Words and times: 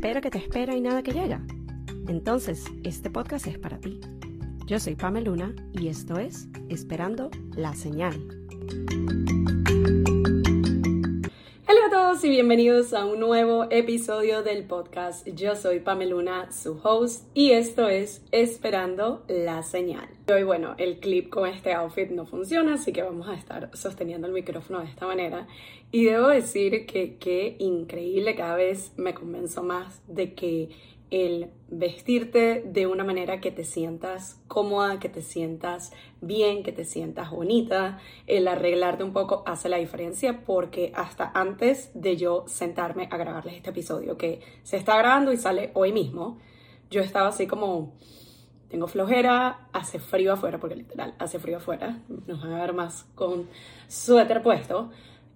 espera 0.00 0.22
que 0.22 0.30
te 0.30 0.38
espera 0.38 0.74
y 0.74 0.80
nada 0.80 1.02
que 1.02 1.12
llega? 1.12 1.42
Entonces, 2.08 2.64
este 2.84 3.10
podcast 3.10 3.46
es 3.46 3.58
para 3.58 3.78
ti. 3.80 4.00
Yo 4.64 4.80
soy 4.80 4.94
Pamela 4.94 5.26
Luna 5.26 5.54
y 5.72 5.88
esto 5.88 6.18
es 6.18 6.48
Esperando 6.70 7.30
la 7.54 7.74
Señal. 7.74 8.18
Hola 11.68 11.86
a 11.86 11.90
todos 11.90 12.24
y 12.24 12.30
bienvenidos 12.30 12.94
a 12.94 13.04
un 13.04 13.20
nuevo 13.20 13.66
episodio 13.70 14.42
del 14.42 14.64
podcast. 14.64 15.28
Yo 15.28 15.54
soy 15.54 15.80
Pameluna, 15.80 16.50
su 16.50 16.80
host, 16.82 17.26
y 17.34 17.50
esto 17.50 17.90
es 17.90 18.22
Esperando 18.32 19.22
la 19.28 19.62
Señal. 19.62 20.08
Hoy, 20.30 20.44
bueno, 20.44 20.74
el 20.78 21.00
clip 21.00 21.28
con 21.28 21.48
este 21.48 21.72
outfit 21.72 22.10
no 22.10 22.24
funciona, 22.24 22.74
así 22.74 22.92
que 22.92 23.02
vamos 23.02 23.28
a 23.28 23.34
estar 23.34 23.70
sosteniendo 23.76 24.26
el 24.26 24.32
micrófono 24.32 24.80
de 24.80 24.86
esta 24.86 25.06
manera. 25.06 25.48
Y 25.90 26.04
debo 26.04 26.28
decir 26.28 26.86
que 26.86 27.16
qué 27.16 27.56
increíble, 27.58 28.36
cada 28.36 28.54
vez 28.54 28.92
me 28.96 29.12
convenzo 29.12 29.62
más 29.62 30.02
de 30.06 30.34
que 30.34 30.68
el 31.10 31.50
vestirte 31.68 32.62
de 32.64 32.86
una 32.86 33.02
manera 33.02 33.40
que 33.40 33.50
te 33.50 33.64
sientas 33.64 34.40
cómoda, 34.46 35.00
que 35.00 35.08
te 35.08 35.22
sientas 35.22 35.92
bien, 36.20 36.62
que 36.62 36.70
te 36.70 36.84
sientas 36.84 37.30
bonita, 37.30 37.98
el 38.28 38.46
arreglarte 38.46 39.02
un 39.02 39.12
poco 39.12 39.42
hace 39.46 39.68
la 39.68 39.78
diferencia 39.78 40.44
porque 40.44 40.92
hasta 40.94 41.30
antes 41.34 41.90
de 41.94 42.16
yo 42.16 42.44
sentarme 42.46 43.08
a 43.10 43.16
grabarles 43.16 43.56
este 43.56 43.70
episodio 43.70 44.16
que 44.16 44.40
se 44.62 44.76
está 44.76 44.96
grabando 44.96 45.32
y 45.32 45.36
sale 45.36 45.70
hoy 45.74 45.92
mismo, 45.92 46.38
yo 46.90 47.00
estaba 47.00 47.28
así 47.28 47.46
como, 47.46 47.94
tengo 48.70 48.86
flojera, 48.86 49.68
hace 49.72 49.98
frío 49.98 50.32
afuera, 50.32 50.58
porque 50.58 50.76
literal 50.76 51.14
hace 51.18 51.38
frío 51.38 51.58
afuera, 51.58 51.98
nos 52.26 52.40
van 52.40 52.52
a 52.52 52.60
ver 52.60 52.72
más 52.72 53.06
con 53.14 53.48
suéter 53.88 54.42
puesto, 54.42 54.90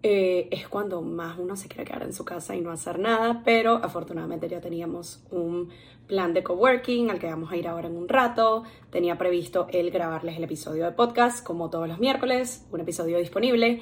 eh, 0.07 0.49
es 0.51 0.69
cuando 0.69 1.01
más 1.01 1.39
uno 1.39 1.57
se 1.57 1.67
quiere 1.67 1.85
quedar 1.85 2.03
en 2.03 2.13
su 2.13 2.27
casa 2.27 2.55
y 2.55 2.61
no 2.61 2.71
hacer 2.71 2.99
nada, 2.99 3.41
pero 3.43 3.77
afortunadamente 3.77 4.49
ya 4.49 4.61
teníamos 4.61 5.23
un 5.31 5.71
plan 6.07 6.35
de 6.35 6.43
coworking 6.43 7.11
al 7.11 7.19
que 7.19 7.27
vamos 7.27 7.51
a 7.51 7.57
ir 7.57 7.67
ahora 7.67 7.89
en 7.89 7.97
un 7.97 8.07
rato. 8.07 8.65
Tenía 8.91 9.17
previsto 9.17 9.67
el 9.73 9.91
grabarles 9.91 10.37
el 10.37 10.45
episodio 10.45 10.85
de 10.85 10.93
podcast 10.93 11.43
como 11.43 11.71
todos 11.71 11.89
los 11.89 11.99
miércoles, 11.99 12.67
un 12.71 12.81
episodio 12.81 13.17
disponible. 13.17 13.81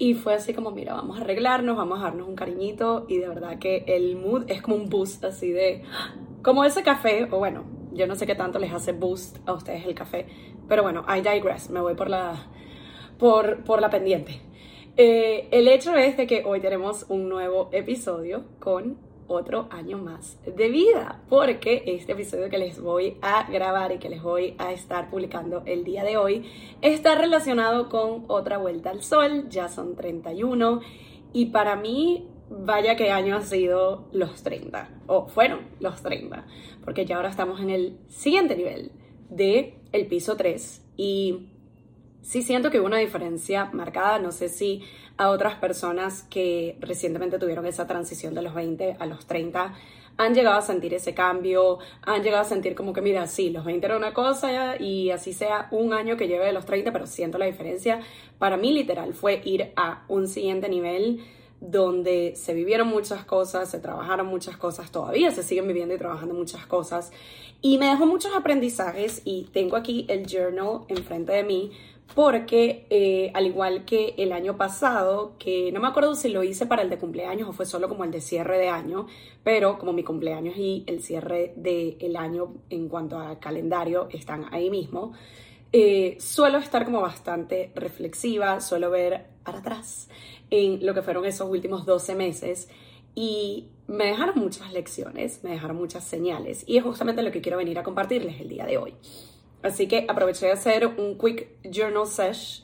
Y 0.00 0.14
fue 0.14 0.32
así 0.32 0.54
como, 0.54 0.70
mira, 0.70 0.94
vamos 0.94 1.18
a 1.18 1.20
arreglarnos, 1.20 1.76
vamos 1.76 2.00
a 2.00 2.04
darnos 2.04 2.26
un 2.26 2.34
cariñito 2.34 3.04
y 3.06 3.18
de 3.18 3.28
verdad 3.28 3.58
que 3.58 3.84
el 3.86 4.16
mood 4.16 4.44
es 4.46 4.62
como 4.62 4.76
un 4.76 4.88
boost 4.88 5.22
así 5.26 5.50
de, 5.50 5.82
como 6.42 6.64
ese 6.64 6.82
café, 6.82 7.28
o 7.30 7.36
bueno, 7.36 7.64
yo 7.92 8.06
no 8.06 8.14
sé 8.14 8.26
qué 8.26 8.34
tanto 8.34 8.58
les 8.58 8.72
hace 8.72 8.92
boost 8.92 9.46
a 9.46 9.52
ustedes 9.52 9.84
el 9.84 9.94
café, 9.94 10.26
pero 10.66 10.82
bueno, 10.82 11.04
I 11.06 11.20
digress, 11.20 11.68
me 11.68 11.82
voy 11.82 11.96
por 11.96 12.08
la, 12.08 12.46
por, 13.18 13.62
por 13.62 13.82
la 13.82 13.90
pendiente. 13.90 14.40
Eh, 14.96 15.48
el 15.50 15.68
hecho 15.68 15.94
es 15.94 16.16
de 16.16 16.26
que 16.26 16.44
hoy 16.46 16.60
tenemos 16.60 17.04
un 17.10 17.28
nuevo 17.28 17.68
episodio 17.70 18.46
con 18.58 18.96
otro 19.30 19.68
año 19.70 19.96
más 19.96 20.38
de 20.44 20.68
vida, 20.68 21.22
porque 21.28 21.84
este 21.86 22.12
episodio 22.12 22.50
que 22.50 22.58
les 22.58 22.80
voy 22.80 23.16
a 23.22 23.50
grabar 23.50 23.92
y 23.92 23.98
que 23.98 24.10
les 24.10 24.22
voy 24.22 24.54
a 24.58 24.72
estar 24.72 25.08
publicando 25.08 25.62
el 25.66 25.84
día 25.84 26.02
de 26.04 26.16
hoy 26.16 26.50
está 26.82 27.14
relacionado 27.14 27.88
con 27.88 28.24
otra 28.26 28.58
vuelta 28.58 28.90
al 28.90 29.02
sol, 29.02 29.48
ya 29.48 29.68
son 29.68 29.94
31 29.94 30.80
y 31.32 31.46
para 31.46 31.76
mí 31.76 32.28
vaya 32.50 32.96
que 32.96 33.12
año 33.12 33.36
ha 33.36 33.42
sido 33.42 34.08
los 34.12 34.42
30 34.42 35.02
o 35.06 35.28
fueron 35.28 35.60
los 35.78 36.02
30, 36.02 36.44
porque 36.84 37.06
ya 37.06 37.16
ahora 37.16 37.30
estamos 37.30 37.60
en 37.60 37.70
el 37.70 37.98
siguiente 38.08 38.56
nivel 38.56 38.90
de 39.28 39.78
el 39.92 40.08
piso 40.08 40.36
3 40.36 40.84
y 40.96 41.50
sí 42.22 42.42
siento 42.42 42.70
que 42.70 42.80
hubo 42.80 42.86
una 42.86 42.98
diferencia 42.98 43.66
marcada, 43.72 44.18
no 44.18 44.32
sé 44.32 44.48
si 44.48 44.82
a 45.16 45.30
otras 45.30 45.56
personas 45.56 46.22
que 46.30 46.76
recientemente 46.80 47.38
tuvieron 47.38 47.66
esa 47.66 47.86
transición 47.86 48.34
de 48.34 48.42
los 48.42 48.54
20 48.54 48.96
a 48.98 49.06
los 49.06 49.26
30 49.26 49.74
han 50.16 50.34
llegado 50.34 50.58
a 50.58 50.62
sentir 50.62 50.92
ese 50.92 51.14
cambio, 51.14 51.78
han 52.02 52.22
llegado 52.22 52.42
a 52.42 52.44
sentir 52.44 52.74
como 52.74 52.92
que, 52.92 53.00
mira, 53.00 53.26
sí, 53.26 53.48
los 53.48 53.64
20 53.64 53.86
era 53.86 53.96
una 53.96 54.12
cosa 54.12 54.78
y 54.78 55.10
así 55.10 55.32
sea 55.32 55.68
un 55.70 55.94
año 55.94 56.18
que 56.18 56.28
lleve 56.28 56.44
de 56.44 56.52
los 56.52 56.66
30, 56.66 56.92
pero 56.92 57.06
siento 57.06 57.38
la 57.38 57.46
diferencia. 57.46 58.00
Para 58.38 58.58
mí, 58.58 58.72
literal, 58.72 59.14
fue 59.14 59.40
ir 59.44 59.72
a 59.76 60.04
un 60.08 60.28
siguiente 60.28 60.68
nivel 60.68 61.24
donde 61.60 62.34
se 62.36 62.52
vivieron 62.52 62.88
muchas 62.88 63.24
cosas, 63.24 63.70
se 63.70 63.78
trabajaron 63.78 64.26
muchas 64.26 64.58
cosas, 64.58 64.90
todavía 64.90 65.30
se 65.30 65.42
siguen 65.42 65.66
viviendo 65.66 65.94
y 65.94 65.98
trabajando 65.98 66.34
muchas 66.34 66.66
cosas. 66.66 67.12
Y 67.62 67.78
me 67.78 67.86
dejó 67.86 68.06
muchos 68.06 68.34
aprendizajes 68.34 69.22
y 69.24 69.44
tengo 69.52 69.76
aquí 69.76 70.06
el 70.08 70.26
journal 70.26 70.82
enfrente 70.88 71.32
de 71.32 71.44
mí 71.44 71.72
porque 72.14 72.86
eh, 72.90 73.30
al 73.34 73.46
igual 73.46 73.84
que 73.84 74.14
el 74.18 74.32
año 74.32 74.56
pasado, 74.56 75.34
que 75.38 75.70
no 75.72 75.80
me 75.80 75.88
acuerdo 75.88 76.14
si 76.14 76.28
lo 76.28 76.42
hice 76.42 76.66
para 76.66 76.82
el 76.82 76.90
de 76.90 76.98
cumpleaños 76.98 77.48
o 77.48 77.52
fue 77.52 77.66
solo 77.66 77.88
como 77.88 78.04
el 78.04 78.10
de 78.10 78.20
cierre 78.20 78.58
de 78.58 78.68
año, 78.68 79.06
pero 79.44 79.78
como 79.78 79.92
mi 79.92 80.02
cumpleaños 80.02 80.56
y 80.56 80.84
el 80.86 81.02
cierre 81.02 81.54
del 81.56 82.16
año 82.16 82.54
en 82.68 82.88
cuanto 82.88 83.18
a 83.18 83.38
calendario 83.38 84.08
están 84.10 84.46
ahí 84.52 84.70
mismo, 84.70 85.12
eh, 85.72 86.16
suelo 86.18 86.58
estar 86.58 86.84
como 86.84 87.00
bastante 87.00 87.70
reflexiva, 87.74 88.60
suelo 88.60 88.90
ver 88.90 89.26
para 89.44 89.58
atrás 89.58 90.08
en 90.50 90.84
lo 90.84 90.94
que 90.94 91.02
fueron 91.02 91.24
esos 91.24 91.48
últimos 91.48 91.86
12 91.86 92.16
meses 92.16 92.68
y 93.14 93.68
me 93.86 94.06
dejaron 94.06 94.38
muchas 94.38 94.72
lecciones, 94.72 95.42
me 95.44 95.50
dejaron 95.50 95.76
muchas 95.76 96.04
señales 96.04 96.64
y 96.66 96.76
es 96.76 96.82
justamente 96.82 97.22
lo 97.22 97.30
que 97.30 97.40
quiero 97.40 97.58
venir 97.58 97.78
a 97.78 97.82
compartirles 97.82 98.40
el 98.40 98.48
día 98.48 98.66
de 98.66 98.78
hoy. 98.78 98.94
Así 99.62 99.88
que 99.88 100.06
aproveché 100.08 100.46
de 100.46 100.52
hacer 100.52 100.86
un 100.86 101.18
quick 101.18 101.48
journal 101.64 102.06
sesh, 102.06 102.62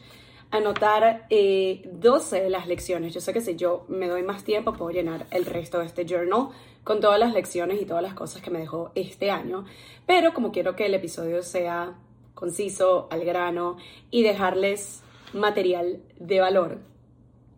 anotar 0.51 1.27
12 1.29 1.31
eh, 1.31 2.43
de 2.43 2.51
las 2.51 2.67
lecciones. 2.67 3.13
Yo 3.13 3.21
sé 3.21 3.33
que 3.33 3.41
si 3.41 3.57
yo 3.57 3.85
me 3.89 4.09
doy 4.09 4.23
más 4.23 4.45
tiempo 4.45 4.73
puedo 4.73 4.91
llenar 4.91 5.27
el 5.31 5.45
resto 5.45 5.79
de 5.79 5.87
este 5.87 6.07
journal 6.07 6.49
con 6.85 7.01
todas 7.01 7.19
las 7.19 7.35
lecciones 7.35 7.83
y 7.83 7.85
todas 7.85 8.03
las 8.03 8.15
cosas 8.15 8.43
que 8.43 8.51
me 8.51 8.61
dejó 8.61 8.93
este 8.95 9.31
año. 9.31 9.65
Pero 10.07 10.33
como 10.33 10.53
quiero 10.53 10.77
que 10.77 10.87
el 10.87 10.95
episodio 10.95 11.43
sea 11.43 11.95
conciso, 12.35 13.09
al 13.11 13.25
grano 13.25 13.77
y 14.11 14.23
dejarles 14.23 15.03
material 15.33 16.01
de 16.19 16.41
valor 16.41 16.79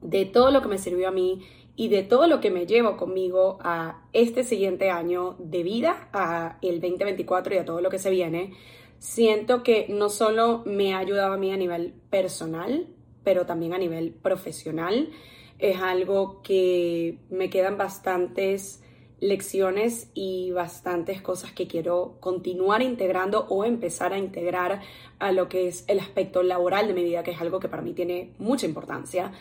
de 0.00 0.24
todo 0.24 0.50
lo 0.50 0.62
que 0.62 0.68
me 0.68 0.78
sirvió 0.78 1.08
a 1.08 1.10
mí 1.10 1.42
y 1.76 1.88
de 1.88 2.02
todo 2.02 2.26
lo 2.26 2.40
que 2.40 2.50
me 2.50 2.66
llevo 2.66 2.96
conmigo 2.96 3.58
a 3.60 4.02
este 4.12 4.42
siguiente 4.42 4.90
año 4.90 5.36
de 5.38 5.62
vida, 5.62 6.08
a 6.12 6.58
el 6.62 6.80
2024 6.80 7.54
y 7.54 7.58
a 7.58 7.64
todo 7.64 7.80
lo 7.80 7.90
que 7.90 7.98
se 7.98 8.10
viene, 8.10 8.52
siento 8.98 9.62
que 9.62 9.86
no 9.88 10.08
solo 10.08 10.62
me 10.66 10.94
ha 10.94 10.98
ayudado 10.98 11.32
a 11.32 11.36
mí 11.36 11.52
a 11.52 11.56
nivel 11.56 11.94
personal, 12.10 12.86
pero 13.24 13.46
también 13.46 13.72
a 13.74 13.78
nivel 13.78 14.12
profesional. 14.12 15.10
Es 15.58 15.80
algo 15.80 16.42
que 16.42 17.18
me 17.30 17.50
quedan 17.50 17.76
bastantes 17.76 18.82
lecciones 19.20 20.10
y 20.14 20.52
bastantes 20.52 21.20
cosas 21.20 21.52
que 21.52 21.66
quiero 21.66 22.16
continuar 22.20 22.82
integrando 22.82 23.46
o 23.48 23.64
empezar 23.64 24.12
a 24.12 24.18
integrar 24.18 24.80
a 25.18 25.32
lo 25.32 25.48
que 25.48 25.66
es 25.66 25.84
el 25.88 25.98
aspecto 25.98 26.42
laboral 26.42 26.86
de 26.86 26.94
mi 26.94 27.02
vida, 27.02 27.24
que 27.24 27.32
es 27.32 27.40
algo 27.40 27.58
que 27.58 27.68
para 27.68 27.82
mí 27.82 27.92
tiene 27.94 28.34
mucha 28.38 28.66
importancia. 28.66 29.32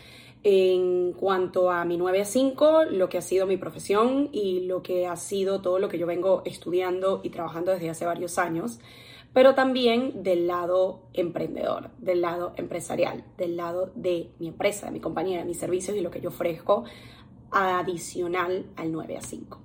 En 0.43 1.13
cuanto 1.13 1.71
a 1.71 1.83
mi 1.85 1.97
9 1.97 2.21
a 2.21 2.25
5, 2.25 2.85
lo 2.91 3.09
que 3.09 3.17
ha 3.17 3.21
sido 3.21 3.45
mi 3.45 3.57
profesión 3.57 4.29
y 4.31 4.61
lo 4.61 4.81
que 4.81 5.05
ha 5.05 5.15
sido 5.15 5.61
todo 5.61 5.77
lo 5.77 5.89
que 5.89 5.97
yo 5.97 6.07
vengo 6.07 6.41
estudiando 6.45 7.21
y 7.23 7.29
trabajando 7.29 7.71
desde 7.71 7.89
hace 7.89 8.05
varios 8.05 8.37
años 8.37 8.79
pero 9.37 9.53
también 9.53 10.23
del 10.23 10.47
lado 10.47 11.03
emprendedor, 11.13 11.91
del 11.99 12.21
lado 12.21 12.53
empresarial, 12.55 13.23
del 13.37 13.55
lado 13.55 13.91
de 13.93 14.31
mi 14.39 14.47
empresa, 14.47 14.87
de 14.87 14.91
mi 14.91 14.99
compañía, 14.99 15.37
de 15.37 15.45
mis 15.45 15.59
servicios 15.59 15.95
y 15.95 16.01
lo 16.01 16.09
que 16.09 16.21
yo 16.21 16.29
ofrezco 16.29 16.85
adicional 17.51 18.65
al 18.75 18.91
9 18.91 19.15
a 19.15 19.21
5. 19.21 19.61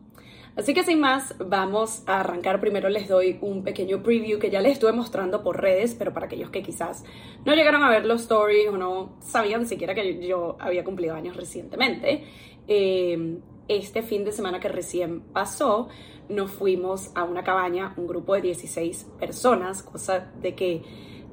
Así 0.57 0.75
que 0.75 0.83
sin 0.83 1.01
más, 1.01 1.35
vamos 1.39 2.03
a 2.05 2.21
arrancar. 2.21 2.61
Primero 2.61 2.91
les 2.91 3.09
doy 3.09 3.39
un 3.41 3.65
pequeño 3.65 4.03
preview 4.03 4.39
que 4.39 4.51
ya 4.51 4.61
les 4.61 4.73
estuve 4.73 4.93
mostrando 4.93 5.43
por 5.43 5.63
redes, 5.63 5.95
pero 5.99 6.13
para 6.13 6.27
aquellos 6.27 6.51
que 6.51 6.63
quizás 6.63 7.03
no 7.47 7.55
llegaron 7.55 7.83
a 7.83 7.89
ver 7.89 8.05
los 8.05 8.21
stories 8.21 8.69
o 8.69 8.77
no 8.77 9.17
sabían 9.21 9.65
siquiera 9.65 9.95
que 9.95 10.27
yo 10.29 10.59
había 10.61 10.85
cumplido 10.85 11.15
años 11.15 11.35
recientemente. 11.35 12.25
Eh, 12.69 13.39
este 13.77 14.03
fin 14.03 14.25
de 14.25 14.33
semana 14.33 14.61
que 14.61 14.69
recién 14.69 15.21
pasó, 15.21 15.89
nos 16.29 16.51
fuimos 16.51 17.11
a 17.15 17.25
una 17.25 17.45
cabaña, 17.45 17.95
un 17.97 18.07
grupo 18.07 18.35
de 18.35 18.43
16 18.43 19.07
personas, 19.19 19.83
cosa 19.83 20.33
de 20.41 20.55
que 20.55 20.83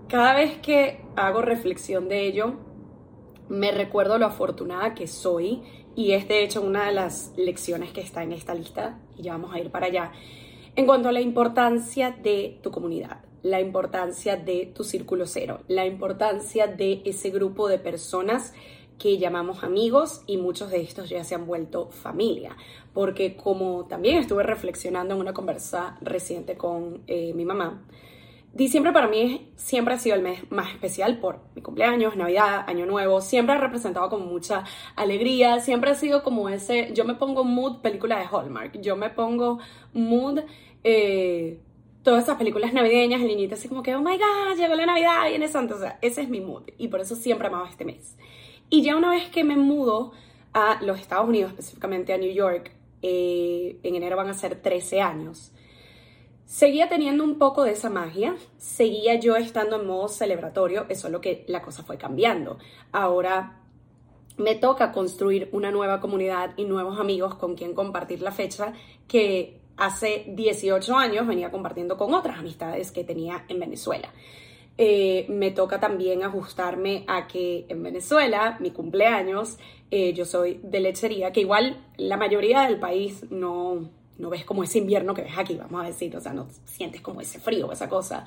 cada 0.08 0.34
vez 0.34 0.58
que 0.58 1.02
hago 1.16 1.42
reflexión 1.42 2.08
de 2.08 2.26
ello, 2.26 2.56
me 3.48 3.72
recuerdo 3.72 4.18
lo 4.18 4.26
afortunada 4.26 4.94
que 4.94 5.08
soy 5.08 5.62
y 5.96 6.12
es 6.12 6.28
de 6.28 6.44
hecho 6.44 6.62
una 6.62 6.86
de 6.86 6.94
las 6.94 7.34
lecciones 7.36 7.92
que 7.92 8.02
está 8.02 8.24
en 8.24 8.32
esta 8.32 8.54
lista 8.54 9.00
y 9.18 9.24
ya 9.24 9.34
vamos 9.34 9.54
a 9.54 9.60
ir 9.60 9.70
para 9.72 9.88
allá. 9.88 10.12
En 10.76 10.86
cuanto 10.86 11.10
a 11.10 11.12
la 11.12 11.22
importancia 11.22 12.12
de 12.12 12.60
tu 12.64 12.72
comunidad, 12.72 13.22
la 13.44 13.60
importancia 13.60 14.36
de 14.36 14.72
tu 14.74 14.84
círculo 14.84 15.26
cero, 15.26 15.62
la 15.68 15.86
importancia 15.86 16.68
de 16.68 17.02
ese 17.06 17.30
grupo 17.32 17.68
de 17.68 17.80
personas 17.80 18.54
que 19.00 19.18
llamamos 19.18 19.64
amigos 19.64 20.22
y 20.28 20.38
muchos 20.38 20.70
de 20.70 20.82
estos 20.82 21.10
ya 21.10 21.24
se 21.24 21.34
han 21.34 21.48
vuelto 21.48 21.90
familia, 21.90 22.56
porque 22.94 23.36
como 23.36 23.86
también 23.86 24.18
estuve 24.18 24.44
reflexionando 24.44 25.16
en 25.16 25.22
una 25.22 25.34
conversa 25.34 25.98
reciente 26.02 26.58
con 26.58 27.02
eh, 27.08 27.34
mi 27.34 27.46
mamá, 27.46 27.82
Diciembre 28.52 28.92
para 28.92 29.08
mí 29.08 29.52
siempre 29.56 29.94
ha 29.94 30.00
sido 30.00 30.16
el 30.16 30.24
mes 30.24 30.52
más 30.52 30.72
especial 30.72 31.20
por 31.20 31.40
mi 31.54 31.62
cumpleaños, 31.62 32.16
Navidad, 32.16 32.66
Año 32.68 32.88
Nuevo. 32.88 33.22
Siempre 33.22 33.54
ha 33.54 33.60
representado 33.60 34.10
como 34.10 34.26
mucha 34.26 34.64
alegría. 34.96 35.60
Siempre 35.60 35.92
ha 35.92 35.96
sido 35.96 36.24
como 36.24 36.50
ese. 36.50 36.92
Yo 36.96 37.06
me 37.06 37.14
pongo 37.14 37.44
mood 37.44 37.82
película 37.82 38.18
de 38.18 38.26
Hallmark. 38.26 38.82
Yo 38.82 38.96
me 38.96 39.12
pongo 39.12 39.60
mood. 39.94 40.40
Eh, 40.84 41.60
todas 42.02 42.24
esas 42.24 42.38
películas 42.38 42.74
navideñas, 42.74 43.22
el 43.22 43.28
niñito 43.28 43.54
así 43.54 43.68
como 43.68 43.84
que, 43.84 43.96
oh 43.96 44.02
my 44.02 44.18
god, 44.18 44.58
llegó 44.58 44.74
la 44.74 44.88
Navidad, 44.88 45.30
viene 45.30 45.48
Santo. 45.48 45.76
O 45.76 45.80
sea, 45.80 46.00
ese 46.02 46.24
es 46.24 46.30
mi 46.30 46.42
mood. 46.42 46.64
Y 46.80 46.88
por 46.88 47.02
eso 47.02 47.16
siempre 47.16 47.50
amaba 47.50 47.70
este 47.70 47.86
mes. 47.86 48.18
Y 48.70 48.84
ya 48.84 48.96
una 48.96 49.12
vez 49.12 49.30
que 49.30 49.44
me 49.44 49.56
mudo 49.56 50.12
a 50.54 50.80
los 50.82 51.00
Estados 51.00 51.28
Unidos, 51.28 51.52
específicamente 51.52 52.14
a 52.14 52.18
New 52.18 52.32
York, 52.32 52.72
eh, 53.02 53.80
en 53.84 53.96
enero 53.96 54.18
van 54.18 54.30
a 54.30 54.34
ser 54.34 54.62
13 54.62 55.02
años 55.02 55.52
Seguía 56.50 56.90
teniendo 56.90 57.24
un 57.24 57.38
poco 57.38 57.64
de 57.64 57.74
esa 57.74 57.92
magia, 57.92 58.36
seguía 58.58 59.20
yo 59.20 59.36
estando 59.36 59.80
en 59.80 59.86
modo 59.86 60.08
celebratorio, 60.08 60.88
eso 60.90 61.06
es 61.06 61.14
lo 61.14 61.22
que 61.22 61.46
la 61.48 61.62
cosa 61.62 61.84
fue 61.84 62.00
cambiando. 62.00 62.58
Ahora 62.92 63.60
me 64.36 64.56
toca 64.56 64.92
construir 64.92 65.50
una 65.52 65.70
nueva 65.70 66.00
comunidad 66.02 66.54
y 66.58 66.66
nuevos 66.66 67.00
amigos 67.00 67.36
con 67.36 67.54
quien 67.54 67.76
compartir 67.76 68.24
la 68.24 68.32
fecha 68.32 68.74
que 69.08 69.62
hace 69.78 70.26
18 70.30 70.96
años 70.96 71.28
venía 71.28 71.52
compartiendo 71.52 71.98
con 71.98 72.16
otras 72.16 72.40
amistades 72.40 72.92
que 72.92 73.04
tenía 73.04 73.46
en 73.48 73.60
Venezuela. 73.60 74.10
Eh, 74.82 75.26
me 75.28 75.52
toca 75.52 75.78
también 75.82 76.24
ajustarme 76.24 77.04
a 77.06 77.28
que 77.28 77.66
en 77.68 77.84
Venezuela, 77.84 78.56
mi 78.62 78.72
cumpleaños, 78.72 79.58
eh, 79.92 80.14
yo 80.14 80.24
soy 80.24 80.62
de 80.64 80.80
lechería, 80.80 81.34
que 81.34 81.42
igual 81.42 81.86
la 81.98 82.16
mayoría 82.16 82.62
del 82.62 82.80
país 82.80 83.30
no, 83.30 83.90
no 84.18 84.30
ves 84.30 84.46
como 84.46 84.64
ese 84.64 84.78
invierno 84.78 85.14
que 85.14 85.24
ves 85.24 85.38
aquí, 85.38 85.56
vamos 85.56 85.84
a 85.84 85.88
decir, 85.88 86.16
o 86.16 86.22
sea, 86.22 86.32
no 86.32 86.48
sientes 86.64 87.02
como 87.02 87.20
ese 87.20 87.42
frío, 87.42 87.70
esa 87.74 87.90
cosa. 87.90 88.26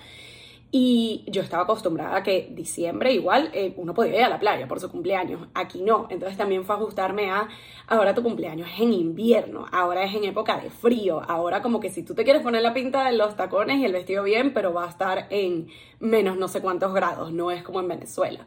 Y 0.75 1.25
yo 1.27 1.43
estaba 1.43 1.65
acostumbrada 1.65 2.17
a 2.17 2.23
que 2.23 2.49
diciembre 2.51 3.13
igual 3.13 3.51
eh, 3.53 3.75
uno 3.77 3.93
podía 3.93 4.21
ir 4.21 4.25
a 4.25 4.31
la 4.31 4.41
playa 4.41 4.67
por 4.67 4.81
su 4.81 4.91
cumpleaños, 4.91 5.47
aquí 5.53 5.83
no, 5.83 6.07
entonces 6.09 6.39
también 6.39 6.65
fue 6.65 6.75
ajustarme 6.77 7.31
a, 7.31 7.47
ahora 7.89 8.15
tu 8.15 8.23
cumpleaños 8.23 8.71
es 8.73 8.81
en 8.81 8.95
invierno, 8.95 9.67
ahora 9.71 10.03
es 10.03 10.15
en 10.15 10.25
época 10.25 10.57
de 10.57 10.71
frío, 10.71 11.21
ahora 11.29 11.61
como 11.61 11.79
que 11.79 11.91
si 11.91 12.03
tú 12.03 12.15
te 12.15 12.25
quieres 12.25 12.41
poner 12.41 12.63
la 12.63 12.73
pinta 12.73 13.05
de 13.05 13.13
los 13.13 13.37
tacones 13.37 13.81
y 13.81 13.85
el 13.85 13.93
vestido 13.93 14.25
bien, 14.25 14.55
pero 14.55 14.73
va 14.73 14.87
a 14.87 14.89
estar 14.89 15.27
en 15.29 15.69
menos 16.01 16.39
no 16.39 16.49
sé 16.49 16.63
cuántos 16.63 16.95
grados, 16.95 17.33
no 17.35 17.51
es 17.51 17.63
como 17.63 17.81
en 17.81 17.89
Venezuela 17.89 18.47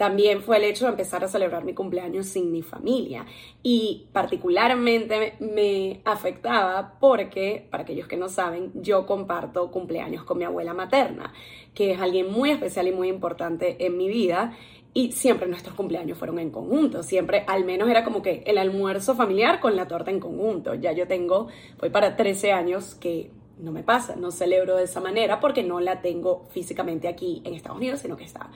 también 0.00 0.40
fue 0.40 0.56
el 0.56 0.64
hecho 0.64 0.86
de 0.86 0.92
empezar 0.92 1.22
a 1.24 1.28
celebrar 1.28 1.62
mi 1.62 1.74
cumpleaños 1.74 2.24
sin 2.24 2.50
mi 2.50 2.62
familia. 2.62 3.26
Y 3.62 4.06
particularmente 4.14 5.34
me 5.40 6.00
afectaba 6.06 6.94
porque, 6.98 7.66
para 7.70 7.82
aquellos 7.82 8.08
que 8.08 8.16
no 8.16 8.30
saben, 8.30 8.72
yo 8.76 9.04
comparto 9.04 9.70
cumpleaños 9.70 10.24
con 10.24 10.38
mi 10.38 10.44
abuela 10.44 10.72
materna, 10.72 11.34
que 11.74 11.92
es 11.92 12.00
alguien 12.00 12.32
muy 12.32 12.48
especial 12.48 12.88
y 12.88 12.92
muy 12.92 13.08
importante 13.08 13.84
en 13.84 13.98
mi 13.98 14.08
vida. 14.08 14.56
Y 14.94 15.12
siempre 15.12 15.46
nuestros 15.46 15.74
cumpleaños 15.74 16.16
fueron 16.16 16.38
en 16.38 16.48
conjunto, 16.48 17.02
siempre 17.02 17.44
al 17.46 17.66
menos 17.66 17.90
era 17.90 18.02
como 18.02 18.22
que 18.22 18.42
el 18.46 18.56
almuerzo 18.56 19.14
familiar 19.14 19.60
con 19.60 19.76
la 19.76 19.86
torta 19.86 20.10
en 20.10 20.18
conjunto. 20.18 20.72
Ya 20.72 20.92
yo 20.92 21.06
tengo, 21.08 21.48
voy 21.78 21.90
para 21.90 22.16
13 22.16 22.52
años 22.52 22.94
que 22.94 23.32
no 23.58 23.70
me 23.70 23.82
pasa, 23.82 24.16
no 24.16 24.30
celebro 24.30 24.76
de 24.76 24.84
esa 24.84 25.00
manera 25.02 25.40
porque 25.40 25.62
no 25.62 25.78
la 25.78 26.00
tengo 26.00 26.46
físicamente 26.52 27.06
aquí 27.06 27.42
en 27.44 27.52
Estados 27.52 27.76
Unidos, 27.76 28.00
sino 28.00 28.16
que 28.16 28.24
está 28.24 28.48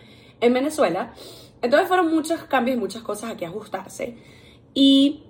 en 0.45 0.55
Venezuela. 0.55 1.15
Entonces 1.63 1.89
fueron 1.89 2.11
muchos 2.11 2.43
cambios 2.45 2.77
y 2.77 2.81
muchas 2.81 3.03
cosas 3.03 3.35
a 3.41 3.47
ajustarse. 3.47 4.17
Y 4.75 5.25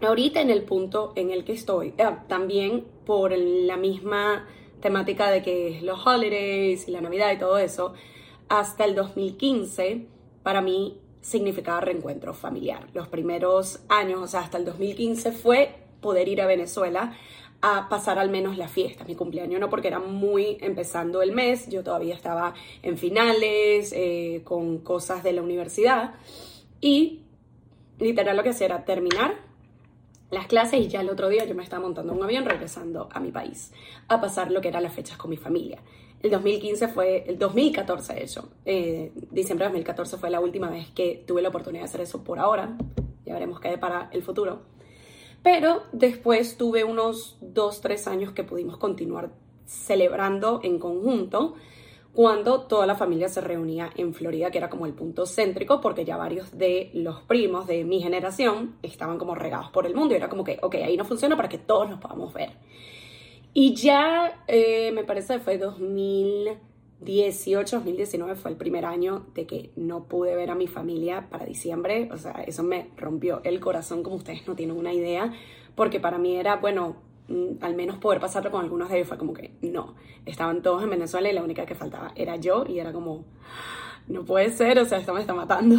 ahorita 0.00 0.40
en 0.40 0.50
el 0.50 0.62
punto 0.62 1.12
en 1.16 1.30
el 1.30 1.44
que 1.44 1.52
estoy, 1.52 1.94
eh, 1.98 2.04
también 2.28 2.84
por 3.04 3.36
la 3.36 3.76
misma 3.76 4.46
temática 4.80 5.30
de 5.30 5.42
que 5.42 5.80
los 5.82 6.06
holidays 6.06 6.88
y 6.88 6.90
la 6.90 7.00
Navidad 7.00 7.32
y 7.32 7.38
todo 7.38 7.58
eso, 7.58 7.94
hasta 8.48 8.84
el 8.84 8.94
2015 8.94 10.06
para 10.42 10.60
mí 10.60 10.98
significaba 11.20 11.80
reencuentro 11.80 12.34
familiar. 12.34 12.88
Los 12.94 13.08
primeros 13.08 13.80
años, 13.88 14.20
o 14.20 14.26
sea, 14.26 14.40
hasta 14.40 14.58
el 14.58 14.64
2015 14.64 15.32
fue 15.32 15.76
poder 16.00 16.28
ir 16.28 16.42
a 16.42 16.46
Venezuela 16.46 17.16
a 17.62 17.88
pasar 17.88 18.18
al 18.18 18.28
menos 18.28 18.58
la 18.58 18.66
fiesta, 18.66 19.04
mi 19.04 19.14
cumpleaños 19.14 19.60
no, 19.60 19.70
porque 19.70 19.88
era 19.88 20.00
muy 20.00 20.58
empezando 20.60 21.22
el 21.22 21.30
mes, 21.30 21.68
yo 21.68 21.84
todavía 21.84 22.14
estaba 22.14 22.54
en 22.82 22.98
finales, 22.98 23.92
eh, 23.96 24.42
con 24.44 24.78
cosas 24.78 25.22
de 25.22 25.32
la 25.32 25.42
universidad 25.42 26.14
y 26.80 27.20
literal 28.00 28.36
lo 28.36 28.42
que 28.42 28.50
hacía 28.50 28.66
era 28.66 28.84
terminar 28.84 29.36
las 30.32 30.46
clases 30.46 30.80
y 30.80 30.88
ya 30.88 31.02
el 31.02 31.10
otro 31.10 31.28
día 31.28 31.44
yo 31.44 31.54
me 31.54 31.62
estaba 31.62 31.82
montando 31.82 32.12
un 32.12 32.22
avión 32.22 32.44
regresando 32.44 33.08
a 33.12 33.20
mi 33.20 33.30
país 33.30 33.72
a 34.08 34.20
pasar 34.20 34.50
lo 34.50 34.60
que 34.60 34.68
eran 34.68 34.82
las 34.82 34.92
fechas 34.92 35.16
con 35.16 35.30
mi 35.30 35.36
familia. 35.36 35.78
El 36.20 36.30
2015 36.30 36.88
fue, 36.88 37.24
el 37.28 37.38
2014 37.38 38.14
de 38.14 38.22
hecho, 38.22 38.48
eh, 38.64 39.12
diciembre 39.30 39.66
de 39.66 39.70
2014 39.70 40.16
fue 40.16 40.30
la 40.30 40.40
última 40.40 40.68
vez 40.68 40.88
que 40.90 41.22
tuve 41.26 41.42
la 41.42 41.50
oportunidad 41.50 41.82
de 41.82 41.88
hacer 41.88 42.00
eso 42.00 42.24
por 42.24 42.38
ahora, 42.38 42.76
ya 43.24 43.34
veremos 43.34 43.60
qué 43.60 43.68
hay 43.68 43.76
para 43.76 44.08
el 44.12 44.22
futuro. 44.22 44.71
Pero 45.42 45.82
después 45.92 46.56
tuve 46.56 46.84
unos 46.84 47.36
dos, 47.40 47.80
tres 47.80 48.06
años 48.06 48.32
que 48.32 48.44
pudimos 48.44 48.76
continuar 48.76 49.30
celebrando 49.66 50.60
en 50.62 50.78
conjunto 50.78 51.54
cuando 52.12 52.62
toda 52.62 52.86
la 52.86 52.94
familia 52.94 53.28
se 53.28 53.40
reunía 53.40 53.90
en 53.96 54.12
Florida, 54.12 54.50
que 54.50 54.58
era 54.58 54.68
como 54.68 54.84
el 54.84 54.92
punto 54.92 55.24
céntrico, 55.26 55.80
porque 55.80 56.04
ya 56.04 56.16
varios 56.16 56.56
de 56.58 56.90
los 56.92 57.22
primos 57.22 57.66
de 57.66 57.84
mi 57.84 58.02
generación 58.02 58.76
estaban 58.82 59.18
como 59.18 59.34
regados 59.34 59.70
por 59.70 59.86
el 59.86 59.94
mundo 59.94 60.12
y 60.12 60.18
era 60.18 60.28
como 60.28 60.44
que, 60.44 60.58
ok, 60.60 60.74
ahí 60.76 60.96
no 60.96 61.06
funciona 61.06 61.36
para 61.36 61.48
que 61.48 61.58
todos 61.58 61.88
nos 61.88 62.00
podamos 62.00 62.32
ver. 62.34 62.50
Y 63.54 63.74
ya 63.74 64.44
eh, 64.46 64.92
me 64.92 65.04
parece 65.04 65.34
que 65.34 65.40
fue 65.40 65.58
2000 65.58 66.50
18, 67.04 67.76
2019 67.76 68.34
fue 68.36 68.50
el 68.50 68.56
primer 68.56 68.84
año 68.84 69.26
de 69.34 69.46
que 69.46 69.70
no 69.76 70.04
pude 70.04 70.34
ver 70.34 70.50
a 70.50 70.54
mi 70.54 70.66
familia 70.66 71.28
para 71.30 71.44
diciembre. 71.44 72.08
O 72.12 72.16
sea, 72.16 72.42
eso 72.46 72.62
me 72.62 72.88
rompió 72.96 73.40
el 73.44 73.60
corazón, 73.60 74.02
como 74.02 74.16
ustedes 74.16 74.46
no 74.46 74.54
tienen 74.54 74.76
una 74.76 74.92
idea, 74.92 75.32
porque 75.74 76.00
para 76.00 76.18
mí 76.18 76.36
era, 76.36 76.56
bueno, 76.56 76.96
mm, 77.28 77.62
al 77.62 77.74
menos 77.74 77.98
poder 77.98 78.20
pasarlo 78.20 78.50
con 78.50 78.62
algunos 78.62 78.88
de 78.88 78.96
ellos 78.96 79.08
fue 79.08 79.18
como 79.18 79.32
que 79.32 79.52
no. 79.62 79.94
Estaban 80.26 80.62
todos 80.62 80.82
en 80.82 80.90
Venezuela 80.90 81.30
y 81.30 81.32
la 81.32 81.42
única 81.42 81.66
que 81.66 81.74
faltaba 81.74 82.12
era 82.14 82.36
yo 82.36 82.64
y 82.66 82.78
era 82.78 82.92
como, 82.92 83.24
no 84.08 84.24
puede 84.24 84.50
ser, 84.50 84.78
o 84.78 84.84
sea, 84.84 84.98
esto 84.98 85.14
me 85.14 85.20
está 85.20 85.34
matando. 85.34 85.76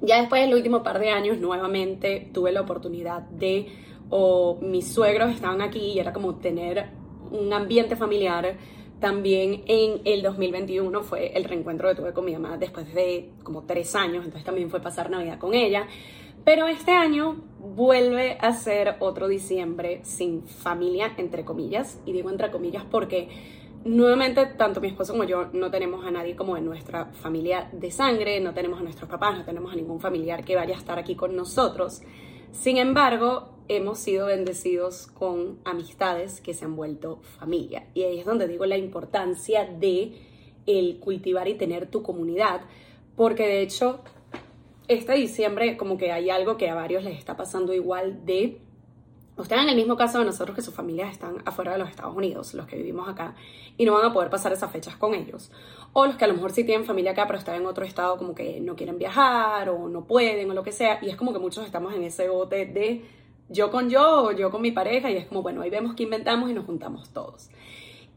Ya 0.00 0.20
después 0.20 0.42
del 0.42 0.54
último 0.54 0.82
par 0.82 0.98
de 0.98 1.10
años, 1.10 1.38
nuevamente 1.38 2.28
tuve 2.32 2.52
la 2.52 2.60
oportunidad 2.60 3.22
de, 3.22 3.68
o 4.10 4.58
mis 4.60 4.92
suegros 4.92 5.30
estaban 5.30 5.62
aquí 5.62 5.92
y 5.92 5.98
era 5.98 6.12
como 6.12 6.36
tener 6.36 6.90
un 7.30 7.52
ambiente 7.52 7.96
familiar 7.96 8.56
también 9.00 9.64
en 9.66 10.00
el 10.04 10.22
2021 10.22 11.02
fue 11.02 11.36
el 11.36 11.44
reencuentro 11.44 11.88
que 11.88 11.94
tuve 11.94 12.12
con 12.12 12.24
mi 12.24 12.32
mamá 12.32 12.56
después 12.56 12.92
de 12.94 13.30
como 13.42 13.64
tres 13.64 13.94
años, 13.94 14.24
entonces 14.24 14.44
también 14.44 14.70
fue 14.70 14.80
pasar 14.80 15.10
Navidad 15.10 15.38
con 15.38 15.54
ella. 15.54 15.86
Pero 16.44 16.66
este 16.66 16.92
año 16.92 17.36
vuelve 17.58 18.36
a 18.40 18.52
ser 18.52 18.96
otro 18.98 19.28
diciembre 19.28 20.00
sin 20.04 20.42
familia, 20.46 21.14
entre 21.16 21.44
comillas, 21.44 22.00
y 22.04 22.12
digo 22.12 22.30
entre 22.30 22.50
comillas 22.50 22.84
porque 22.90 23.28
nuevamente 23.84 24.46
tanto 24.46 24.80
mi 24.80 24.88
esposo 24.88 25.12
como 25.12 25.24
yo 25.24 25.46
no 25.52 25.70
tenemos 25.70 26.04
a 26.04 26.10
nadie 26.10 26.36
como 26.36 26.56
en 26.56 26.64
nuestra 26.64 27.06
familia 27.06 27.68
de 27.72 27.90
sangre, 27.90 28.40
no 28.40 28.52
tenemos 28.54 28.80
a 28.80 28.82
nuestros 28.82 29.08
papás, 29.08 29.38
no 29.38 29.44
tenemos 29.44 29.72
a 29.72 29.76
ningún 29.76 30.00
familiar 30.00 30.44
que 30.44 30.56
vaya 30.56 30.74
a 30.74 30.78
estar 30.78 30.98
aquí 30.98 31.14
con 31.14 31.34
nosotros. 31.34 32.02
Sin 32.54 32.78
embargo, 32.78 33.48
hemos 33.68 33.98
sido 33.98 34.26
bendecidos 34.26 35.08
con 35.08 35.58
amistades 35.64 36.40
que 36.40 36.54
se 36.54 36.64
han 36.64 36.76
vuelto 36.76 37.18
familia. 37.38 37.88
Y 37.94 38.04
ahí 38.04 38.20
es 38.20 38.24
donde 38.24 38.46
digo 38.46 38.64
la 38.64 38.78
importancia 38.78 39.64
de 39.66 40.12
el 40.64 40.98
cultivar 41.00 41.48
y 41.48 41.54
tener 41.54 41.90
tu 41.90 42.02
comunidad, 42.02 42.62
porque 43.16 43.42
de 43.42 43.60
hecho 43.60 44.00
este 44.86 45.14
diciembre 45.14 45.76
como 45.76 45.98
que 45.98 46.12
hay 46.12 46.30
algo 46.30 46.56
que 46.56 46.70
a 46.70 46.74
varios 46.74 47.02
les 47.02 47.18
está 47.18 47.36
pasando 47.36 47.74
igual 47.74 48.24
de 48.24 48.60
Ustedes 49.36 49.62
en 49.62 49.68
el 49.68 49.76
mismo 49.76 49.96
caso 49.96 50.20
de 50.20 50.24
nosotros 50.24 50.54
que 50.54 50.62
sus 50.62 50.74
familias 50.74 51.10
están 51.10 51.42
afuera 51.44 51.72
de 51.72 51.78
los 51.78 51.88
Estados 51.88 52.14
Unidos, 52.14 52.54
los 52.54 52.66
que 52.66 52.76
vivimos 52.76 53.08
acá, 53.08 53.34
y 53.76 53.84
no 53.84 53.94
van 53.94 54.04
a 54.04 54.12
poder 54.12 54.30
pasar 54.30 54.52
esas 54.52 54.70
fechas 54.70 54.94
con 54.94 55.12
ellos. 55.12 55.50
O 55.92 56.06
los 56.06 56.14
que 56.14 56.24
a 56.24 56.28
lo 56.28 56.34
mejor 56.34 56.52
sí 56.52 56.62
tienen 56.62 56.86
familia 56.86 57.12
acá, 57.12 57.26
pero 57.26 57.38
están 57.38 57.56
en 57.56 57.66
otro 57.66 57.84
estado 57.84 58.16
como 58.16 58.34
que 58.34 58.60
no 58.60 58.76
quieren 58.76 58.96
viajar 58.96 59.68
o 59.70 59.88
no 59.88 60.04
pueden 60.04 60.50
o 60.50 60.54
lo 60.54 60.62
que 60.62 60.70
sea. 60.70 61.00
Y 61.02 61.08
es 61.08 61.16
como 61.16 61.32
que 61.32 61.40
muchos 61.40 61.66
estamos 61.66 61.94
en 61.94 62.04
ese 62.04 62.28
bote 62.28 62.66
de 62.66 63.04
yo 63.48 63.70
con 63.72 63.90
yo 63.90 64.24
o 64.24 64.32
yo 64.32 64.50
con 64.50 64.62
mi 64.62 64.70
pareja 64.70 65.10
y 65.10 65.16
es 65.16 65.26
como, 65.26 65.42
bueno, 65.42 65.62
ahí 65.62 65.70
vemos 65.70 65.94
qué 65.94 66.04
inventamos 66.04 66.48
y 66.48 66.54
nos 66.54 66.64
juntamos 66.66 67.10
todos. 67.10 67.50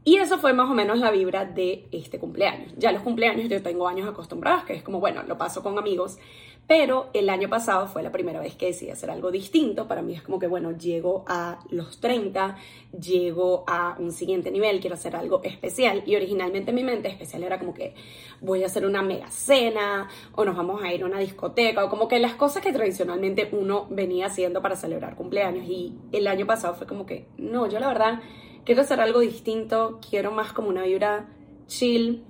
Y 0.07 0.15
eso 0.15 0.37
fue 0.37 0.53
más 0.53 0.69
o 0.69 0.73
menos 0.73 0.99
la 0.99 1.11
vibra 1.11 1.43
de 1.43 1.85
este 1.91 2.17
cumpleaños. 2.17 2.71
Ya 2.77 2.93
los 2.93 3.01
cumpleaños 3.01 3.49
yo 3.49 3.61
tengo 3.61 3.89
años 3.89 4.07
acostumbrados, 4.07 4.63
que 4.63 4.73
es 4.73 4.81
como, 4.81 5.01
bueno, 5.01 5.21
lo 5.23 5.37
paso 5.37 5.61
con 5.61 5.77
amigos, 5.77 6.17
pero 6.65 7.09
el 7.13 7.29
año 7.29 7.49
pasado 7.49 7.87
fue 7.87 8.03
la 8.03 8.11
primera 8.13 8.39
vez 8.39 8.55
que 8.55 8.67
decidí 8.67 8.89
hacer 8.89 9.11
algo 9.11 9.31
distinto. 9.31 9.85
Para 9.89 10.01
mí 10.01 10.13
es 10.13 10.21
como 10.21 10.39
que, 10.39 10.47
bueno, 10.47 10.71
llego 10.71 11.25
a 11.27 11.59
los 11.71 11.99
30, 11.99 12.55
llego 12.97 13.65
a 13.67 13.97
un 13.99 14.13
siguiente 14.13 14.49
nivel, 14.49 14.79
quiero 14.79 14.93
hacer 14.93 15.13
algo 15.13 15.43
especial. 15.43 16.03
Y 16.05 16.15
originalmente 16.15 16.69
en 16.69 16.75
mi 16.75 16.85
mente 16.85 17.09
especial 17.09 17.43
era 17.43 17.59
como 17.59 17.73
que 17.73 17.93
voy 18.39 18.63
a 18.63 18.67
hacer 18.67 18.85
una 18.85 19.01
mega 19.01 19.29
cena, 19.29 20.07
o 20.35 20.45
nos 20.45 20.55
vamos 20.55 20.81
a 20.81 20.93
ir 20.93 21.03
a 21.03 21.05
una 21.05 21.19
discoteca, 21.19 21.83
o 21.83 21.89
como 21.89 22.07
que 22.07 22.19
las 22.19 22.35
cosas 22.35 22.63
que 22.63 22.71
tradicionalmente 22.71 23.49
uno 23.51 23.87
venía 23.89 24.27
haciendo 24.27 24.61
para 24.61 24.77
celebrar 24.77 25.17
cumpleaños. 25.17 25.67
Y 25.67 25.97
el 26.13 26.27
año 26.27 26.45
pasado 26.45 26.75
fue 26.75 26.87
como 26.87 27.05
que, 27.05 27.27
no, 27.37 27.67
yo 27.67 27.81
la 27.81 27.89
verdad 27.89 28.21
quiero 28.67 28.81
hacer 28.81 28.99
algo 28.99 29.21
distinto, 29.21 30.01
quiero 30.09 30.31
más 30.31 30.51
como 30.51 30.67
una 30.67 30.83
vibra 30.83 31.29
chill, 31.67 32.25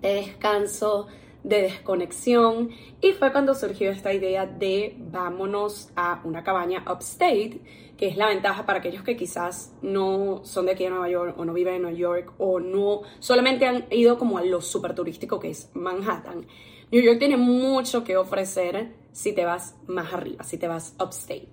de 0.00 0.14
descanso, 0.14 1.06
de 1.44 1.62
desconexión 1.62 2.70
y 3.00 3.12
fue 3.12 3.30
cuando 3.30 3.54
surgió 3.54 3.92
esta 3.92 4.12
idea 4.12 4.44
de 4.44 4.96
vámonos 4.98 5.90
a 5.94 6.20
una 6.24 6.42
cabaña 6.42 6.84
upstate, 6.92 7.60
que 7.96 8.08
es 8.08 8.16
la 8.16 8.26
ventaja 8.26 8.66
para 8.66 8.80
aquellos 8.80 9.04
que 9.04 9.16
quizás 9.16 9.72
no 9.82 10.40
son 10.44 10.66
de 10.66 10.72
aquí 10.72 10.82
de 10.82 10.90
Nueva 10.90 11.08
York 11.08 11.36
o 11.38 11.44
no 11.44 11.52
viven 11.52 11.76
en 11.76 11.82
Nueva 11.82 11.96
York 11.96 12.32
o 12.38 12.58
no 12.58 13.02
solamente 13.20 13.64
han 13.64 13.86
ido 13.92 14.18
como 14.18 14.38
a 14.38 14.42
lo 14.42 14.60
super 14.60 14.96
turístico 14.96 15.38
que 15.38 15.50
es 15.50 15.70
Manhattan. 15.74 16.44
New 16.90 17.00
York 17.00 17.20
tiene 17.20 17.36
mucho 17.36 18.02
que 18.02 18.16
ofrecer 18.16 18.94
si 19.12 19.32
te 19.32 19.44
vas 19.44 19.76
más 19.86 20.12
arriba, 20.12 20.42
si 20.42 20.58
te 20.58 20.66
vas 20.66 20.96
upstate. 20.98 21.46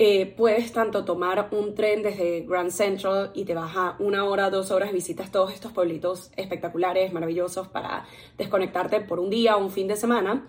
Eh, 0.00 0.32
puedes 0.36 0.72
tanto 0.72 1.04
tomar 1.04 1.48
un 1.50 1.74
tren 1.74 2.04
desde 2.04 2.42
Grand 2.42 2.70
Central 2.70 3.32
y 3.34 3.44
te 3.44 3.54
vas 3.54 3.76
a 3.76 3.96
una 3.98 4.24
hora, 4.26 4.48
dos 4.48 4.70
horas, 4.70 4.92
visitas 4.92 5.32
todos 5.32 5.52
estos 5.52 5.72
pueblitos 5.72 6.30
espectaculares, 6.36 7.12
maravillosos 7.12 7.66
para 7.66 8.06
desconectarte 8.36 9.00
por 9.00 9.18
un 9.18 9.28
día 9.28 9.56
o 9.56 9.60
un 9.64 9.72
fin 9.72 9.88
de 9.88 9.96
semana 9.96 10.46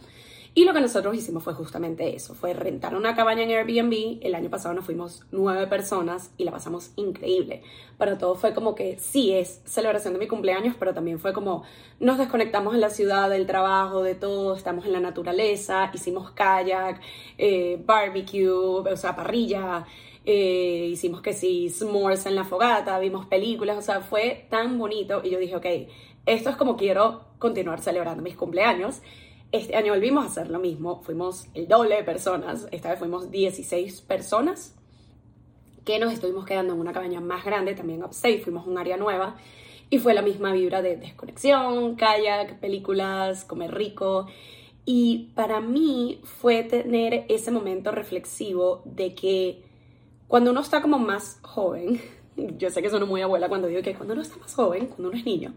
y 0.56 0.66
lo 0.66 0.74
que 0.74 0.82
nosotros 0.82 1.16
hicimos 1.16 1.44
fue 1.44 1.54
justamente 1.54 2.16
eso, 2.16 2.34
fue 2.34 2.54
rentar 2.54 2.96
una 2.96 3.16
cabaña 3.16 3.44
en 3.44 3.52
Airbnb. 3.52 4.20
El 4.22 4.34
año 4.34 4.50
pasado 4.50 4.74
nos 4.74 4.84
fuimos 4.86 5.24
nueve 5.32 5.68
personas 5.68 6.32
y 6.38 6.44
la 6.44 6.52
pasamos 6.52 6.92
increíble. 6.96 7.62
Para 7.98 8.18
todo 8.18 8.36
fue 8.36 8.54
como 8.54 8.74
que 8.74 8.98
sí 8.98 9.32
es 9.32 9.62
celebración 9.66 10.14
de 10.14 10.20
mi 10.20 10.28
cumpleaños, 10.28 10.76
pero 10.80 10.94
también 10.94 11.20
fue 11.20 11.34
como 11.34 11.64
nos 12.00 12.18
desconectamos 12.18 12.74
en 12.74 12.82
la 12.82 12.90
ciudad, 12.90 13.30
del 13.30 13.46
trabajo, 13.46 14.02
de 14.02 14.16
todo, 14.16 14.56
estamos 14.56 14.86
en 14.86 14.94
la 14.94 15.00
naturaleza, 15.00 15.92
hicimos 15.94 16.32
kayak, 16.32 17.00
eh, 17.38 17.82
barbecue, 17.86 18.50
o 18.50 18.98
sea, 18.98 19.16
parrilla. 19.16 19.86
Eh, 20.26 20.90
hicimos 20.92 21.22
que 21.22 21.34
sí, 21.34 21.70
s'mores 21.70 22.26
en 22.26 22.36
la 22.36 22.44
fogata, 22.44 23.00
vimos 23.00 23.26
películas, 23.26 23.78
o 23.78 23.82
sea, 23.82 24.02
fue 24.02 24.46
tan 24.50 24.78
bonito 24.78 25.22
y 25.24 25.30
yo 25.30 25.40
dije, 25.40 25.56
ok, 25.56 25.66
esto 26.26 26.50
es 26.50 26.56
como 26.56 26.76
quiero 26.76 27.22
continuar 27.40 27.82
celebrando 27.82 28.22
mis 28.22 28.36
cumpleaños. 28.36 29.02
Este 29.52 29.76
año 29.76 29.94
volvimos 29.94 30.24
a 30.24 30.28
hacer 30.28 30.52
lo 30.52 30.60
mismo, 30.60 31.02
fuimos 31.02 31.48
el 31.56 31.68
doble 31.68 31.96
de 31.96 32.04
personas, 32.04 32.68
esta 32.72 32.92
vez 32.92 33.00
fuimos 33.00 33.32
16 33.32 34.02
personas 34.02 34.76
que 35.86 35.98
nos 35.98 36.14
estuvimos 36.14 36.46
quedando 36.46 36.74
en 36.74 36.80
una 36.80 36.94
cabaña 36.94 37.20
más 37.20 37.44
grande, 37.44 37.74
también 37.74 38.04
upstate, 38.04 38.42
fuimos 38.44 38.68
a 38.68 38.70
un 38.70 38.78
área 38.78 38.96
nueva 38.96 39.38
y 39.90 39.98
fue 39.98 40.14
la 40.14 40.22
misma 40.22 40.54
vibra 40.54 40.84
de 40.84 40.98
desconexión, 40.98 41.96
kayak, 41.96 42.60
películas, 42.60 43.44
comer 43.44 43.74
rico. 43.74 44.28
Y 44.86 45.32
para 45.34 45.62
mí 45.62 46.22
fue 46.24 46.64
tener 46.64 47.26
ese 47.28 47.50
momento 47.50 47.92
reflexivo 47.92 48.84
de 48.86 49.16
que 49.16 49.64
cuando 50.28 50.52
uno 50.52 50.62
está 50.62 50.84
como 50.84 51.00
más 51.00 51.40
joven, 51.42 52.00
yo 52.60 52.70
sé 52.70 52.84
que 52.84 52.90
soy 52.92 53.04
muy 53.04 53.22
abuela 53.24 53.50
cuando 53.50 53.68
digo 53.68 53.82
que 53.82 53.96
cuando 53.96 54.14
uno 54.14 54.22
está 54.22 54.38
más 54.38 54.54
joven, 54.54 54.86
cuando 54.86 55.10
uno 55.10 55.18
es 55.18 55.26
niño, 55.26 55.56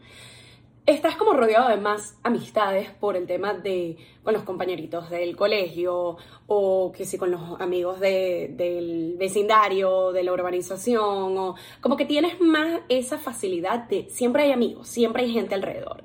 estás 0.86 1.14
como 1.16 1.32
rodeado 1.32 1.68
de 1.68 1.76
más 1.76 2.16
amistades 2.24 2.90
por 2.90 3.16
el 3.16 3.26
tema 3.26 3.54
de 3.54 3.96
con 4.24 4.34
los 4.34 4.42
compañeritos 4.42 5.10
del 5.10 5.36
colegio 5.36 6.16
o 6.46 6.92
que 6.92 7.04
sí 7.04 7.18
con 7.18 7.30
los 7.30 7.60
amigos 7.60 8.00
del 8.00 9.14
vecindario, 9.18 10.12
de 10.12 10.24
la 10.24 10.32
urbanización 10.32 11.38
o 11.38 11.54
como 11.80 11.96
que 11.96 12.04
tienes 12.04 12.40
más 12.40 12.80
esa 12.88 13.18
facilidad 13.18 13.88
de 13.88 14.08
siempre 14.10 14.44
hay 14.44 14.52
amigos, 14.52 14.88
siempre 14.88 15.22
hay 15.22 15.32
gente 15.32 15.54
alrededor. 15.54 16.04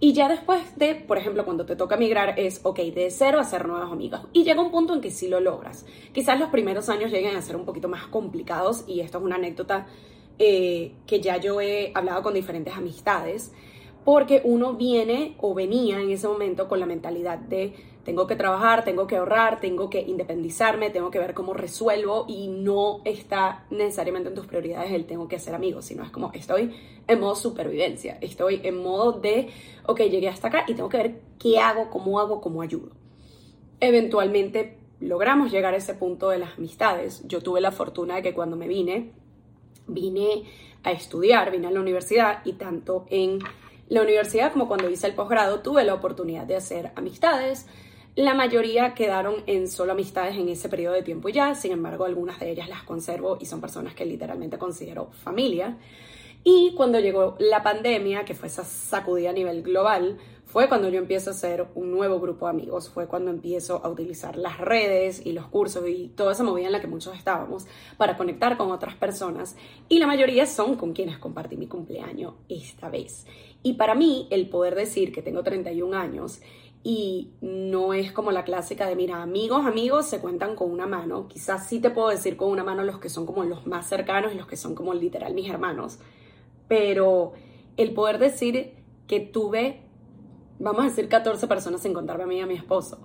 Y 0.00 0.12
ya 0.12 0.28
después 0.28 0.76
de, 0.76 0.96
por 0.96 1.18
ejemplo, 1.18 1.44
cuando 1.44 1.64
te 1.64 1.76
toca 1.76 1.96
migrar 1.96 2.38
es, 2.38 2.60
ok, 2.64 2.78
de 2.78 3.10
cero 3.10 3.38
a 3.38 3.42
hacer 3.42 3.66
nuevos 3.66 3.90
amigos. 3.90 4.20
Y 4.32 4.42
llega 4.42 4.60
un 4.60 4.70
punto 4.70 4.92
en 4.92 5.00
que 5.00 5.10
sí 5.10 5.28
lo 5.28 5.40
logras. 5.40 5.86
Quizás 6.12 6.38
los 6.38 6.50
primeros 6.50 6.88
años 6.88 7.10
lleguen 7.10 7.36
a 7.36 7.42
ser 7.42 7.56
un 7.56 7.64
poquito 7.64 7.88
más 7.88 8.06
complicados 8.08 8.84
y 8.86 9.00
esto 9.00 9.18
es 9.18 9.24
una 9.24 9.36
anécdota 9.36 9.86
eh, 10.38 10.92
que 11.06 11.20
ya 11.20 11.36
yo 11.36 11.60
he 11.60 11.92
hablado 11.94 12.22
con 12.22 12.34
diferentes 12.34 12.74
amistades 12.74 13.52
porque 14.04 14.42
uno 14.44 14.74
viene 14.74 15.34
o 15.40 15.54
venía 15.54 16.00
en 16.00 16.10
ese 16.10 16.28
momento 16.28 16.68
con 16.68 16.80
la 16.80 16.86
mentalidad 16.86 17.38
de 17.38 17.74
tengo 18.04 18.26
que 18.26 18.36
trabajar, 18.36 18.84
tengo 18.84 19.06
que 19.06 19.16
ahorrar, 19.16 19.60
tengo 19.60 19.88
que 19.88 20.02
independizarme, 20.02 20.90
tengo 20.90 21.10
que 21.10 21.18
ver 21.18 21.32
cómo 21.32 21.54
resuelvo 21.54 22.26
y 22.28 22.48
no 22.48 23.00
está 23.06 23.64
necesariamente 23.70 24.28
en 24.28 24.34
tus 24.34 24.46
prioridades 24.46 24.92
el 24.92 25.06
tengo 25.06 25.26
que 25.26 25.36
hacer 25.36 25.54
amigos, 25.54 25.86
sino 25.86 26.02
es 26.02 26.10
como 26.10 26.30
estoy 26.34 26.74
en 27.06 27.20
modo 27.20 27.34
supervivencia, 27.34 28.18
estoy 28.20 28.60
en 28.62 28.82
modo 28.82 29.12
de, 29.12 29.48
ok, 29.86 30.00
llegué 30.00 30.28
hasta 30.28 30.48
acá 30.48 30.64
y 30.68 30.74
tengo 30.74 30.90
que 30.90 30.98
ver 30.98 31.20
qué 31.38 31.58
hago, 31.58 31.88
cómo 31.88 32.20
hago, 32.20 32.42
cómo 32.42 32.60
ayudo. 32.60 32.90
Eventualmente 33.80 34.78
logramos 35.00 35.50
llegar 35.50 35.72
a 35.72 35.78
ese 35.78 35.94
punto 35.94 36.28
de 36.28 36.38
las 36.38 36.58
amistades. 36.58 37.26
Yo 37.26 37.40
tuve 37.40 37.62
la 37.62 37.72
fortuna 37.72 38.16
de 38.16 38.22
que 38.22 38.34
cuando 38.34 38.56
me 38.56 38.68
vine, 38.68 39.12
vine 39.86 40.44
a 40.82 40.92
estudiar, 40.92 41.50
vine 41.50 41.68
a 41.68 41.70
la 41.70 41.80
universidad 41.80 42.40
y 42.44 42.54
tanto 42.54 43.06
en 43.08 43.38
la 43.94 44.02
universidad 44.02 44.52
como 44.52 44.66
cuando 44.66 44.90
hice 44.90 45.06
el 45.06 45.14
posgrado 45.14 45.60
tuve 45.60 45.84
la 45.84 45.94
oportunidad 45.94 46.46
de 46.46 46.56
hacer 46.56 46.90
amistades. 46.96 47.66
La 48.16 48.34
mayoría 48.34 48.92
quedaron 48.92 49.36
en 49.46 49.68
solo 49.68 49.92
amistades 49.92 50.34
en 50.36 50.48
ese 50.48 50.68
periodo 50.68 50.94
de 50.94 51.04
tiempo 51.04 51.28
ya, 51.28 51.54
sin 51.54 51.70
embargo 51.70 52.04
algunas 52.04 52.40
de 52.40 52.50
ellas 52.50 52.68
las 52.68 52.82
conservo 52.82 53.38
y 53.40 53.46
son 53.46 53.60
personas 53.60 53.94
que 53.94 54.04
literalmente 54.04 54.58
considero 54.58 55.10
familia. 55.22 55.78
Y 56.42 56.74
cuando 56.76 56.98
llegó 56.98 57.36
la 57.38 57.62
pandemia, 57.62 58.24
que 58.24 58.34
fue 58.34 58.48
esa 58.48 58.64
sacudida 58.64 59.30
a 59.30 59.32
nivel 59.32 59.62
global, 59.62 60.18
fue 60.44 60.68
cuando 60.68 60.88
yo 60.88 60.98
empiezo 60.98 61.30
a 61.30 61.32
hacer 61.32 61.66
un 61.74 61.90
nuevo 61.90 62.20
grupo 62.20 62.46
de 62.46 62.50
amigos, 62.50 62.88
fue 62.88 63.06
cuando 63.08 63.30
empiezo 63.30 63.80
a 63.84 63.88
utilizar 63.88 64.36
las 64.36 64.58
redes 64.58 65.24
y 65.24 65.32
los 65.32 65.46
cursos 65.46 65.88
y 65.88 66.08
toda 66.08 66.32
esa 66.32 66.44
movida 66.44 66.66
en 66.66 66.72
la 66.72 66.80
que 66.80 66.86
muchos 66.86 67.16
estábamos 67.16 67.66
para 67.96 68.16
conectar 68.16 68.56
con 68.56 68.70
otras 68.70 68.94
personas 68.94 69.56
y 69.88 69.98
la 69.98 70.06
mayoría 70.06 70.46
son 70.46 70.76
con 70.76 70.92
quienes 70.92 71.18
compartí 71.18 71.56
mi 71.56 71.66
cumpleaños 71.66 72.34
esta 72.48 72.88
vez. 72.88 73.26
Y 73.64 73.72
para 73.72 73.94
mí 73.94 74.28
el 74.30 74.50
poder 74.50 74.74
decir 74.74 75.10
que 75.10 75.22
tengo 75.22 75.42
31 75.42 75.96
años 75.96 76.42
y 76.82 77.30
no 77.40 77.94
es 77.94 78.12
como 78.12 78.30
la 78.30 78.44
clásica 78.44 78.86
de, 78.86 78.94
mira, 78.94 79.22
amigos, 79.22 79.64
amigos 79.64 80.04
se 80.04 80.20
cuentan 80.20 80.54
con 80.54 80.70
una 80.70 80.86
mano, 80.86 81.28
quizás 81.28 81.66
sí 81.66 81.80
te 81.80 81.88
puedo 81.88 82.10
decir 82.10 82.36
con 82.36 82.50
una 82.50 82.62
mano 82.62 82.84
los 82.84 82.98
que 82.98 83.08
son 83.08 83.24
como 83.24 83.42
los 83.42 83.66
más 83.66 83.88
cercanos 83.88 84.34
y 84.34 84.36
los 84.36 84.46
que 84.46 84.58
son 84.58 84.74
como 84.74 84.92
literal 84.92 85.32
mis 85.32 85.48
hermanos, 85.48 85.98
pero 86.68 87.32
el 87.78 87.94
poder 87.94 88.18
decir 88.18 88.74
que 89.06 89.20
tuve, 89.20 89.80
vamos 90.58 90.82
a 90.82 90.88
decir 90.88 91.08
14 91.08 91.46
personas 91.46 91.80
sin 91.80 91.94
contarme 91.94 92.24
a 92.24 92.26
mí 92.26 92.36
y 92.36 92.40
a 92.40 92.46
mi 92.46 92.54
esposo, 92.54 92.98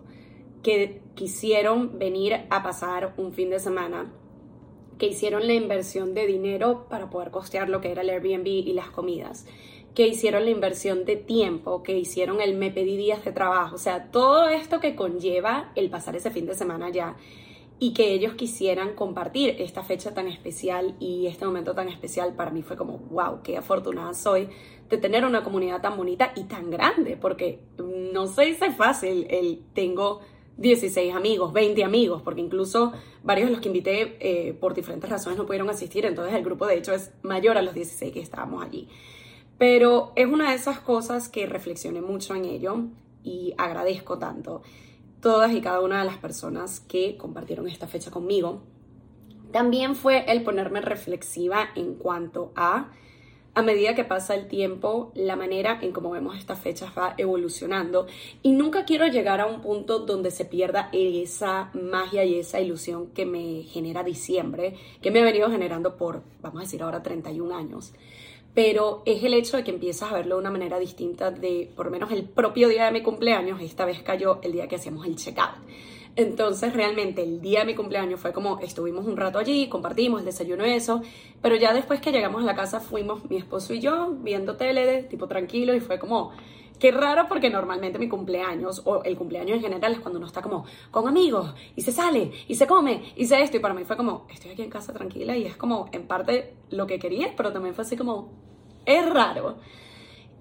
que 0.62 1.02
quisieron 1.16 1.98
venir 1.98 2.36
a 2.50 2.64
pasar 2.64 3.14
un 3.16 3.32
fin 3.32 3.50
de 3.50 3.60
semana, 3.60 4.12
que 4.98 5.08
hicieron 5.08 5.48
la 5.48 5.54
inversión 5.54 6.14
de 6.14 6.28
dinero 6.28 6.88
para 6.90 7.10
poder 7.10 7.32
costear 7.32 7.70
lo 7.70 7.80
que 7.80 7.94
era 7.94 8.02
el 8.02 8.10
Airbnb 8.10 8.46
y 8.46 8.74
las 8.74 8.90
comidas 8.90 9.46
que 10.00 10.08
hicieron 10.08 10.46
la 10.46 10.52
inversión 10.52 11.04
de 11.04 11.18
tiempo, 11.18 11.84
que 11.84 11.92
hicieron 12.00 12.40
el 12.40 12.56
me 12.56 12.72
pedí 12.72 12.96
días 12.96 13.26
de 13.26 13.34
trabajo, 13.34 13.76
o 13.76 13.78
sea, 13.78 14.06
todo 14.12 14.48
esto 14.48 14.80
que 14.80 14.96
conlleva 14.96 15.74
el 15.76 15.90
pasar 15.90 16.16
ese 16.16 16.32
fin 16.32 16.46
de 16.46 16.56
semana 16.56 16.90
ya 16.90 17.18
y 17.80 17.94
que 17.94 18.14
ellos 18.14 18.36
quisieran 18.36 18.94
compartir 18.96 19.58
esta 19.60 19.84
fecha 19.84 20.14
tan 20.14 20.30
especial 20.30 20.96
y 21.02 21.28
este 21.28 21.46
momento 21.46 21.76
tan 21.76 21.90
especial 21.90 22.34
para 22.34 22.50
mí 22.50 22.62
fue 22.62 22.78
como, 22.78 23.00
wow, 23.10 23.42
qué 23.44 23.58
afortunada 23.58 24.14
soy 24.14 24.48
de 24.90 24.98
tener 24.98 25.26
una 25.26 25.44
comunidad 25.44 25.82
tan 25.82 25.98
bonita 25.98 26.32
y 26.34 26.46
tan 26.46 26.72
grande, 26.72 27.18
porque 27.18 27.60
no 27.78 28.26
se 28.28 28.46
dice 28.46 28.72
fácil 28.72 29.28
el 29.30 29.64
tengo 29.74 30.22
16 30.56 31.14
amigos, 31.14 31.52
20 31.52 31.84
amigos, 31.84 32.22
porque 32.22 32.40
incluso 32.40 32.94
varios 33.22 33.50
de 33.50 33.52
los 33.52 33.62
que 33.62 33.68
invité 33.68 34.16
eh, 34.22 34.54
por 34.54 34.74
diferentes 34.74 35.10
razones 35.10 35.38
no 35.38 35.46
pudieron 35.46 35.70
asistir, 35.70 36.06
entonces 36.06 36.34
el 36.36 36.44
grupo 36.46 36.66
de 36.68 36.78
hecho 36.78 36.94
es 36.94 37.12
mayor 37.22 37.58
a 37.58 37.62
los 37.62 37.74
16 37.74 38.14
que 38.14 38.22
estábamos 38.22 38.64
allí. 38.64 38.88
Pero 39.60 40.14
es 40.16 40.26
una 40.26 40.50
de 40.50 40.56
esas 40.56 40.80
cosas 40.80 41.28
que 41.28 41.46
reflexioné 41.46 42.02
mucho 42.02 42.34
en 42.34 42.46
ello 42.46 42.86
y 43.24 43.54
agradezco 43.58 44.18
tanto 44.18 44.64
todas 45.22 45.52
y 45.52 45.60
cada 45.60 45.82
una 45.82 46.00
de 46.00 46.06
las 46.06 46.18
personas 46.18 46.80
que 46.80 47.18
compartieron 47.18 47.68
esta 47.68 47.86
fecha 47.86 48.10
conmigo. 48.10 48.62
También 49.52 49.96
fue 49.96 50.24
el 50.32 50.44
ponerme 50.44 50.80
reflexiva 50.80 51.72
en 51.76 51.96
cuanto 51.96 52.54
a, 52.56 52.92
a 53.54 53.62
medida 53.62 53.96
que 53.96 54.06
pasa 54.06 54.34
el 54.34 54.48
tiempo, 54.48 55.12
la 55.14 55.36
manera 55.36 55.78
en 55.82 55.92
cómo 55.92 56.12
vemos 56.12 56.38
estas 56.38 56.60
fechas 56.60 56.94
va 56.98 57.16
evolucionando. 57.18 58.08
Y 58.42 58.54
nunca 58.54 58.86
quiero 58.86 59.08
llegar 59.08 59.42
a 59.42 59.48
un 59.48 59.60
punto 59.60 60.00
donde 60.00 60.32
se 60.32 60.46
pierda 60.46 60.88
esa 60.94 61.70
magia 61.74 62.24
y 62.24 62.40
esa 62.40 62.62
ilusión 62.62 63.08
que 63.08 63.26
me 63.26 63.64
genera 63.64 64.04
diciembre, 64.04 64.76
que 65.02 65.12
me 65.12 65.20
ha 65.20 65.26
venido 65.26 65.52
generando 65.52 65.98
por, 65.98 66.24
vamos 66.42 66.62
a 66.62 66.64
decir 66.64 66.82
ahora, 66.82 67.04
31 67.04 67.54
años 67.54 67.94
pero 68.54 69.04
es 69.06 69.24
el 69.24 69.34
hecho 69.34 69.58
de 69.58 69.64
que 69.64 69.72
empiezas 69.72 70.12
a 70.12 70.16
verlo 70.16 70.36
de 70.36 70.42
una 70.42 70.52
manera 70.52 70.80
distinta 70.80 71.32
de, 71.32 71.70
por 71.76 71.86
lo 71.86 71.92
menos 71.92 72.12
el 72.12 72.24
propio 72.24 72.68
día 72.68 72.86
de 72.86 72.92
mi 72.92 73.02
cumpleaños, 73.02 73.62
esta 73.62 73.86
vez 73.86 74.02
cayó 74.02 74.40
el 74.42 74.52
día 74.52 74.68
que 74.68 74.76
hacíamos 74.76 75.06
el 75.06 75.16
checkout. 75.16 75.56
Entonces 76.16 76.74
realmente 76.74 77.24
el 77.24 77.40
día 77.40 77.60
de 77.60 77.68
mi 77.68 77.76
cumpleaños 77.76 78.20
fue 78.20 78.34
como 78.34 78.60
estuvimos 78.60 79.06
un 79.06 79.16
rato 79.16 79.40
allí, 79.40 79.70
compartimos 79.70 80.20
el 80.20 80.26
desayuno 80.26 80.66
y 80.66 80.72
eso, 80.72 81.02
pero 81.42 81.56
ya 81.56 81.74
después 81.74 82.02
que 82.02 82.12
llegamos 82.12 82.42
a 82.42 82.46
la 82.46 82.56
casa 82.56 82.80
fuimos 82.80 83.30
mi 83.30 83.38
esposo 83.38 83.74
y 83.74 83.80
yo 83.80 84.16
viendo 84.20 84.58
tele, 84.58 85.04
tipo 85.04 85.28
tranquilo, 85.28 85.74
y 85.74 85.80
fue 85.80 86.00
como 86.00 86.32
Qué 86.80 86.92
raro 86.92 87.26
porque 87.28 87.50
normalmente 87.50 88.00
mi 88.00 88.08
cumpleaños 88.08 88.82
o 88.86 89.04
el 89.04 89.18
cumpleaños 89.18 89.58
en 89.58 89.62
general 89.62 89.94
es 89.94 90.00
cuando 90.00 90.18
uno 90.18 90.28
está 90.28 90.42
como 90.42 90.66
con 90.92 91.08
amigos 91.08 91.54
y 91.76 91.82
se 91.82 91.92
sale 91.92 92.32
y 92.48 92.56
se 92.56 92.66
come 92.66 93.14
y 93.18 93.26
se 93.26 93.42
esto 93.42 93.58
y 93.58 93.60
para 93.60 93.74
mí 93.74 93.84
fue 93.84 93.98
como 93.98 94.26
estoy 94.30 94.52
aquí 94.52 94.62
en 94.62 94.70
casa 94.70 94.94
tranquila 94.94 95.36
y 95.36 95.46
es 95.46 95.58
como 95.58 95.90
en 95.92 96.08
parte 96.08 96.56
lo 96.70 96.88
que 96.88 96.98
quería, 96.98 97.34
pero 97.36 97.52
también 97.52 97.76
fue 97.76 97.84
así 97.84 97.98
como 97.98 98.32
es 98.86 99.08
raro. 99.10 99.58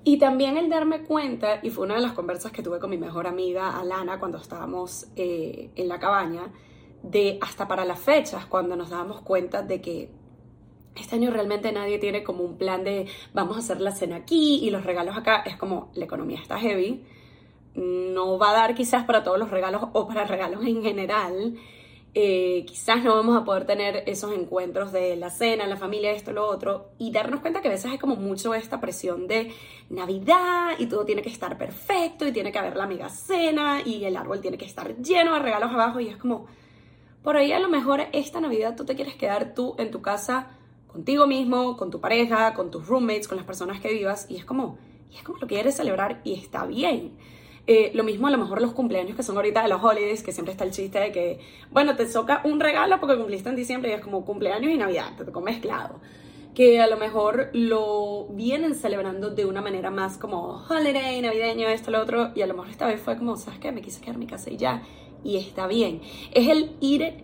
Y 0.05 0.17
también 0.19 0.57
el 0.57 0.71
darme 0.71 1.03
cuenta, 1.03 1.59
y 1.63 1.71
fue 1.71 1.85
una 1.85 1.97
de 1.97 2.01
las 2.01 2.13
conversas 2.13 2.53
que 2.53 2.63
tuve 2.63 2.79
con 2.79 2.89
mi 2.89 2.97
mejor 2.97 3.27
amiga 3.27 3.79
Alana 3.79 4.19
cuando 4.19 4.39
estábamos 4.39 5.09
eh, 5.17 5.71
en 5.75 5.89
la 5.89 5.99
cabaña, 5.99 6.51
de 7.03 7.39
hasta 7.41 7.69
para 7.69 7.85
las 7.85 7.99
fechas, 7.99 8.47
cuando 8.47 8.75
nos 8.75 8.91
dábamos 8.91 9.21
cuenta 9.21 9.63
de 9.63 9.81
que 9.81 10.11
este 11.01 11.17
año 11.17 11.31
realmente 11.31 11.73
nadie 11.73 11.99
tiene 11.99 12.23
como 12.23 12.45
un 12.45 12.57
plan 12.57 12.85
de 12.85 13.07
vamos 13.33 13.57
a 13.57 13.61
hacer 13.61 13.81
la 13.81 13.93
cena 13.93 14.17
aquí 14.17 14.61
y 14.63 14.71
los 14.71 14.85
regalos 14.85 15.17
acá. 15.17 15.43
Es 15.47 15.57
como 15.57 15.91
la 15.95 16.05
economía 16.05 16.41
está 16.41 16.59
heavy. 16.59 17.05
No 17.75 18.39
va 18.39 18.51
a 18.51 18.55
dar 18.55 18.75
quizás 18.75 19.05
para 19.05 19.23
todos 19.23 19.39
los 19.39 19.51
regalos 19.51 19.83
o 19.93 20.09
para 20.09 20.25
regalos 20.25 20.65
en 20.65 20.83
general. 20.83 21.59
Eh, 22.15 22.65
quizás 22.67 23.05
no 23.05 23.15
vamos 23.15 23.37
a 23.37 23.45
poder 23.45 23.67
tener 23.67 24.03
esos 24.07 24.33
encuentros 24.33 24.93
de 24.93 25.15
la 25.15 25.31
cena, 25.31 25.67
la 25.67 25.77
familia, 25.77 26.11
esto, 26.11 26.33
lo 26.33 26.47
otro, 26.47 26.91
y 26.99 27.13
darnos 27.13 27.41
cuenta 27.41 27.61
que 27.61 27.69
a 27.69 27.71
veces 27.71 27.93
hay 27.93 27.99
como 27.99 28.17
mucho 28.17 28.55
esta 28.55 28.81
presión 28.81 29.29
de 29.29 29.53
Navidad 29.91 30.73
y 30.79 30.87
todo 30.87 31.05
tiene 31.05 31.23
que 31.23 31.29
estar 31.29 31.57
perfecto 31.59 32.27
y 32.27 32.33
tiene 32.33 32.51
que 32.51 32.59
haber 32.59 32.77
la 32.77 32.87
mega 32.87 33.09
cena 33.11 33.83
y 33.85 34.05
el 34.05 34.17
árbol 34.17 34.41
tiene 34.41 34.59
que 34.59 34.65
estar 34.65 34.97
lleno 34.97 35.35
de 35.35 35.41
regalos 35.41 35.71
abajo 35.71 36.01
y 36.01 36.09
es 36.09 36.17
como, 36.17 36.47
por 37.23 37.37
ahí 37.37 37.53
a 37.53 37.61
lo 37.61 37.69
mejor 37.69 38.01
esta 38.13 38.41
Navidad 38.41 38.75
tú 38.75 38.85
te 38.85 38.97
quieres 38.97 39.15
quedar 39.15 39.55
tú 39.55 39.77
en 39.79 39.91
tu 39.91 40.01
casa 40.01 40.58
contigo 40.89 41.27
mismo, 41.27 41.77
con 41.77 41.91
tu 41.91 42.01
pareja, 42.01 42.55
con 42.55 42.71
tus 42.71 42.87
roommates, 42.89 43.29
con 43.29 43.37
las 43.37 43.47
personas 43.47 43.81
que 43.81 43.93
vivas, 43.93 44.27
y 44.29 44.37
es 44.37 44.45
como, 44.45 44.79
y 45.13 45.17
es 45.17 45.23
como 45.23 45.39
lo 45.39 45.47
quieres 45.47 45.77
celebrar 45.77 46.21
y 46.25 46.35
está 46.35 46.67
bien. 46.67 47.17
Eh, 47.71 47.91
lo 47.95 48.03
mismo 48.03 48.27
a 48.27 48.31
lo 48.31 48.39
mejor 48.39 48.63
los 48.63 48.73
cumpleaños 48.73 49.15
que 49.15 49.23
son 49.23 49.37
ahorita 49.37 49.63
de 49.63 49.69
los 49.69 49.85
holidays, 49.85 50.23
que 50.23 50.33
siempre 50.33 50.53
está 50.53 50.65
el 50.65 50.71
chiste 50.71 50.99
de 50.99 51.13
que, 51.13 51.41
bueno, 51.71 51.97
te 51.97 52.07
toca 52.07 52.41
un 52.45 52.61
regalo 52.61 52.99
porque 52.99 53.17
cumpliste 53.17 53.51
en 53.51 53.57
diciembre 53.57 53.91
y 53.91 53.93
es 53.93 54.01
como 54.01 54.25
cumpleaños 54.25 54.73
y 54.73 54.79
Navidad, 54.79 55.15
te 55.19 55.25
tocó 55.25 55.43
mezclado. 55.43 56.01
Que 56.55 56.81
a 56.81 56.87
lo 56.87 56.97
mejor 56.97 57.51
lo 57.53 58.29
vienen 58.31 58.75
celebrando 58.75 59.29
de 59.31 59.45
una 59.45 59.61
manera 59.61 59.91
más 59.91 60.17
como 60.17 60.65
holiday, 60.69 61.21
navideño, 61.21 61.69
esto, 61.69 61.91
lo 61.91 62.01
otro, 62.01 62.33
y 62.35 62.41
a 62.41 62.47
lo 62.47 62.55
mejor 62.55 62.71
esta 62.71 62.87
vez 62.87 63.03
fue 63.03 63.19
como, 63.19 63.37
¿sabes 63.37 63.61
qué? 63.61 63.71
Me 63.71 63.83
quise 63.83 64.01
quedar 64.01 64.15
en 64.15 64.21
mi 64.21 64.27
casa 64.27 64.51
y 64.51 64.57
ya, 64.57 64.83
y 65.23 65.37
está 65.37 65.67
bien. 65.67 66.01
Es 66.33 66.49
el 66.49 66.75
ir 66.81 67.23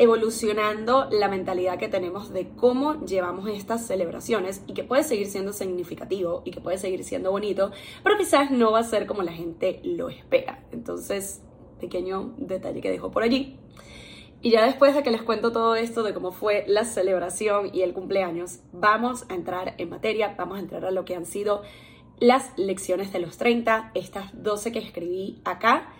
evolucionando 0.00 1.08
la 1.10 1.28
mentalidad 1.28 1.78
que 1.78 1.86
tenemos 1.86 2.32
de 2.32 2.48
cómo 2.56 3.04
llevamos 3.04 3.46
estas 3.50 3.86
celebraciones 3.86 4.62
y 4.66 4.72
que 4.72 4.82
puede 4.82 5.02
seguir 5.02 5.26
siendo 5.26 5.52
significativo 5.52 6.40
y 6.46 6.52
que 6.52 6.60
puede 6.62 6.78
seguir 6.78 7.04
siendo 7.04 7.30
bonito, 7.30 7.70
pero 8.02 8.16
quizás 8.16 8.50
no 8.50 8.72
va 8.72 8.78
a 8.78 8.82
ser 8.82 9.06
como 9.06 9.22
la 9.22 9.32
gente 9.32 9.78
lo 9.84 10.08
espera. 10.08 10.64
Entonces, 10.72 11.42
pequeño 11.78 12.32
detalle 12.38 12.80
que 12.80 12.90
dejo 12.90 13.10
por 13.10 13.22
allí. 13.22 13.58
Y 14.40 14.52
ya 14.52 14.64
después 14.64 14.94
de 14.94 15.02
que 15.02 15.10
les 15.10 15.20
cuento 15.20 15.52
todo 15.52 15.74
esto 15.76 16.02
de 16.02 16.14
cómo 16.14 16.32
fue 16.32 16.64
la 16.66 16.86
celebración 16.86 17.68
y 17.74 17.82
el 17.82 17.92
cumpleaños, 17.92 18.60
vamos 18.72 19.26
a 19.28 19.34
entrar 19.34 19.74
en 19.76 19.90
materia, 19.90 20.34
vamos 20.38 20.56
a 20.56 20.60
entrar 20.60 20.86
a 20.86 20.90
lo 20.90 21.04
que 21.04 21.14
han 21.14 21.26
sido 21.26 21.60
las 22.20 22.56
lecciones 22.56 23.12
de 23.12 23.18
los 23.18 23.36
30, 23.36 23.90
estas 23.94 24.30
12 24.42 24.72
que 24.72 24.78
escribí 24.78 25.42
acá 25.44 25.92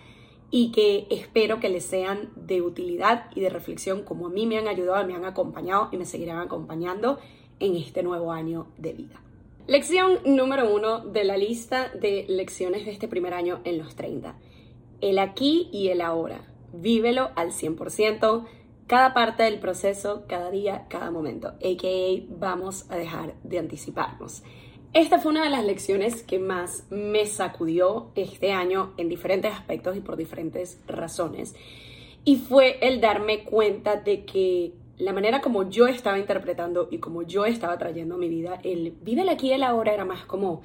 y 0.51 0.73
que 0.73 1.07
espero 1.11 1.61
que 1.61 1.69
les 1.69 1.85
sean 1.85 2.31
de 2.35 2.63
utilidad 2.63 3.31
y 3.35 3.41
de 3.41 3.51
reflexión 3.51 4.03
como 4.03 4.27
a 4.27 4.31
mí 4.31 4.47
me 4.47 4.59
han 4.59 4.69
ayudado, 4.69 5.07
me 5.07 5.15
han 5.15 5.25
acompañado 5.25 5.89
y 5.93 5.97
me 5.97 6.05
seguirán 6.05 6.39
acompañando 6.39 7.19
en 7.61 7.77
este 7.77 8.03
nuevo 8.03 8.33
año 8.33 8.67
de 8.79 8.93
vida. 8.93 9.23
Lección 9.67 10.19
número 10.25 10.75
uno 10.75 10.99
de 10.99 11.23
la 11.25 11.37
lista 11.37 11.91
de 11.91 12.25
lecciones 12.29 12.85
de 12.85 12.91
este 12.91 13.07
primer 13.07 13.35
año 13.35 13.61
en 13.65 13.79
los 13.79 13.95
30. 13.95 14.37
El 15.01 15.19
aquí 15.19 15.69
y 15.73 15.89
el 15.89 16.01
ahora. 16.01 16.47
Vívelo 16.73 17.31
al 17.37 17.53
100%, 17.53 18.47
cada 18.87 19.15
parte 19.15 19.45
del 19.45 19.61
proceso, 19.61 20.25
cada 20.27 20.51
día, 20.51 20.87
cada 20.89 21.13
momento. 21.13 21.49
AKA, 21.49 22.25
vamos 22.29 22.91
a 22.91 22.97
dejar 22.97 23.35
de 23.45 23.61
anticiparnos. 23.61 24.43
Esta 24.93 25.21
fue 25.21 25.31
una 25.31 25.45
de 25.45 25.51
las 25.51 25.65
lecciones 25.65 26.25
que 26.25 26.41
más 26.41 26.85
me 26.91 27.25
sacudió 27.25 28.09
este 28.17 28.51
año 28.51 28.93
en 28.97 29.09
diferentes 29.09 29.53
aspectos 29.53 29.97
y 29.97 30.01
por 30.01 30.17
diferentes 30.17 30.81
razones. 30.89 31.55
Y 32.25 32.37
fue 32.37 32.77
el 32.83 33.01
darme 33.01 33.45
cuenta 33.45 33.95
de 33.95 34.25
que 34.25 34.73
la 34.99 35.13
manera 35.13 35.41
como 35.41 35.71
yo 35.71 35.87
estaba 35.87 36.19
interpretando 36.19 36.89
y 36.91 36.99
como 36.99 37.23
yo 37.23 37.47
estaba 37.47 37.79
trayendo 37.79 38.19
mi 38.19 38.29
vida, 38.29 38.59
el 38.65 38.91
vive 39.03 39.23
el 39.23 39.29
aquí 39.29 39.51
y 39.51 39.53
el 39.53 39.63
ahora 39.63 39.95
era 39.95 40.05
más 40.05 40.25
como 40.25 40.63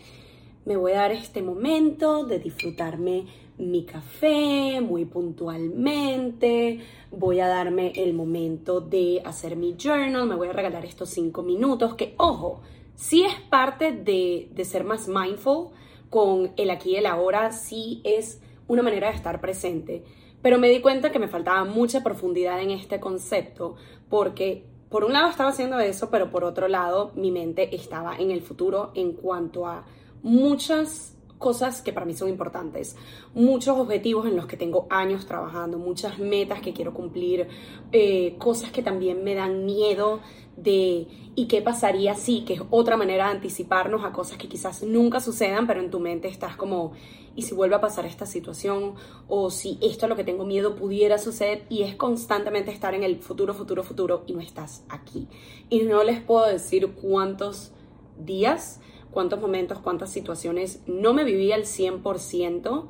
me 0.66 0.76
voy 0.76 0.94
a 0.94 1.02
dar 1.02 1.12
este 1.12 1.44
momento 1.44 2.26
de 2.26 2.40
disfrutarme 2.40 3.26
mi 3.60 3.86
café 3.86 4.82
muy 4.82 5.06
puntualmente, 5.06 6.80
voy 7.12 7.42
a 7.42 7.48
darme 7.48 7.94
el 7.96 8.16
momento 8.16 8.82
de 8.82 9.22
hacer 9.24 9.56
mi 9.56 9.76
journal, 9.78 10.28
me 10.28 10.36
voy 10.36 10.48
a 10.48 10.54
regalar 10.54 10.84
estos 10.84 11.12
cinco 11.12 11.44
minutos 11.44 11.94
que, 11.94 12.16
ojo, 12.18 12.62
sí 12.96 13.24
es 13.24 13.36
parte 13.50 13.92
de, 13.92 14.50
ser 14.66 14.84
más 14.84 15.08
mindful 15.08 15.70
con 16.10 16.52
el 16.58 16.70
aquí 16.70 16.92
y 16.92 16.96
el 16.98 17.06
ahora, 17.06 17.52
sí 17.52 18.02
es 18.04 18.42
una 18.68 18.82
manera 18.82 19.10
de 19.10 19.16
estar 19.16 19.42
presente. 19.42 20.04
Pero 20.42 20.60
me 20.60 20.70
di 20.70 20.82
cuenta 20.82 21.12
que 21.12 21.20
me 21.20 21.28
faltaba 21.28 21.66
mucha 21.66 22.04
profundidad 22.04 22.62
en 22.62 22.72
este 22.72 23.00
concepto 23.00 23.76
porque 24.10 24.66
por 24.90 25.04
un 25.04 25.14
lado 25.14 25.30
estaba 25.30 25.50
haciendo 25.50 25.80
eso, 25.80 26.10
pero 26.10 26.30
por 26.30 26.44
otro 26.44 26.68
lado 26.68 27.12
mi 27.16 27.32
mente 27.32 27.76
estaba 27.76 28.16
en 28.16 28.32
el 28.32 28.42
futuro 28.42 28.92
en 28.96 29.14
cuanto 29.14 29.66
a 29.66 29.86
muchas 30.22 31.15
cosas 31.46 31.84
que 31.84 31.94
para 31.94 32.08
mí 32.08 32.16
son 32.16 32.28
importantes, 32.28 32.96
muchos 33.36 33.78
objetivos 33.78 34.26
en 34.26 34.36
los 34.36 34.48
que 34.48 34.58
tengo 34.58 34.88
años 34.90 35.28
trabajando, 35.28 35.78
muchas 35.78 36.18
metas 36.18 36.60
que 36.60 36.74
quiero 36.74 36.92
cumplir, 36.92 37.48
eh, 37.92 38.36
cosas 38.40 38.72
que 38.72 38.82
también 38.82 39.24
me 39.24 39.36
dan 39.36 39.64
miedo 39.64 40.22
de 40.58 41.08
y 41.36 41.46
qué 41.46 41.62
pasaría 41.62 42.16
si, 42.16 42.46
que 42.46 42.56
es 42.56 42.62
otra 42.72 42.98
manera 42.98 43.26
de 43.26 43.34
anticiparnos 43.34 44.04
a 44.04 44.12
cosas 44.12 44.40
que 44.40 44.48
quizás 44.48 44.82
nunca 44.82 45.20
sucedan, 45.20 45.68
pero 45.68 45.82
en 45.82 45.92
tu 45.92 46.00
mente 46.00 46.28
estás 46.30 46.56
como, 46.56 46.94
¿y 47.36 47.44
si 47.44 47.54
vuelve 47.54 47.76
a 47.76 47.82
pasar 47.82 48.08
esta 48.08 48.26
situación? 48.26 48.96
O 49.28 49.52
si 49.52 49.78
esto 49.84 50.08
es 50.08 50.10
lo 50.10 50.16
que 50.16 50.24
tengo 50.24 50.46
miedo 50.46 50.76
pudiera 50.76 51.20
suceder 51.20 51.68
y 51.70 51.84
es 51.84 51.96
constantemente 51.96 52.72
estar 52.72 52.96
en 52.96 53.04
el 53.04 53.18
futuro, 53.18 53.54
futuro, 53.54 53.84
futuro 53.84 54.24
y 54.26 54.34
no 54.34 54.42
estás 54.42 54.84
aquí. 54.90 55.28
Y 55.70 55.84
no 55.84 56.04
les 56.04 56.22
puedo 56.22 56.48
decir 56.48 56.88
cuántos 56.94 57.72
días, 58.18 58.80
cuántos 59.16 59.42
momentos, 59.42 59.80
cuántas 59.80 60.12
situaciones 60.12 60.84
no 60.86 61.16
me 61.16 61.24
viví 61.24 61.52
al 61.52 61.64
100% 61.64 62.86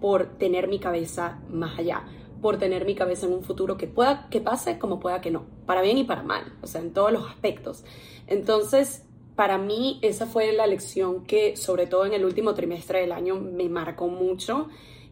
por 0.00 0.26
tener 0.38 0.66
mi 0.66 0.80
cabeza 0.80 1.38
más 1.48 1.78
allá 1.78 2.04
por 2.40 2.58
tener 2.58 2.84
mi 2.84 2.94
cabeza 2.94 3.26
en 3.26 3.32
un 3.32 3.42
futuro 3.42 3.76
que 3.76 3.86
pueda 3.86 4.28
que 4.30 4.40
pase 4.40 4.78
como 4.78 5.00
pueda 5.00 5.20
que 5.20 5.30
no, 5.30 5.46
para 5.66 5.82
bien 5.82 5.98
y 5.98 6.04
para 6.04 6.22
mal, 6.22 6.52
o 6.62 6.66
sea, 6.66 6.80
en 6.80 6.92
todos 6.92 7.12
los 7.12 7.28
aspectos. 7.28 7.84
Entonces, 8.26 9.02
para 9.34 9.58
mí 9.58 9.98
esa 10.02 10.26
fue 10.26 10.52
la 10.52 10.66
lección 10.66 11.24
que 11.24 11.56
sobre 11.56 11.86
todo 11.86 12.06
en 12.06 12.12
el 12.12 12.24
último 12.24 12.54
trimestre 12.54 13.00
del 13.00 13.12
año 13.12 13.36
me 13.36 13.68
marcó 13.68 14.08
mucho 14.08 14.68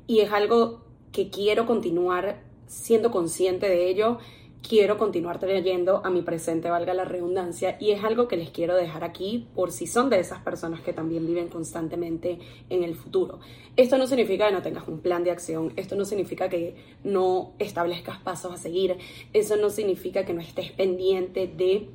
y 0.07 0.21
es 0.21 0.33
algo 0.33 0.85
que 1.12 1.31
quiero 1.31 1.66
continuar 1.66 2.42
siendo 2.66 3.11
consciente 3.11 3.69
de 3.69 3.88
ello 3.88 4.19
quiero 4.68 4.98
continuar 4.98 5.38
trayendo 5.38 6.00
a 6.05 6.11
mi 6.11 6.22
presente, 6.22 6.70
valga 6.70 6.94
la 6.94 7.05
redundancia, 7.05 7.76
y 7.81 7.92
es 7.92 8.05
algo 8.05 8.29
que 8.29 8.37
les 8.37 8.50
quiero 8.50 8.74
dejar 8.74 9.05
aquí 9.05 9.46
por 9.55 9.72
si 9.72 9.87
son 9.87 10.11
de 10.11 10.20
esas 10.20 10.40
personas 10.40 10.81
que 10.81 10.92
también 10.92 11.26
viven 11.26 11.48
constantemente 11.48 12.38
en 12.70 12.83
el 12.83 12.94
futuro. 12.94 13.40
Esto 13.76 13.98
no 13.98 14.07
significa 14.07 14.48
que 14.48 14.52
no 14.52 14.62
tengas 14.62 14.88
un 14.88 15.00
plan 15.00 15.24
de 15.24 15.31
acción, 15.31 15.72
esto 15.76 15.96
no 15.96 16.05
significa 16.05 16.48
que 16.48 16.74
no 17.05 17.52
establezcas 17.59 18.18
pasos 18.18 18.52
a 18.52 18.57
seguir, 18.57 18.96
eso 19.33 19.57
no 19.57 19.70
significa 19.70 20.24
que 20.24 20.35
no 20.35 20.40
estés 20.40 20.72
pendiente 20.72 21.46
de 21.46 21.88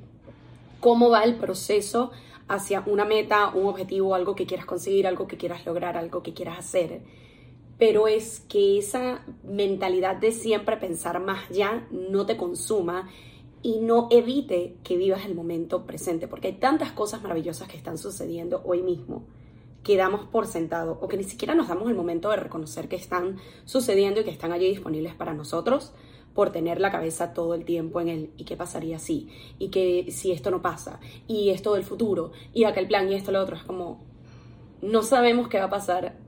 cómo 0.79 1.10
va 1.10 1.23
el 1.23 1.36
proceso 1.36 2.12
hacia 2.47 2.84
una 2.86 3.05
meta, 3.05 3.49
un 3.49 3.67
objetivo, 3.67 4.15
algo 4.15 4.36
que 4.36 4.45
quieras 4.45 4.65
conseguir, 4.65 5.07
algo 5.07 5.27
que 5.27 5.38
quieras 5.38 5.65
lograr, 5.65 5.97
algo 5.97 6.21
que 6.23 6.34
quieras 6.34 6.60
hacer 6.60 7.01
pero 7.82 8.08
es 8.08 8.41
que 8.41 8.78
esa 8.78 9.26
mentalidad 9.44 10.15
de 10.15 10.32
siempre 10.32 10.78
pensar 10.78 11.20
más 11.20 11.50
ya 11.50 11.88
no 11.89 12.28
te 12.28 12.38
consuma 12.38 13.10
y 13.63 13.80
no 13.80 14.08
evite 14.12 14.76
que 14.84 14.98
vivas 14.98 15.26
el 15.26 15.34
momento 15.34 15.88
presente, 15.88 16.28
porque 16.28 16.50
hay 16.50 16.54
tantas 16.54 16.91
cosas 16.91 17.24
maravillosas 17.24 17.67
que 17.67 17.78
están 17.78 17.98
sucediendo 17.98 18.62
hoy 18.65 18.84
mismo 18.84 19.24
que 19.82 19.98
damos 19.98 20.28
por 20.28 20.46
sentado 20.46 21.00
o 21.02 21.08
que 21.08 21.17
ni 21.17 21.24
siquiera 21.24 21.56
nos 21.56 21.70
damos 21.70 21.89
el 21.89 21.96
momento 21.96 22.30
de 22.30 22.36
reconocer 22.36 22.88
que 22.88 22.98
están 22.98 23.38
sucediendo 23.65 24.22
y 24.22 24.26
que 24.26 24.30
están 24.30 24.52
allí 24.52 24.70
disponibles 24.70 25.15
para 25.15 25.34
nosotros 25.34 25.91
por 26.36 26.52
tener 26.52 26.80
la 26.80 26.91
cabeza 26.91 27.34
todo 27.34 27.56
el 27.56 27.65
tiempo 27.65 28.00
en 28.00 28.10
el 28.10 28.30
y 28.38 28.44
qué 28.44 28.56
pasaría 28.56 29.00
si 29.00 29.28
y 29.58 29.70
que 29.70 30.12
si 30.12 30.32
esto 30.32 30.52
no 30.52 30.62
pasa 30.62 31.00
y 31.28 31.50
esto 31.50 31.74
del 31.74 31.84
futuro 31.84 32.32
y 32.54 32.65
aquel 32.65 32.86
plan 32.86 33.12
y 33.12 33.15
esto 33.15 33.32
lo 33.32 33.41
otro 33.41 33.56
es 33.56 33.63
como 33.63 34.04
no 34.84 35.02
sabemos 35.02 35.48
qué 35.48 35.58
va 35.58 35.65
a 35.65 35.70
pasar 35.72 36.22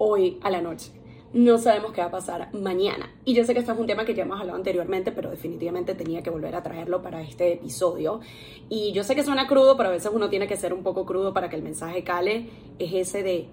hoy 0.00 0.40
a 0.42 0.50
la 0.50 0.62
noche. 0.62 0.92
No 1.32 1.58
sabemos 1.58 1.92
qué 1.92 2.00
va 2.00 2.08
a 2.08 2.10
pasar 2.10 2.52
mañana. 2.54 3.14
Y 3.24 3.34
yo 3.34 3.44
sé 3.44 3.52
que 3.52 3.60
este 3.60 3.70
es 3.70 3.78
un 3.78 3.86
tema 3.86 4.04
que 4.04 4.14
ya 4.14 4.24
hemos 4.24 4.40
hablado 4.40 4.56
anteriormente, 4.56 5.12
pero 5.12 5.30
definitivamente 5.30 5.94
tenía 5.94 6.22
que 6.22 6.30
volver 6.30 6.56
a 6.56 6.62
traerlo 6.62 7.02
para 7.02 7.22
este 7.22 7.52
episodio. 7.52 8.20
Y 8.68 8.90
yo 8.92 9.04
sé 9.04 9.14
que 9.14 9.22
suena 9.22 9.46
crudo, 9.46 9.76
pero 9.76 9.90
a 9.90 9.92
veces 9.92 10.10
uno 10.12 10.28
tiene 10.28 10.48
que 10.48 10.56
ser 10.56 10.74
un 10.74 10.82
poco 10.82 11.06
crudo 11.06 11.32
para 11.32 11.48
que 11.48 11.54
el 11.54 11.62
mensaje 11.62 12.02
cale. 12.02 12.50
Es 12.80 12.92
ese 12.94 13.22
de 13.22 13.48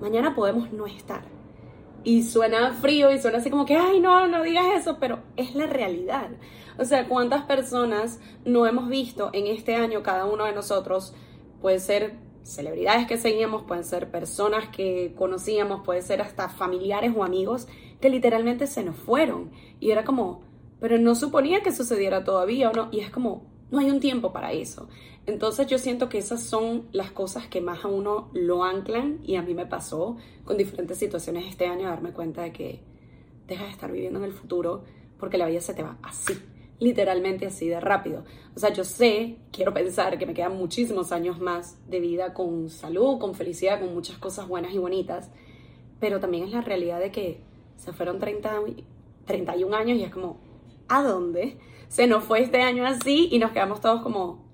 mañana 0.00 0.34
podemos 0.34 0.72
no 0.72 0.86
estar. 0.86 1.22
Y 2.02 2.22
suena 2.22 2.72
frío 2.72 3.12
y 3.12 3.20
suena 3.20 3.38
así 3.38 3.50
como 3.50 3.66
que, 3.66 3.76
ay, 3.76 4.00
no, 4.00 4.26
no 4.26 4.42
digas 4.42 4.64
eso, 4.74 4.96
pero 4.98 5.20
es 5.36 5.54
la 5.54 5.66
realidad. 5.66 6.30
O 6.78 6.84
sea, 6.84 7.06
¿cuántas 7.06 7.44
personas 7.44 8.18
no 8.44 8.66
hemos 8.66 8.88
visto 8.88 9.30
en 9.34 9.46
este 9.46 9.76
año 9.76 10.02
cada 10.02 10.24
uno 10.24 10.46
de 10.46 10.52
nosotros? 10.52 11.14
Puede 11.60 11.78
ser 11.78 12.29
celebridades 12.42 13.06
que 13.06 13.18
seguíamos, 13.18 13.62
pueden 13.62 13.84
ser 13.84 14.10
personas 14.10 14.68
que 14.68 15.14
conocíamos, 15.16 15.82
puede 15.84 16.02
ser 16.02 16.22
hasta 16.22 16.48
familiares 16.48 17.12
o 17.16 17.24
amigos 17.24 17.68
que 18.00 18.08
literalmente 18.08 18.66
se 18.66 18.82
nos 18.82 18.96
fueron. 18.96 19.50
Y 19.78 19.90
era 19.90 20.04
como, 20.04 20.42
pero 20.80 20.98
no 20.98 21.14
suponía 21.14 21.62
que 21.62 21.72
sucediera 21.72 22.24
todavía 22.24 22.70
o 22.70 22.72
no. 22.72 22.88
Y 22.90 23.00
es 23.00 23.10
como, 23.10 23.50
no 23.70 23.78
hay 23.78 23.90
un 23.90 24.00
tiempo 24.00 24.32
para 24.32 24.52
eso. 24.52 24.88
Entonces 25.26 25.66
yo 25.66 25.78
siento 25.78 26.08
que 26.08 26.18
esas 26.18 26.42
son 26.42 26.88
las 26.92 27.10
cosas 27.10 27.46
que 27.46 27.60
más 27.60 27.84
a 27.84 27.88
uno 27.88 28.30
lo 28.32 28.64
anclan 28.64 29.20
y 29.22 29.36
a 29.36 29.42
mí 29.42 29.54
me 29.54 29.66
pasó 29.66 30.16
con 30.44 30.56
diferentes 30.56 30.98
situaciones 30.98 31.44
este 31.46 31.66
año 31.66 31.88
darme 31.88 32.12
cuenta 32.12 32.42
de 32.42 32.52
que 32.52 32.80
dejas 33.46 33.66
de 33.66 33.72
estar 33.72 33.92
viviendo 33.92 34.18
en 34.18 34.24
el 34.24 34.32
futuro 34.32 34.84
porque 35.18 35.38
la 35.38 35.46
vida 35.46 35.60
se 35.60 35.74
te 35.74 35.82
va 35.82 35.98
así, 36.02 36.32
literalmente 36.80 37.46
así 37.46 37.68
de 37.68 37.78
rápido. 37.78 38.24
O 38.56 38.58
sea, 38.58 38.72
yo 38.72 38.82
sé, 38.82 39.36
quiero 39.52 39.72
pensar 39.72 40.18
que 40.18 40.26
me 40.26 40.34
quedan 40.34 40.56
muchísimos 40.56 41.12
años 41.12 41.38
más 41.38 41.78
de 41.88 42.00
vida 42.00 42.34
con 42.34 42.68
salud, 42.70 43.18
con 43.18 43.34
felicidad, 43.34 43.78
con 43.78 43.94
muchas 43.94 44.18
cosas 44.18 44.48
buenas 44.48 44.72
y 44.72 44.78
bonitas, 44.78 45.30
pero 46.00 46.18
también 46.18 46.44
es 46.44 46.50
la 46.50 46.62
realidad 46.62 46.98
de 46.98 47.12
que 47.12 47.40
se 47.76 47.92
fueron 47.92 48.18
30, 48.18 48.62
31 49.26 49.76
años 49.76 49.98
y 49.98 50.02
es 50.02 50.10
como, 50.10 50.40
¿a 50.88 51.02
dónde? 51.02 51.58
Se 51.88 52.06
nos 52.06 52.24
fue 52.24 52.40
este 52.40 52.62
año 52.62 52.86
así 52.86 53.28
y 53.30 53.38
nos 53.38 53.52
quedamos 53.52 53.80
todos 53.80 54.02
como, 54.02 54.49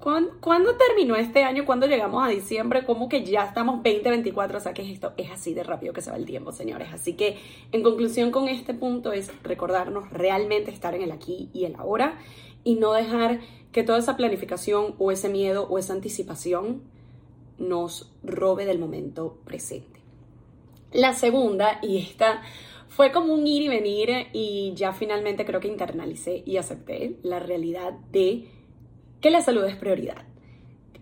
¿Cuándo, 0.00 0.76
terminó 0.76 1.14
este 1.16 1.44
año? 1.44 1.66
¿Cuándo 1.66 1.86
llegamos 1.86 2.24
a 2.24 2.28
diciembre? 2.28 2.86
¿Cómo 2.86 3.10
que 3.10 3.22
ya 3.22 3.44
estamos 3.44 3.82
2024? 3.82 4.56
O 4.56 4.60
sea, 4.60 4.72
que 4.72 4.90
esto? 4.90 5.12
Es 5.18 5.30
así 5.30 5.52
de 5.52 5.62
rápido 5.62 5.92
que 5.92 6.00
se 6.00 6.10
va 6.10 6.16
el 6.16 6.24
tiempo, 6.24 6.52
señores. 6.52 6.88
Así 6.94 7.12
que, 7.12 7.36
en 7.70 7.82
conclusión 7.82 8.30
con 8.30 8.48
este 8.48 8.72
punto 8.72 9.12
es 9.12 9.30
recordarnos 9.42 10.10
realmente 10.10 10.70
estar 10.70 10.94
en 10.94 11.02
el 11.02 11.12
aquí 11.12 11.50
y 11.52 11.66
el 11.66 11.76
ahora 11.76 12.18
y 12.64 12.76
no 12.76 12.94
dejar 12.94 13.40
que 13.72 13.82
toda 13.82 13.98
esa 13.98 14.16
planificación 14.16 14.94
o 14.98 15.12
ese 15.12 15.28
miedo 15.28 15.68
o 15.68 15.78
esa 15.78 15.92
anticipación 15.92 16.80
nos 17.58 18.10
robe 18.22 18.64
del 18.64 18.78
momento 18.78 19.36
presente. 19.44 20.00
La 20.92 21.12
segunda, 21.12 21.78
y 21.82 21.98
esta 21.98 22.40
fue 22.88 23.12
como 23.12 23.34
un 23.34 23.46
ir 23.46 23.62
y 23.62 23.68
venir 23.68 24.28
y 24.32 24.72
ya 24.74 24.94
finalmente 24.94 25.44
creo 25.44 25.60
que 25.60 25.68
internalicé 25.68 26.42
y 26.46 26.56
acepté 26.56 27.18
la 27.22 27.38
realidad 27.38 27.92
de 28.10 28.48
que 29.20 29.30
la 29.30 29.42
salud 29.42 29.64
es 29.64 29.76
prioridad 29.76 30.24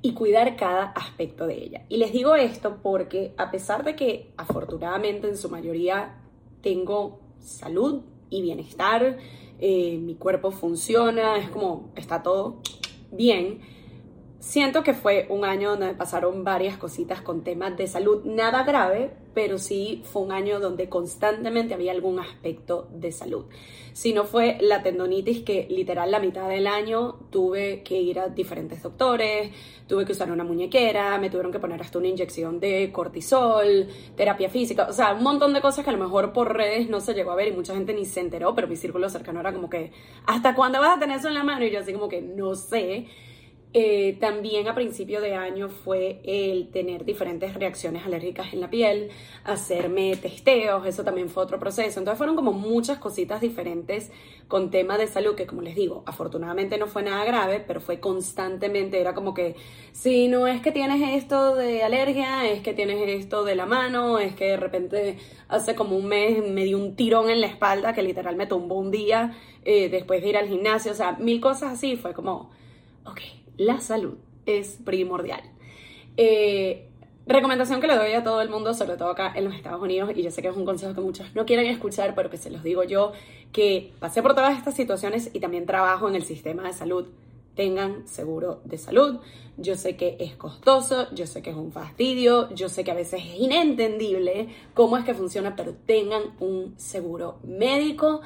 y 0.02 0.12
cuidar 0.14 0.56
cada 0.56 0.84
aspecto 0.84 1.46
de 1.46 1.62
ella. 1.62 1.82
Y 1.88 1.96
les 1.96 2.12
digo 2.12 2.34
esto 2.34 2.78
porque 2.82 3.34
a 3.36 3.50
pesar 3.50 3.84
de 3.84 3.96
que 3.96 4.30
afortunadamente 4.36 5.28
en 5.28 5.36
su 5.36 5.48
mayoría 5.48 6.14
tengo 6.62 7.20
salud 7.40 8.02
y 8.30 8.42
bienestar, 8.42 9.18
eh, 9.60 9.98
mi 9.98 10.14
cuerpo 10.14 10.50
funciona, 10.50 11.38
es 11.38 11.50
como 11.50 11.90
está 11.96 12.22
todo 12.22 12.60
bien, 13.10 13.60
siento 14.40 14.82
que 14.82 14.94
fue 14.94 15.26
un 15.30 15.44
año 15.44 15.70
donde 15.70 15.94
pasaron 15.94 16.44
varias 16.44 16.76
cositas 16.78 17.20
con 17.20 17.42
temas 17.42 17.76
de 17.76 17.86
salud, 17.86 18.22
nada 18.24 18.62
grave, 18.62 19.10
pero 19.34 19.58
sí 19.58 20.02
fue 20.04 20.22
un 20.22 20.32
año 20.32 20.60
donde 20.60 20.88
constantemente 20.88 21.74
había 21.74 21.92
algún 21.92 22.18
aspecto 22.18 22.88
de 22.92 23.12
salud. 23.12 23.46
Si 23.92 24.12
no 24.12 24.24
fue 24.24 24.58
la 24.60 24.82
tendonitis 24.82 25.40
que 25.40 25.66
literal 25.68 26.10
la 26.10 26.20
mitad 26.20 26.48
del 26.48 26.68
año 26.68 27.14
tuve 27.30 27.82
que 27.82 28.00
ir 28.00 28.20
a 28.20 28.28
diferentes 28.28 28.82
doctores, 28.82 29.50
tuve 29.88 30.04
que 30.04 30.12
usar 30.12 30.30
una 30.30 30.44
muñequera, 30.44 31.18
me 31.18 31.30
tuvieron 31.30 31.50
que 31.50 31.58
poner 31.58 31.80
hasta 31.80 31.98
una 31.98 32.08
inyección 32.08 32.60
de 32.60 32.92
cortisol, 32.92 33.88
terapia 34.16 34.48
física, 34.48 34.86
o 34.88 34.92
sea, 34.92 35.14
un 35.14 35.24
montón 35.24 35.52
de 35.52 35.60
cosas 35.60 35.84
que 35.84 35.90
a 35.90 35.94
lo 35.94 36.04
mejor 36.04 36.32
por 36.32 36.56
redes 36.56 36.88
no 36.88 37.00
se 37.00 37.14
llegó 37.14 37.32
a 37.32 37.36
ver 37.36 37.48
y 37.48 37.52
mucha 37.52 37.74
gente 37.74 37.92
ni 37.92 38.04
se 38.04 38.20
enteró, 38.20 38.54
pero 38.54 38.68
mi 38.68 38.76
círculo 38.76 39.08
cercano 39.08 39.40
era 39.40 39.52
como 39.52 39.68
que, 39.68 39.90
¿hasta 40.26 40.54
cuándo 40.54 40.78
vas 40.80 40.96
a 40.96 41.00
tener 41.00 41.18
eso 41.18 41.28
en 41.28 41.34
la 41.34 41.42
mano? 41.42 41.64
Y 41.64 41.70
yo 41.70 41.80
así 41.80 41.92
como 41.92 42.08
que 42.08 42.22
no 42.22 42.54
sé. 42.54 43.06
Eh, 43.74 44.16
también 44.18 44.66
a 44.66 44.74
principio 44.74 45.20
de 45.20 45.34
año 45.34 45.68
fue 45.68 46.22
el 46.24 46.70
tener 46.70 47.04
diferentes 47.04 47.52
reacciones 47.52 48.06
alérgicas 48.06 48.54
en 48.54 48.62
la 48.62 48.70
piel, 48.70 49.10
hacerme 49.44 50.16
testeos, 50.16 50.86
eso 50.86 51.04
también 51.04 51.28
fue 51.28 51.42
otro 51.42 51.58
proceso. 51.58 51.98
Entonces 51.98 52.16
fueron 52.16 52.34
como 52.34 52.52
muchas 52.52 52.96
cositas 52.96 53.42
diferentes 53.42 54.10
con 54.48 54.70
temas 54.70 54.96
de 54.96 55.06
salud 55.06 55.34
que 55.34 55.46
como 55.46 55.60
les 55.60 55.74
digo, 55.76 56.02
afortunadamente 56.06 56.78
no 56.78 56.86
fue 56.86 57.02
nada 57.02 57.22
grave, 57.26 57.62
pero 57.66 57.82
fue 57.82 58.00
constantemente, 58.00 59.00
era 59.00 59.14
como 59.14 59.34
que 59.34 59.54
si 59.92 60.28
no 60.28 60.46
es 60.46 60.62
que 60.62 60.72
tienes 60.72 61.22
esto 61.22 61.54
de 61.54 61.82
alergia, 61.82 62.48
es 62.50 62.62
que 62.62 62.72
tienes 62.72 63.06
esto 63.06 63.44
de 63.44 63.54
la 63.54 63.66
mano, 63.66 64.18
es 64.18 64.34
que 64.34 64.46
de 64.46 64.56
repente 64.56 65.18
hace 65.48 65.74
como 65.74 65.94
un 65.96 66.06
mes 66.06 66.42
me 66.42 66.64
dio 66.64 66.78
un 66.78 66.96
tirón 66.96 67.28
en 67.28 67.42
la 67.42 67.48
espalda 67.48 67.92
que 67.92 68.02
literal 68.02 68.34
me 68.36 68.46
tumbó 68.46 68.76
un 68.76 68.90
día 68.90 69.36
eh, 69.66 69.90
después 69.90 70.22
de 70.22 70.30
ir 70.30 70.36
al 70.38 70.48
gimnasio, 70.48 70.92
o 70.92 70.94
sea, 70.94 71.12
mil 71.12 71.38
cosas 71.40 71.74
así, 71.74 71.96
fue 71.96 72.14
como, 72.14 72.50
ok 73.04 73.20
la 73.58 73.80
salud 73.80 74.16
es 74.46 74.78
primordial. 74.84 75.42
Eh, 76.16 76.88
recomendación 77.26 77.80
que 77.80 77.86
le 77.86 77.96
doy 77.96 78.12
a 78.12 78.24
todo 78.24 78.40
el 78.40 78.48
mundo, 78.48 78.72
sobre 78.72 78.96
todo 78.96 79.10
acá 79.10 79.32
en 79.34 79.44
los 79.44 79.54
Estados 79.54 79.82
Unidos, 79.82 80.10
y 80.14 80.22
yo 80.22 80.30
sé 80.30 80.40
que 80.40 80.48
es 80.48 80.56
un 80.56 80.64
consejo 80.64 80.94
que 80.94 81.00
muchos 81.00 81.34
no 81.34 81.44
quieren 81.44 81.66
escuchar, 81.66 82.14
pero 82.14 82.30
que 82.30 82.38
se 82.38 82.50
los 82.50 82.62
digo 82.62 82.84
yo, 82.84 83.12
que 83.52 83.92
pasé 83.98 84.22
por 84.22 84.34
todas 84.34 84.56
estas 84.56 84.74
situaciones 84.74 85.30
y 85.34 85.40
también 85.40 85.66
trabajo 85.66 86.08
en 86.08 86.14
el 86.14 86.24
sistema 86.24 86.62
de 86.62 86.72
salud. 86.72 87.06
Tengan 87.54 88.06
seguro 88.06 88.60
de 88.64 88.78
salud. 88.78 89.18
Yo 89.56 89.74
sé 89.74 89.96
que 89.96 90.16
es 90.20 90.36
costoso, 90.36 91.12
yo 91.12 91.26
sé 91.26 91.42
que 91.42 91.50
es 91.50 91.56
un 91.56 91.72
fastidio, 91.72 92.48
yo 92.54 92.68
sé 92.68 92.84
que 92.84 92.92
a 92.92 92.94
veces 92.94 93.20
es 93.20 93.40
inentendible 93.40 94.48
cómo 94.74 94.96
es 94.96 95.04
que 95.04 95.12
funciona, 95.12 95.56
pero 95.56 95.74
tengan 95.74 96.22
un 96.38 96.74
seguro 96.78 97.40
médico. 97.42 98.20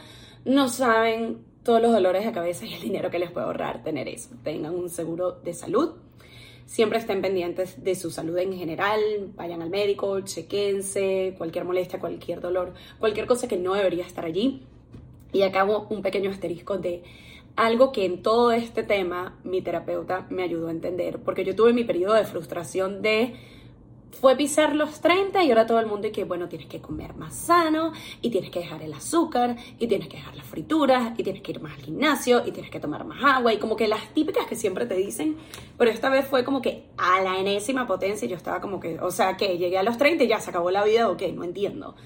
No 0.45 0.69
saben 0.69 1.39
todos 1.63 1.81
los 1.81 1.93
dolores 1.93 2.25
de 2.25 2.33
cabeza 2.33 2.67
y 2.67 2.75
el 2.75 2.81
dinero 2.81 3.11
que 3.11 3.19
les 3.19 3.31
puede 3.31 3.47
ahorrar 3.47 3.83
tener 3.83 4.09
eso. 4.09 4.31
Tengan 4.43 4.75
un 4.75 4.89
seguro 4.89 5.33
de 5.33 5.55
salud. 5.55 5.93
Siempre 6.67 6.99
estén 6.99 7.21
pendientes 7.21 7.83
de 7.83 7.95
su 7.95 8.11
salud 8.11 8.39
en 8.39 8.57
general, 8.57 9.01
vayan 9.35 9.63
al 9.63 9.71
médico, 9.71 10.21
chequense, 10.21 11.35
cualquier 11.37 11.65
molestia, 11.65 11.99
cualquier 11.99 12.41
dolor, 12.41 12.73
cualquier 12.99 13.27
cosa 13.27 13.49
que 13.49 13.57
no 13.57 13.75
debería 13.75 14.07
estar 14.07 14.25
allí. 14.25 14.63
Y 15.33 15.43
acabo 15.43 15.87
un 15.91 16.03
pequeño 16.03 16.31
asterisco 16.31 16.79
de 16.79 17.03
algo 17.57 17.93
que 17.93 18.05
en 18.07 18.23
todo 18.23 18.53
este 18.53 18.83
tema 18.83 19.39
mi 19.45 19.61
terapeuta 19.61 20.27
me 20.31 20.43
ayudó 20.43 20.69
a 20.69 20.71
entender, 20.71 21.19
porque 21.19 21.45
yo 21.45 21.55
tuve 21.55 21.73
mi 21.73 21.85
periodo 21.85 22.15
de 22.15 22.25
frustración 22.25 23.03
de 23.03 23.35
fue 24.21 24.37
pisar 24.37 24.77
los 24.77 25.01
30 25.01 25.43
y 25.43 25.51
ahora 25.51 25.67
todo 25.67 25.81
el 25.81 25.87
mundo 25.87 26.07
y 26.07 26.13
que, 26.13 26.25
bueno, 26.25 26.49
tienes 26.49 26.69
que 26.69 26.81
comer 26.81 27.15
más 27.15 27.35
sano 27.35 27.93
y 28.21 28.31
tienes 28.31 28.51
que 28.51 28.61
dejar 28.61 28.83
el 28.83 28.93
azúcar 28.93 29.57
y 29.79 29.87
tienes 29.87 30.09
que 30.09 30.19
dejar 30.19 30.37
las 30.37 30.47
frituras 30.47 31.19
y 31.19 31.23
tienes 31.23 31.43
que 31.43 31.53
ir 31.53 31.61
más 31.61 31.75
al 31.75 31.83
gimnasio 31.83 32.43
y 32.47 32.53
tienes 32.53 32.71
que 32.71 32.79
tomar 32.79 33.05
más 33.05 33.23
agua 33.25 33.53
y 33.53 33.59
como 33.59 33.75
que 33.75 33.89
las 33.89 34.13
típicas 34.15 34.47
que 34.47 34.55
siempre 34.55 34.87
te 34.87 34.95
dicen, 34.95 35.37
pero 35.79 35.91
esta 35.91 36.11
vez 36.11 36.27
fue 36.27 36.45
como 36.45 36.61
que 36.61 36.85
a 36.99 37.21
la 37.23 37.39
enésima 37.39 37.87
potencia 37.87 38.27
y 38.27 38.29
yo 38.29 38.37
estaba 38.37 38.61
como 38.61 38.79
que, 38.81 39.01
o 39.01 39.11
sea, 39.11 39.37
que 39.37 39.59
llegué 39.59 39.79
a 39.79 39.83
los 39.83 39.97
30 39.97 40.25
y 40.25 40.29
ya 40.29 40.41
se 40.41 40.51
acabó 40.51 40.71
la 40.71 40.85
vida 40.85 41.09
o 41.09 41.17
qué, 41.17 41.33
no 41.33 41.43
entiendo. 41.43 41.97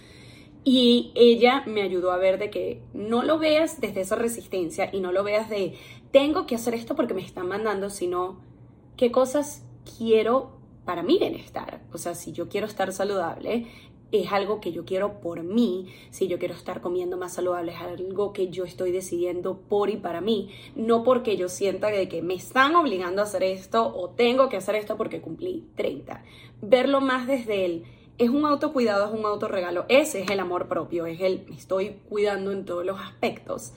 Y 0.64 1.12
ella 1.14 1.62
me 1.66 1.83
ayudó 1.83 2.11
a 2.11 2.16
ver 2.16 2.38
de 2.38 2.51
que 2.51 2.83
no 2.92 3.23
lo 3.23 3.38
veas 3.38 3.81
desde 3.81 4.01
esa 4.01 4.16
resistencia 4.16 4.90
y 4.92 5.01
no 5.01 5.12
lo 5.12 5.23
veas 5.23 5.49
de 5.49 5.75
tengo 6.11 6.47
que 6.47 6.55
hacer 6.55 6.75
esto 6.75 6.97
porque 6.97 7.14
me 7.14 7.23
están 7.23 7.47
mandando, 7.47 7.90
sino 7.90 8.40
qué 8.97 9.12
cosas 9.12 9.64
quiero 9.99 10.56
para 10.87 11.03
mi 11.03 11.18
bienestar. 11.18 11.83
O 11.92 11.99
sea, 11.99 12.14
si 12.14 12.33
yo 12.33 12.49
quiero 12.49 12.66
estar 12.66 12.90
saludable, 12.92 13.66
es 14.12 14.33
algo 14.33 14.61
que 14.61 14.72
yo 14.72 14.85
quiero 14.85 15.20
por 15.20 15.42
mí, 15.42 15.88
si 16.11 16.29
yo 16.29 16.38
quiero 16.38 16.55
estar 16.55 16.81
comiendo 16.81 17.16
más 17.16 17.35
saludable, 17.35 17.72
es 17.72 17.81
algo 17.81 18.33
que 18.33 18.49
yo 18.49 18.64
estoy 18.64 18.92
decidiendo 18.92 19.59
por 19.59 19.90
y 19.90 19.96
para 19.96 20.20
mí, 20.20 20.51
no 20.77 21.03
porque 21.03 21.37
yo 21.37 21.49
sienta 21.49 21.90
que 22.09 22.22
me 22.22 22.35
están 22.35 22.77
obligando 22.77 23.20
a 23.20 23.25
hacer 23.25 23.42
esto 23.42 23.92
o 23.94 24.11
tengo 24.11 24.49
que 24.49 24.57
hacer 24.57 24.77
esto 24.77 24.96
porque 24.96 25.20
cumplí 25.20 25.66
30. 25.75 26.22
Verlo 26.62 27.01
más 27.01 27.27
desde 27.27 27.64
el 27.64 27.85
es 28.18 28.31
un 28.31 28.46
autocuidado, 28.46 29.07
es 29.07 29.18
un 29.18 29.27
autorregalo, 29.27 29.85
ese 29.88 30.22
es 30.22 30.31
el 30.31 30.40
amor 30.40 30.68
propio, 30.68 31.05
es 31.05 31.20
el 31.20 31.44
me 31.49 31.57
estoy 31.57 32.01
cuidando 32.09 32.51
en 32.53 32.64
todos 32.64 32.87
los 32.87 32.99
aspectos. 32.99 33.75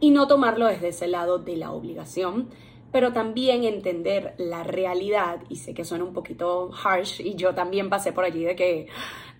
Y 0.00 0.10
no 0.10 0.26
tomarlo 0.26 0.66
desde 0.66 0.88
ese 0.88 1.06
lado 1.06 1.38
de 1.38 1.56
la 1.56 1.72
obligación, 1.72 2.48
pero 2.94 3.12
también 3.12 3.64
entender 3.64 4.34
la 4.38 4.62
realidad, 4.62 5.40
y 5.48 5.56
sé 5.56 5.74
que 5.74 5.84
suena 5.84 6.04
un 6.04 6.12
poquito 6.12 6.70
harsh, 6.72 7.20
y 7.22 7.34
yo 7.34 7.52
también 7.52 7.90
pasé 7.90 8.12
por 8.12 8.24
allí 8.24 8.44
de 8.44 8.54
que 8.54 8.86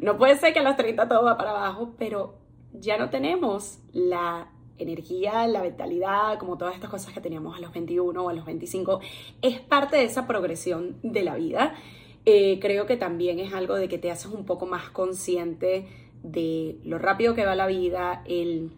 no 0.01 0.19
puede 0.19 0.37
ser 0.37 0.53
que 0.53 0.59
a 0.59 0.65
los 0.65 0.75
30 0.75 1.07
todo 1.07 1.23
va 1.23 1.37
para 1.37 1.51
abajo, 1.51 1.95
pero 1.97 2.35
ya 2.73 2.99
no 2.99 3.11
tenemos 3.11 3.79
la 3.93 4.51
energía, 4.77 5.47
la 5.47 5.63
vitalidad, 5.63 6.37
como 6.41 6.59
todas 6.59 6.75
estas 6.75 6.91
cosas 6.91 7.15
que 7.15 7.21
teníamos 7.21 7.57
a 7.57 7.61
los 7.61 7.73
21 7.73 8.25
o 8.25 8.29
a 8.29 8.33
los 8.33 8.45
25, 8.45 8.99
es 9.41 9.61
parte 9.61 9.99
de 9.99 10.05
esa 10.07 10.27
progresión 10.27 10.97
de 11.05 11.23
la 11.23 11.37
vida. 11.37 11.77
Eh, 12.25 12.59
creo 12.61 12.87
que 12.87 12.97
también 12.97 13.39
es 13.39 13.55
algo 13.55 13.77
de 13.77 13.87
que 13.87 13.99
te 13.99 14.11
haces 14.11 14.33
un 14.33 14.47
poco 14.47 14.67
más 14.67 14.91
consciente 14.91 15.87
de 16.25 16.81
lo 16.83 16.99
rápido 16.99 17.37
que 17.37 17.47
va 17.47 17.55
la 17.55 17.69
vida, 17.69 18.25
el 18.27 18.73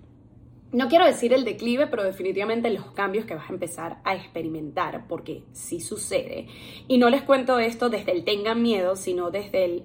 no 0.73 0.89
quiero 0.89 1.07
decir 1.07 1.33
el 1.33 1.45
declive, 1.45 1.87
pero 1.87 2.03
definitivamente 2.03 2.71
los 2.71 2.91
cambios 2.93 3.25
que 3.25 3.35
vas 3.35 3.49
a 3.49 3.53
empezar 3.53 3.99
a 4.05 4.15
experimentar, 4.15 5.07
porque 5.07 5.45
sí 5.53 5.81
sucede. 5.81 6.49
Y 6.89 6.99
no 6.99 7.09
les 7.09 7.23
cuento 7.23 7.59
esto 7.59 7.89
desde 7.89 8.13
el 8.13 8.25
tengan 8.25 8.63
miedo, 8.63 8.97
sino 8.97 9.31
desde 9.31 9.65
el 9.65 9.83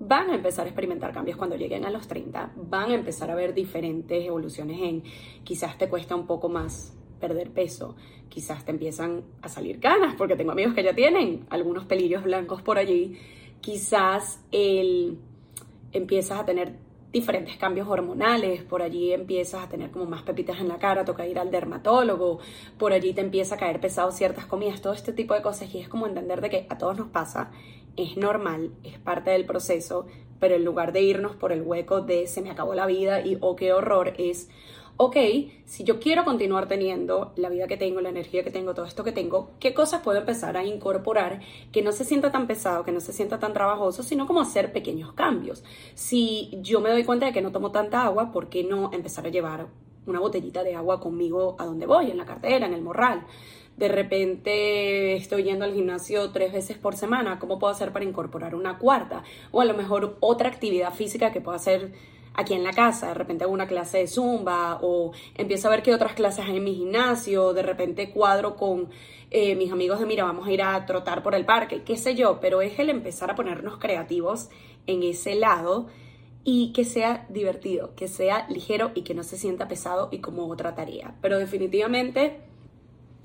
van 0.00 0.30
a 0.30 0.34
empezar 0.34 0.64
a 0.64 0.68
experimentar 0.68 1.12
cambios 1.12 1.36
cuando 1.36 1.56
lleguen 1.56 1.84
a 1.84 1.90
los 1.90 2.08
30, 2.08 2.52
van 2.56 2.90
a 2.90 2.94
empezar 2.94 3.30
a 3.30 3.34
ver 3.34 3.52
diferentes 3.52 4.24
evoluciones 4.24 4.80
en 4.80 5.02
quizás 5.44 5.76
te 5.76 5.90
cuesta 5.90 6.16
un 6.16 6.26
poco 6.26 6.48
más 6.48 6.96
perder 7.20 7.50
peso, 7.50 7.96
quizás 8.30 8.64
te 8.64 8.70
empiezan 8.70 9.24
a 9.42 9.48
salir 9.48 9.78
canas, 9.78 10.14
porque 10.16 10.36
tengo 10.36 10.52
amigos 10.52 10.72
que 10.72 10.82
ya 10.82 10.94
tienen 10.94 11.44
algunos 11.50 11.84
pelillos 11.84 12.24
blancos 12.24 12.62
por 12.62 12.78
allí, 12.78 13.18
quizás 13.60 14.42
el, 14.50 15.18
empiezas 15.92 16.40
a 16.40 16.46
tener 16.46 16.76
diferentes 17.12 17.56
cambios 17.56 17.88
hormonales, 17.88 18.62
por 18.62 18.82
allí 18.82 19.12
empiezas 19.12 19.64
a 19.64 19.68
tener 19.68 19.90
como 19.90 20.06
más 20.06 20.22
pepitas 20.22 20.60
en 20.60 20.68
la 20.68 20.78
cara, 20.78 21.04
toca 21.04 21.26
ir 21.26 21.38
al 21.38 21.50
dermatólogo, 21.50 22.38
por 22.78 22.92
allí 22.92 23.12
te 23.12 23.20
empieza 23.20 23.56
a 23.56 23.58
caer 23.58 23.80
pesado 23.80 24.12
ciertas 24.12 24.46
comidas, 24.46 24.80
todo 24.80 24.92
este 24.92 25.12
tipo 25.12 25.34
de 25.34 25.42
cosas 25.42 25.74
y 25.74 25.78
es 25.78 25.88
como 25.88 26.06
entender 26.06 26.40
de 26.40 26.50
que 26.50 26.66
a 26.68 26.78
todos 26.78 26.96
nos 26.96 27.08
pasa, 27.08 27.50
es 27.96 28.16
normal, 28.16 28.70
es 28.84 28.98
parte 28.98 29.30
del 29.30 29.44
proceso, 29.44 30.06
pero 30.38 30.54
en 30.54 30.64
lugar 30.64 30.92
de 30.92 31.02
irnos 31.02 31.36
por 31.36 31.52
el 31.52 31.62
hueco 31.62 32.00
de 32.00 32.26
se 32.26 32.42
me 32.42 32.50
acabó 32.50 32.74
la 32.74 32.86
vida 32.86 33.20
y 33.20 33.38
oh 33.40 33.56
qué 33.56 33.72
horror 33.72 34.14
es 34.16 34.48
ok, 34.96 35.16
si 35.64 35.84
yo 35.84 36.00
quiero 36.00 36.24
continuar 36.24 36.68
teniendo 36.68 37.32
la 37.36 37.48
vida 37.48 37.66
que 37.66 37.76
tengo, 37.76 38.00
la 38.00 38.10
energía 38.10 38.44
que 38.44 38.50
tengo, 38.50 38.74
todo 38.74 38.86
esto 38.86 39.04
que 39.04 39.12
tengo, 39.12 39.50
¿qué 39.60 39.72
cosas 39.74 40.02
puedo 40.02 40.18
empezar 40.18 40.56
a 40.56 40.64
incorporar 40.64 41.40
que 41.72 41.82
no 41.82 41.92
se 41.92 42.04
sienta 42.04 42.30
tan 42.30 42.46
pesado, 42.46 42.84
que 42.84 42.92
no 42.92 43.00
se 43.00 43.12
sienta 43.12 43.38
tan 43.38 43.52
trabajoso, 43.52 44.02
sino 44.02 44.26
como 44.26 44.40
hacer 44.40 44.72
pequeños 44.72 45.12
cambios? 45.12 45.64
Si 45.94 46.50
yo 46.62 46.80
me 46.80 46.90
doy 46.90 47.04
cuenta 47.04 47.26
de 47.26 47.32
que 47.32 47.42
no 47.42 47.52
tomo 47.52 47.70
tanta 47.70 48.04
agua, 48.04 48.32
¿por 48.32 48.48
qué 48.48 48.64
no 48.64 48.92
empezar 48.92 49.26
a 49.26 49.30
llevar 49.30 49.68
una 50.06 50.20
botellita 50.20 50.62
de 50.62 50.74
agua 50.74 51.00
conmigo 51.00 51.56
a 51.58 51.64
donde 51.64 51.86
voy, 51.86 52.10
en 52.10 52.18
la 52.18 52.26
cartera, 52.26 52.66
en 52.66 52.74
el 52.74 52.82
morral? 52.82 53.26
de 53.80 53.88
repente 53.88 55.16
estoy 55.16 55.44
yendo 55.44 55.64
al 55.64 55.72
gimnasio 55.72 56.30
tres 56.32 56.52
veces 56.52 56.76
por 56.76 56.96
semana, 56.96 57.38
¿cómo 57.38 57.58
puedo 57.58 57.72
hacer 57.72 57.92
para 57.92 58.04
incorporar 58.04 58.54
una 58.54 58.76
cuarta? 58.76 59.22
O 59.52 59.62
a 59.62 59.64
lo 59.64 59.72
mejor 59.72 60.18
otra 60.20 60.50
actividad 60.50 60.92
física 60.92 61.32
que 61.32 61.40
pueda 61.40 61.56
hacer 61.56 61.92
aquí 62.34 62.54
en 62.54 62.64
la 62.64 62.72
casa, 62.72 63.08
de 63.08 63.14
repente 63.14 63.44
hago 63.44 63.52
una 63.52 63.66
clase 63.66 63.98
de 63.98 64.06
zumba 64.06 64.78
o 64.82 65.12
empiezo 65.34 65.68
a 65.68 65.70
ver 65.70 65.82
qué 65.82 65.94
otras 65.94 66.14
clases 66.14 66.46
hay 66.46 66.56
en 66.56 66.64
mi 66.64 66.74
gimnasio, 66.74 67.52
de 67.52 67.62
repente 67.62 68.10
cuadro 68.10 68.56
con 68.56 68.88
eh, 69.30 69.54
mis 69.54 69.70
amigos 69.72 70.00
de 70.00 70.06
mira, 70.06 70.24
vamos 70.24 70.46
a 70.46 70.52
ir 70.52 70.62
a 70.62 70.86
trotar 70.86 71.22
por 71.22 71.34
el 71.34 71.44
parque, 71.44 71.82
qué 71.82 71.96
sé 71.96 72.14
yo, 72.14 72.40
pero 72.40 72.62
es 72.62 72.78
el 72.78 72.90
empezar 72.90 73.30
a 73.30 73.34
ponernos 73.34 73.78
creativos 73.78 74.48
en 74.86 75.02
ese 75.02 75.34
lado 75.34 75.88
y 76.42 76.72
que 76.72 76.84
sea 76.84 77.26
divertido, 77.28 77.94
que 77.94 78.08
sea 78.08 78.46
ligero 78.48 78.92
y 78.94 79.02
que 79.02 79.14
no 79.14 79.22
se 79.22 79.36
sienta 79.36 79.68
pesado 79.68 80.08
y 80.10 80.18
como 80.18 80.46
otra 80.46 80.74
tarea. 80.74 81.16
Pero 81.20 81.38
definitivamente 81.38 82.40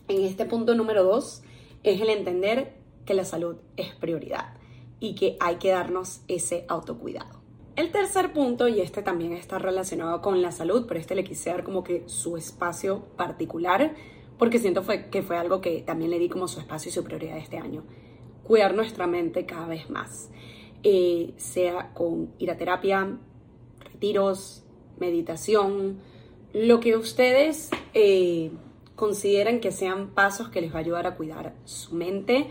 en 0.08 0.24
este 0.24 0.46
punto 0.46 0.76
número 0.76 1.04
dos 1.04 1.42
es 1.84 2.02
el 2.02 2.10
entender 2.10 2.74
que 3.06 3.14
la 3.14 3.26
salud 3.26 3.58
es 3.78 3.94
prioridad 3.96 4.54
y 5.00 5.16
que 5.16 5.38
hay 5.40 5.56
que 5.56 5.70
darnos 5.70 6.22
ese 6.28 6.66
autocuidado. 6.68 7.45
El 7.76 7.92
tercer 7.92 8.32
punto, 8.32 8.70
y 8.70 8.80
este 8.80 9.02
también 9.02 9.34
está 9.34 9.60
relacionado 9.60 10.22
con 10.22 10.42
la 10.42 10.54
salud, 10.54 10.86
pero 10.88 10.98
este 10.98 11.14
le 11.14 11.26
quise 11.26 11.50
dar 11.50 11.64
como 11.64 11.84
que 11.84 12.04
su 12.08 12.38
espacio 12.38 13.04
particular, 13.18 13.94
porque 14.38 14.60
siento 14.60 14.82
fue, 14.82 15.10
que 15.10 15.22
fue 15.22 15.38
algo 15.38 15.60
que 15.60 15.82
también 15.82 16.12
le 16.12 16.20
di 16.20 16.30
como 16.30 16.48
su 16.48 16.62
espacio 16.62 16.90
y 16.90 16.94
su 16.94 17.04
prioridad 17.04 17.38
este 17.38 17.58
año. 17.58 17.84
Cuidar 18.44 18.76
nuestra 18.76 19.08
mente 19.08 19.46
cada 19.46 19.68
vez 19.68 19.90
más, 19.90 20.30
eh, 20.84 21.34
sea 21.36 21.94
con 21.94 22.34
ir 22.40 22.50
a 22.50 22.56
terapia, 22.56 23.18
retiros, 23.80 24.64
meditación, 24.98 26.00
lo 26.54 26.80
que 26.80 26.96
ustedes 26.96 27.72
eh, 27.94 28.52
consideren 28.96 29.60
que 29.60 29.74
sean 29.74 30.12
pasos 30.12 30.48
que 30.48 30.62
les 30.62 30.72
va 30.72 30.78
a 30.78 30.82
ayudar 30.82 31.08
a 31.08 31.18
cuidar 31.18 31.54
su 31.66 31.94
mente. 31.94 32.48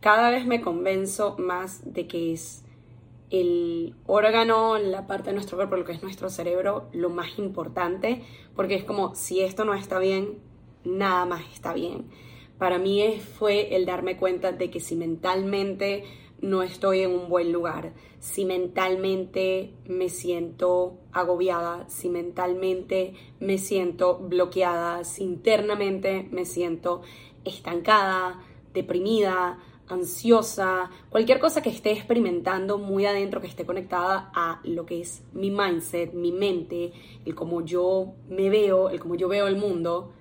Cada 0.00 0.30
vez 0.30 0.46
me 0.46 0.62
convenzo 0.62 1.36
más 1.38 1.92
de 1.92 2.06
que 2.06 2.32
es 2.32 2.61
el 3.32 3.94
órgano, 4.06 4.76
la 4.78 5.06
parte 5.06 5.30
de 5.30 5.34
nuestro 5.34 5.56
cuerpo, 5.56 5.76
lo 5.76 5.84
que 5.84 5.92
es 5.92 6.02
nuestro 6.02 6.28
cerebro, 6.28 6.90
lo 6.92 7.08
más 7.08 7.38
importante, 7.38 8.22
porque 8.54 8.74
es 8.74 8.84
como 8.84 9.14
si 9.14 9.40
esto 9.40 9.64
no 9.64 9.72
está 9.72 9.98
bien, 9.98 10.38
nada 10.84 11.24
más 11.24 11.42
está 11.52 11.72
bien. 11.72 12.10
Para 12.58 12.78
mí 12.78 13.18
fue 13.38 13.74
el 13.74 13.86
darme 13.86 14.18
cuenta 14.18 14.52
de 14.52 14.70
que 14.70 14.80
si 14.80 14.96
mentalmente 14.96 16.04
no 16.42 16.62
estoy 16.62 17.00
en 17.00 17.12
un 17.12 17.30
buen 17.30 17.52
lugar, 17.52 17.94
si 18.18 18.44
mentalmente 18.44 19.72
me 19.86 20.10
siento 20.10 20.98
agobiada, 21.12 21.88
si 21.88 22.10
mentalmente 22.10 23.14
me 23.40 23.56
siento 23.56 24.18
bloqueada, 24.18 25.04
si 25.04 25.24
internamente 25.24 26.28
me 26.30 26.44
siento 26.44 27.00
estancada, 27.44 28.42
deprimida, 28.74 29.58
ansiosa, 29.88 30.90
cualquier 31.10 31.38
cosa 31.38 31.62
que 31.62 31.70
esté 31.70 31.92
experimentando 31.92 32.78
muy 32.78 33.06
adentro, 33.06 33.40
que 33.40 33.46
esté 33.46 33.66
conectada 33.66 34.30
a 34.34 34.60
lo 34.64 34.86
que 34.86 35.00
es 35.00 35.22
mi 35.32 35.50
mindset, 35.50 36.12
mi 36.12 36.32
mente, 36.32 36.92
el 37.24 37.34
cómo 37.34 37.62
yo 37.62 38.14
me 38.28 38.48
veo, 38.50 38.90
el 38.90 39.00
cómo 39.00 39.14
yo 39.14 39.28
veo 39.28 39.46
el 39.46 39.56
mundo. 39.56 40.12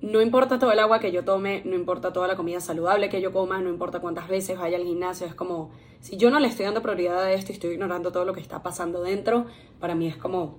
No 0.00 0.20
importa 0.20 0.60
todo 0.60 0.70
el 0.70 0.78
agua 0.78 1.00
que 1.00 1.10
yo 1.10 1.24
tome, 1.24 1.62
no 1.64 1.74
importa 1.74 2.12
toda 2.12 2.28
la 2.28 2.36
comida 2.36 2.60
saludable 2.60 3.08
que 3.08 3.20
yo 3.20 3.32
coma, 3.32 3.60
no 3.60 3.68
importa 3.68 4.00
cuántas 4.00 4.28
veces 4.28 4.56
vaya 4.56 4.76
al 4.76 4.84
gimnasio, 4.84 5.26
es 5.26 5.34
como, 5.34 5.70
si 6.00 6.16
yo 6.16 6.30
no 6.30 6.38
le 6.38 6.46
estoy 6.46 6.66
dando 6.66 6.82
prioridad 6.82 7.18
a 7.18 7.32
esto 7.32 7.50
y 7.50 7.54
estoy 7.54 7.72
ignorando 7.72 8.12
todo 8.12 8.24
lo 8.24 8.32
que 8.32 8.40
está 8.40 8.62
pasando 8.62 9.02
dentro, 9.02 9.46
para 9.80 9.96
mí 9.96 10.06
es 10.06 10.16
como, 10.16 10.58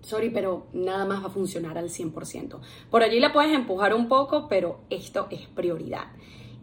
sorry, 0.00 0.30
pero 0.30 0.66
nada 0.72 1.04
más 1.04 1.22
va 1.22 1.26
a 1.26 1.30
funcionar 1.30 1.76
al 1.76 1.90
100%. 1.90 2.60
Por 2.90 3.02
allí 3.02 3.20
la 3.20 3.32
puedes 3.34 3.52
empujar 3.52 3.94
un 3.94 4.08
poco, 4.08 4.48
pero 4.48 4.80
esto 4.88 5.26
es 5.30 5.46
prioridad. 5.48 6.06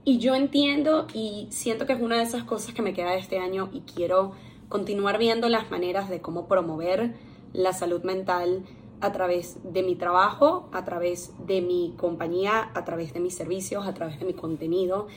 Y 0.07 0.19
yo 0.19 0.35
entiendo 0.35 1.05
y 1.13 1.47
siento 1.49 1.85
que 1.85 1.91
es 1.91 2.01
una 2.01 2.15
de 2.15 2.23
esas 2.23 2.45
cosas 2.45 2.73
que 2.73 2.81
me 2.81 2.93
queda 2.93 3.11
de 3.11 3.17
este 3.17 3.39
año 3.39 3.69
y 3.73 3.81
quiero 3.81 4.31
continuar 4.69 5.17
viendo 5.17 5.49
las 5.49 5.69
maneras 5.69 6.09
de 6.09 6.21
cómo 6.21 6.47
promover 6.47 7.15
la 7.51 7.73
salud 7.73 8.01
mental 8.03 8.63
a 9.01 9.11
través 9.11 9.57
de 9.65 9.83
mi 9.83 9.97
trabajo, 9.97 10.69
a 10.71 10.85
través 10.85 11.33
de 11.45 11.59
mi 11.59 11.93
compañía, 11.97 12.71
a 12.73 12.85
través 12.85 13.13
de 13.13 13.19
mis 13.19 13.35
servicios, 13.35 13.85
a 13.85 13.93
través 13.93 14.17
de 14.17 14.25
mi 14.25 14.31
contenido. 14.31 15.07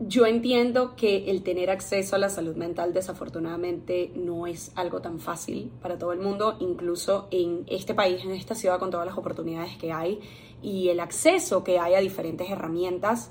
Yo 0.00 0.24
entiendo 0.24 0.96
que 0.96 1.30
el 1.30 1.42
tener 1.42 1.68
acceso 1.68 2.16
a 2.16 2.18
la 2.18 2.30
salud 2.30 2.56
mental 2.56 2.94
desafortunadamente 2.94 4.10
no 4.14 4.46
es 4.46 4.72
algo 4.74 5.02
tan 5.02 5.20
fácil 5.20 5.70
para 5.82 5.98
todo 5.98 6.14
el 6.14 6.18
mundo, 6.18 6.56
incluso 6.60 7.28
en 7.30 7.66
este 7.66 7.92
país, 7.92 8.24
en 8.24 8.30
esta 8.30 8.54
ciudad, 8.54 8.78
con 8.78 8.90
todas 8.90 9.04
las 9.04 9.18
oportunidades 9.18 9.76
que 9.76 9.92
hay 9.92 10.18
y 10.62 10.88
el 10.88 10.98
acceso 10.98 11.62
que 11.62 11.78
hay 11.78 11.92
a 11.92 12.00
diferentes 12.00 12.48
herramientas 12.48 13.30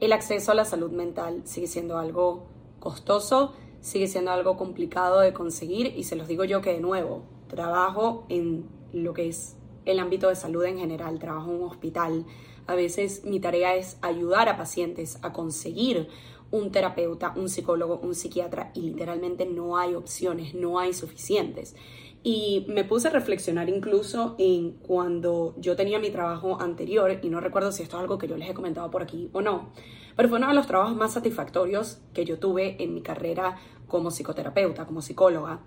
el 0.00 0.12
acceso 0.12 0.52
a 0.52 0.54
la 0.54 0.64
salud 0.64 0.90
mental 0.90 1.42
sigue 1.44 1.66
siendo 1.66 1.98
algo 1.98 2.46
costoso, 2.78 3.52
sigue 3.80 4.08
siendo 4.08 4.30
algo 4.30 4.56
complicado 4.56 5.20
de 5.20 5.32
conseguir 5.32 5.94
y 5.96 6.04
se 6.04 6.16
los 6.16 6.26
digo 6.26 6.44
yo 6.44 6.62
que 6.62 6.72
de 6.72 6.80
nuevo, 6.80 7.24
trabajo 7.48 8.24
en 8.28 8.68
lo 8.92 9.12
que 9.12 9.28
es 9.28 9.56
el 9.84 9.98
ámbito 9.98 10.28
de 10.28 10.36
salud 10.36 10.64
en 10.64 10.78
general, 10.78 11.18
trabajo 11.18 11.50
en 11.50 11.56
un 11.60 11.68
hospital. 11.68 12.26
A 12.66 12.74
veces 12.74 13.24
mi 13.24 13.40
tarea 13.40 13.74
es 13.74 13.98
ayudar 14.02 14.48
a 14.48 14.56
pacientes 14.56 15.18
a 15.22 15.32
conseguir 15.32 16.08
un 16.50 16.72
terapeuta, 16.72 17.32
un 17.36 17.48
psicólogo, 17.48 18.00
un 18.02 18.14
psiquiatra 18.14 18.72
y 18.74 18.82
literalmente 18.82 19.46
no 19.46 19.76
hay 19.76 19.94
opciones, 19.94 20.54
no 20.54 20.78
hay 20.78 20.92
suficientes. 20.94 21.76
Y 22.22 22.66
me 22.68 22.84
puse 22.84 23.08
a 23.08 23.10
reflexionar 23.10 23.70
incluso 23.70 24.34
en 24.38 24.72
cuando 24.72 25.54
yo 25.58 25.74
tenía 25.74 25.98
mi 25.98 26.10
trabajo 26.10 26.60
anterior, 26.60 27.18
y 27.22 27.30
no 27.30 27.40
recuerdo 27.40 27.72
si 27.72 27.82
esto 27.82 27.96
es 27.96 28.02
algo 28.02 28.18
que 28.18 28.28
yo 28.28 28.36
les 28.36 28.50
he 28.50 28.54
comentado 28.54 28.90
por 28.90 29.02
aquí 29.02 29.30
o 29.32 29.40
no, 29.40 29.72
pero 30.16 30.28
fue 30.28 30.36
uno 30.36 30.48
de 30.48 30.54
los 30.54 30.66
trabajos 30.66 30.94
más 30.94 31.14
satisfactorios 31.14 32.02
que 32.12 32.26
yo 32.26 32.38
tuve 32.38 32.82
en 32.82 32.92
mi 32.92 33.00
carrera 33.00 33.56
como 33.88 34.10
psicoterapeuta, 34.10 34.84
como 34.84 35.00
psicóloga, 35.00 35.60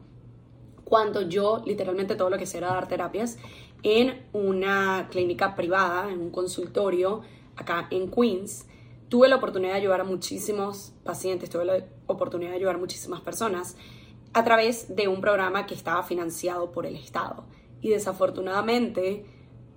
cuando 0.84 1.22
yo 1.22 1.64
literalmente 1.66 2.16
todo 2.16 2.30
lo 2.30 2.38
que 2.38 2.44
hacía 2.44 2.60
era 2.60 2.68
dar 2.68 2.88
terapias 2.88 3.40
en 3.82 4.28
una 4.32 5.08
clínica 5.10 5.56
privada, 5.56 6.12
en 6.12 6.22
un 6.22 6.30
consultorio 6.30 7.22
acá 7.56 7.88
en 7.90 8.12
Queens. 8.12 8.68
Tuve 9.10 9.28
la 9.28 9.38
oportunidad 9.38 9.72
de 9.72 9.80
ayudar 9.80 10.02
a 10.02 10.04
muchísimos 10.04 10.94
pacientes, 11.04 11.50
tuve 11.50 11.66
la 11.66 11.86
oportunidad 12.06 12.52
de 12.52 12.58
ayudar 12.58 12.76
a 12.76 12.80
muchísimas 12.80 13.22
personas 13.22 13.76
a 14.34 14.44
través 14.44 14.96
de 14.96 15.08
un 15.08 15.22
programa 15.22 15.66
que 15.66 15.76
estaba 15.76 16.04
financiado 16.04 16.72
por 16.72 16.86
el 16.86 16.96
Estado. 16.96 17.46
Y 17.82 17.90
desafortunadamente, 17.90 19.26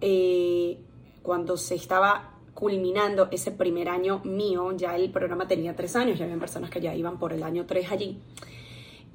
eh, 0.01 0.81
cuando 1.23 1.57
se 1.57 1.75
estaba 1.75 2.33
culminando 2.55 3.29
ese 3.31 3.51
primer 3.51 3.89
año 3.89 4.23
mío, 4.25 4.73
ya 4.73 4.97
el 4.97 5.11
programa 5.11 5.47
tenía 5.47 5.77
tres 5.77 5.95
años, 5.95 6.19
ya 6.19 6.25
había 6.25 6.39
personas 6.39 6.71
que 6.71 6.81
ya 6.81 6.95
iban 6.95 7.19
por 7.19 7.33
el 7.33 7.43
año 7.43 7.67
tres 7.67 7.91
allí, 7.93 8.23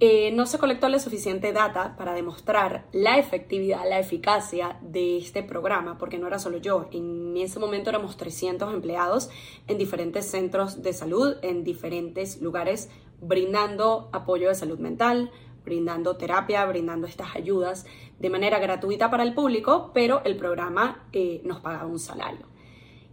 eh, 0.03 0.31
no 0.31 0.47
se 0.47 0.57
colectó 0.57 0.89
la 0.89 0.97
suficiente 0.97 1.53
data 1.53 1.95
para 1.95 2.13
demostrar 2.13 2.87
la 2.91 3.19
efectividad, 3.19 3.87
la 3.87 3.99
eficacia 3.99 4.79
de 4.81 5.17
este 5.17 5.43
programa, 5.43 5.99
porque 5.99 6.17
no 6.17 6.25
era 6.25 6.39
solo 6.39 6.57
yo. 6.57 6.87
En 6.91 7.37
ese 7.37 7.59
momento 7.59 7.91
éramos 7.91 8.17
300 8.17 8.73
empleados 8.73 9.29
en 9.67 9.77
diferentes 9.77 10.25
centros 10.25 10.81
de 10.81 10.93
salud, 10.93 11.35
en 11.43 11.63
diferentes 11.63 12.41
lugares 12.41 12.89
brindando 13.21 14.09
apoyo 14.11 14.49
de 14.49 14.55
salud 14.55 14.79
mental, 14.79 15.31
brindando 15.63 16.17
terapia, 16.17 16.65
brindando 16.65 17.07
estas 17.07 17.35
ayudas 17.35 17.85
de 18.19 18.29
manera 18.29 18.59
gratuita 18.59 19.09
para 19.09 19.23
el 19.23 19.33
público, 19.33 19.91
pero 19.93 20.21
el 20.25 20.35
programa 20.35 21.07
eh, 21.13 21.41
nos 21.45 21.59
pagaba 21.59 21.85
un 21.85 21.99
salario. 21.99 22.47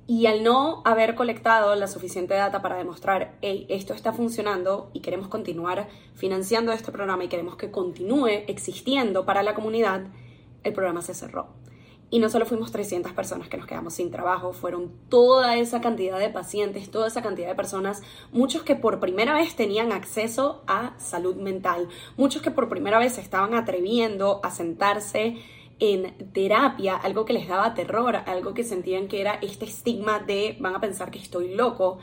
Y 0.07 0.25
al 0.25 0.43
no 0.43 0.81
haber 0.87 1.15
colectado 1.15 1.75
la 1.75 1.87
suficiente 1.87 2.33
data 2.33 2.63
para 2.63 2.77
demostrar, 2.77 3.37
hey, 3.43 3.67
esto 3.69 3.93
está 3.93 4.15
funcionando 4.15 4.91
y 4.95 5.01
queremos 5.01 5.29
continuar 5.29 5.89
financiando 6.15 6.73
este 6.73 6.93
programa 6.93 7.25
y 7.25 7.29
queremos 7.29 7.57
que 7.57 7.71
continúe 7.71 8.45
existiendo 8.47 9.27
para 9.27 9.43
la 9.43 9.55
comunidad, 9.55 10.07
el 10.65 10.73
programa 10.73 11.03
se 11.03 11.13
cerró. 11.13 11.58
Y 12.11 12.21
no 12.21 12.31
solo 12.31 12.47
fuimos 12.47 12.73
300 12.73 13.13
personas 13.13 13.49
que 13.49 13.59
nos 13.59 13.67
quedamos 13.67 13.95
sin 13.95 14.11
trabajo, 14.11 14.55
fueron 14.55 14.91
toda 15.11 15.57
esa 15.57 15.83
cantidad 15.83 16.19
de 16.19 16.31
pacientes, 16.31 16.91
toda 16.91 17.09
esa 17.09 17.21
cantidad 17.21 17.49
de 17.49 17.55
personas, 17.55 18.03
muchos 18.33 18.63
que 18.63 18.77
por 18.77 18.99
primera 18.99 19.35
vez 19.35 19.55
tenían 19.57 19.93
acceso 19.93 20.63
a 20.67 20.95
salud 20.99 21.37
mental, 21.37 21.89
muchos 22.17 22.41
que 22.41 22.51
por 22.51 22.71
primera 22.71 22.99
vez 22.99 23.19
estaban 23.19 23.55
atreviendo 23.55 24.41
a 24.43 24.51
sentarse 24.51 25.37
en 25.81 26.17
terapia, 26.33 26.97
algo 26.97 27.25
que 27.25 27.35
les 27.35 27.47
daba 27.47 27.75
terror, 27.75 28.17
algo 28.27 28.55
que 28.55 28.65
sentían 28.65 29.07
que 29.07 29.21
era 29.21 29.35
este 29.43 29.67
estigma 29.67 30.19
de 30.19 30.57
van 30.61 30.75
a 30.75 30.81
pensar 30.81 31.11
que 31.11 31.19
estoy 31.19 31.55
loco 31.55 31.99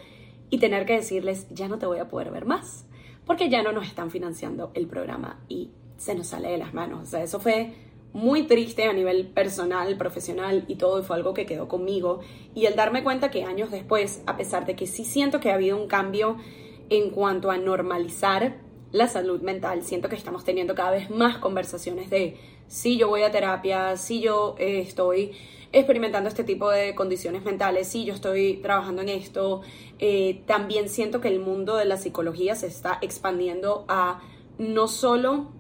y 0.50 0.60
tener 0.60 0.86
que 0.86 0.94
decirles 0.94 1.48
ya 1.50 1.68
no 1.68 1.80
te 1.80 1.86
voy 1.86 2.00
a 2.00 2.08
poder 2.08 2.32
ver 2.32 2.46
más, 2.46 2.86
porque 3.26 3.50
ya 3.50 3.64
no 3.64 3.72
nos 3.72 3.88
están 3.88 4.12
financiando 4.12 4.72
el 4.76 4.88
programa 4.88 5.40
y 5.50 5.72
se 5.98 6.16
nos 6.16 6.28
sale 6.28 6.50
de 6.50 6.58
las 6.58 6.74
manos. 6.74 7.02
O 7.02 7.06
sea, 7.06 7.24
eso 7.24 7.40
fue 7.40 7.74
muy 8.16 8.44
triste 8.44 8.86
a 8.86 8.94
nivel 8.94 9.28
personal, 9.28 9.98
profesional 9.98 10.64
y 10.70 10.76
todo, 10.76 11.04
fue 11.04 11.18
algo 11.18 11.34
que 11.34 11.46
quedó 11.46 11.68
conmigo. 11.68 12.22
Y 12.56 12.66
el 12.66 12.78
darme 12.78 13.04
cuenta 13.04 13.30
que 13.30 13.44
años 13.44 13.72
después, 13.72 14.24
a 14.26 14.38
pesar 14.38 14.66
de 14.66 14.78
que 14.78 14.88
sí 14.88 15.04
siento 15.04 15.42
que 15.42 15.52
ha 15.52 15.56
habido 15.56 15.76
un 15.76 15.88
cambio 15.88 16.38
en 16.90 17.10
cuanto 17.10 17.52
a 17.52 17.58
normalizar 17.58 18.56
la 18.94 19.10
salud 19.10 19.42
mental, 19.42 19.84
siento 19.84 20.08
que 20.08 20.16
estamos 20.16 20.46
teniendo 20.46 20.76
cada 20.76 20.92
vez 20.92 21.10
más 21.10 21.40
conversaciones 21.40 22.10
de 22.10 22.38
si 22.70 22.96
yo 22.96 23.10
voy 23.10 23.24
a 23.24 23.32
terapia, 23.34 23.98
si 23.98 24.22
yo 24.22 24.56
eh, 24.60 24.80
estoy 24.80 25.34
experimentando 25.74 26.30
este 26.30 26.46
tipo 26.46 26.72
de 26.72 26.96
condiciones 26.96 27.44
mentales, 27.44 27.90
si 27.90 28.06
yo 28.06 28.14
estoy 28.14 28.62
trabajando 28.62 29.02
en 29.02 29.10
esto. 29.10 29.60
Eh, 30.00 30.42
también 30.46 30.88
siento 30.88 31.20
que 31.20 31.28
el 31.28 31.42
mundo 31.42 31.76
de 31.76 31.84
la 31.84 31.98
psicología 31.98 32.56
se 32.56 32.68
está 32.68 32.98
expandiendo 33.02 33.84
a 33.90 34.22
no 34.58 34.88
solo 34.88 35.52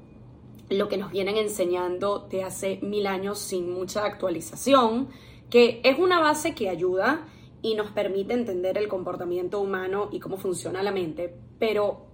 lo 0.69 0.87
que 0.89 0.97
nos 0.97 1.11
vienen 1.11 1.37
enseñando 1.37 2.27
de 2.29 2.43
hace 2.43 2.79
mil 2.81 3.07
años 3.07 3.39
sin 3.39 3.71
mucha 3.71 4.05
actualización, 4.05 5.09
que 5.49 5.81
es 5.83 5.99
una 5.99 6.19
base 6.19 6.55
que 6.55 6.69
ayuda 6.69 7.27
y 7.61 7.75
nos 7.75 7.91
permite 7.91 8.33
entender 8.33 8.77
el 8.77 8.87
comportamiento 8.87 9.59
humano 9.59 10.09
y 10.11 10.19
cómo 10.19 10.37
funciona 10.37 10.83
la 10.83 10.91
mente, 10.91 11.35
pero 11.59 12.05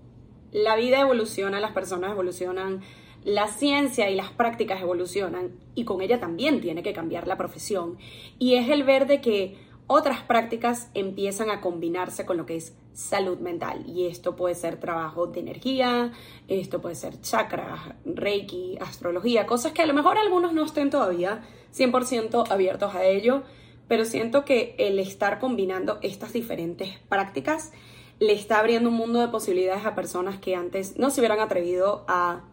la 0.51 0.75
vida 0.75 0.99
evoluciona, 0.99 1.59
las 1.59 1.71
personas 1.71 2.11
evolucionan, 2.11 2.81
la 3.23 3.47
ciencia 3.47 4.09
y 4.09 4.15
las 4.15 4.31
prácticas 4.31 4.81
evolucionan 4.81 5.51
y 5.75 5.85
con 5.85 6.01
ella 6.01 6.19
también 6.19 6.59
tiene 6.59 6.83
que 6.83 6.93
cambiar 6.93 7.27
la 7.27 7.37
profesión. 7.37 7.97
Y 8.39 8.55
es 8.55 8.69
el 8.69 8.83
ver 8.83 9.07
de 9.07 9.21
que 9.21 9.57
otras 9.87 10.21
prácticas 10.21 10.89
empiezan 10.93 11.49
a 11.49 11.61
combinarse 11.61 12.25
con 12.25 12.37
lo 12.37 12.45
que 12.45 12.55
es 12.55 12.75
salud 12.93 13.39
mental. 13.39 13.83
Y 13.87 14.07
esto 14.07 14.35
puede 14.35 14.55
ser 14.55 14.79
trabajo 14.79 15.27
de 15.27 15.39
energía, 15.39 16.11
esto 16.47 16.81
puede 16.81 16.95
ser 16.95 17.19
chakras, 17.21 17.79
reiki, 18.05 18.77
astrología, 18.79 19.45
cosas 19.45 19.71
que 19.71 19.81
a 19.81 19.85
lo 19.85 19.93
mejor 19.93 20.17
algunos 20.17 20.53
no 20.53 20.65
estén 20.65 20.89
todavía 20.89 21.43
100% 21.75 22.49
abiertos 22.49 22.95
a 22.95 23.05
ello, 23.05 23.43
pero 23.87 24.05
siento 24.05 24.45
que 24.45 24.75
el 24.77 24.99
estar 24.99 25.39
combinando 25.39 25.99
estas 26.01 26.33
diferentes 26.33 26.97
prácticas 27.09 27.71
le 28.19 28.33
está 28.33 28.59
abriendo 28.59 28.89
un 28.89 28.95
mundo 28.95 29.19
de 29.19 29.27
posibilidades 29.29 29.85
a 29.85 29.95
personas 29.95 30.39
que 30.39 30.55
antes 30.55 30.97
no 30.97 31.09
se 31.09 31.21
hubieran 31.21 31.39
atrevido 31.39 32.05
a 32.07 32.43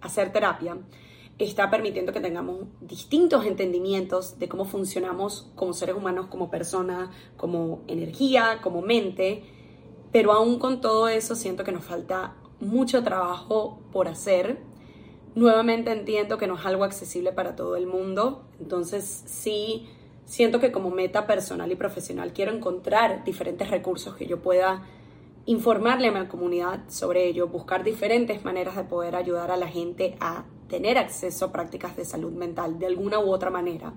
hacer 0.00 0.32
terapia 0.32 0.76
está 1.38 1.70
permitiendo 1.70 2.12
que 2.12 2.20
tengamos 2.20 2.66
distintos 2.80 3.44
entendimientos 3.44 4.38
de 4.38 4.48
cómo 4.48 4.64
funcionamos 4.64 5.50
como 5.54 5.72
seres 5.72 5.96
humanos, 5.96 6.26
como 6.26 6.50
persona, 6.50 7.10
como 7.36 7.82
energía, 7.88 8.60
como 8.62 8.82
mente, 8.82 9.42
pero 10.14 10.30
aún 10.30 10.60
con 10.60 10.80
todo 10.80 11.08
eso 11.08 11.34
siento 11.34 11.64
que 11.64 11.72
nos 11.72 11.82
falta 11.82 12.36
mucho 12.60 13.02
trabajo 13.02 13.80
por 13.90 14.06
hacer. 14.06 14.58
Nuevamente 15.34 15.90
entiendo 15.90 16.38
que 16.38 16.46
no 16.46 16.54
es 16.54 16.64
algo 16.64 16.84
accesible 16.84 17.32
para 17.32 17.56
todo 17.56 17.74
el 17.74 17.88
mundo, 17.88 18.44
entonces 18.60 19.24
sí 19.26 19.88
siento 20.24 20.60
que 20.60 20.70
como 20.70 20.92
meta 20.92 21.26
personal 21.26 21.72
y 21.72 21.74
profesional 21.74 22.32
quiero 22.32 22.52
encontrar 22.52 23.24
diferentes 23.24 23.68
recursos 23.68 24.14
que 24.14 24.28
yo 24.28 24.40
pueda 24.40 24.86
informarle 25.46 26.06
a 26.06 26.12
mi 26.12 26.28
comunidad 26.28 26.84
sobre 26.86 27.26
ello, 27.26 27.48
buscar 27.48 27.82
diferentes 27.82 28.44
maneras 28.44 28.76
de 28.76 28.84
poder 28.84 29.16
ayudar 29.16 29.50
a 29.50 29.56
la 29.56 29.66
gente 29.66 30.16
a 30.20 30.44
tener 30.68 30.96
acceso 30.96 31.46
a 31.46 31.52
prácticas 31.52 31.96
de 31.96 32.04
salud 32.04 32.30
mental 32.30 32.78
de 32.78 32.86
alguna 32.86 33.18
u 33.18 33.32
otra 33.32 33.50
manera. 33.50 33.94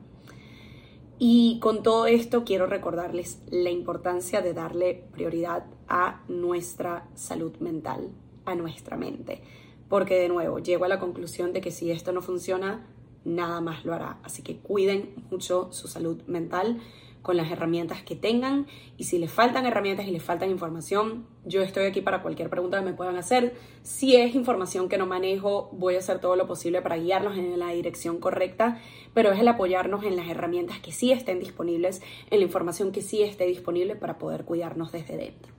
Y 1.19 1.59
con 1.59 1.81
todo 1.81 2.05
esto 2.05 2.43
quiero 2.43 2.67
recordarles 2.67 3.41
la 3.49 3.71
importancia 3.71 4.41
de 4.41 4.53
darle 4.53 5.03
prioridad 5.11 5.65
a 5.87 6.21
nuestra 6.27 7.07
salud 7.15 7.55
mental, 7.57 8.09
a 8.45 8.53
nuestra 8.53 8.97
mente. 8.97 9.41
Porque 9.89 10.19
de 10.19 10.29
nuevo, 10.29 10.59
llego 10.59 10.85
a 10.85 10.89
la 10.89 10.99
conclusión 10.99 11.53
de 11.53 11.61
que 11.61 11.71
si 11.71 11.89
esto 11.89 12.11
no 12.11 12.21
funciona, 12.21 12.85
nada 13.25 13.61
más 13.61 13.83
lo 13.83 13.93
hará. 13.93 14.19
Así 14.23 14.43
que 14.43 14.57
cuiden 14.57 15.15
mucho 15.31 15.69
su 15.71 15.87
salud 15.87 16.21
mental 16.27 16.81
con 17.27 17.35
las 17.35 17.51
herramientas 17.51 18.01
que 18.03 18.15
tengan 18.15 18.67
y 18.95 19.03
si 19.03 19.19
les 19.19 19.29
faltan 19.29 19.65
herramientas 19.65 20.07
y 20.07 20.11
les 20.11 20.23
faltan 20.23 20.49
información, 20.49 21.27
yo 21.43 21.61
estoy 21.61 21.85
aquí 21.85 21.99
para 21.99 22.21
cualquier 22.21 22.49
pregunta 22.49 22.79
que 22.79 22.85
me 22.85 22.93
puedan 22.93 23.17
hacer. 23.17 23.53
Si 23.83 24.15
es 24.15 24.33
información 24.33 24.87
que 24.87 24.97
no 24.97 25.05
manejo, 25.07 25.69
voy 25.73 25.95
a 25.95 25.97
hacer 25.97 26.19
todo 26.19 26.37
lo 26.37 26.47
posible 26.47 26.81
para 26.81 26.95
guiarlos 26.95 27.37
en 27.37 27.59
la 27.59 27.71
dirección 27.71 28.21
correcta, 28.21 28.79
pero 29.13 29.33
es 29.33 29.41
el 29.41 29.47
apoyarnos 29.49 30.05
en 30.05 30.15
las 30.15 30.29
herramientas 30.29 30.79
que 30.79 30.93
sí 30.93 31.11
estén 31.11 31.41
disponibles, 31.41 32.01
en 32.31 32.39
la 32.39 32.45
información 32.45 32.93
que 32.93 33.01
sí 33.01 33.21
esté 33.21 33.45
disponible 33.45 33.97
para 33.97 34.17
poder 34.17 34.45
cuidarnos 34.45 34.93
desde 34.93 35.17
dentro. 35.17 35.51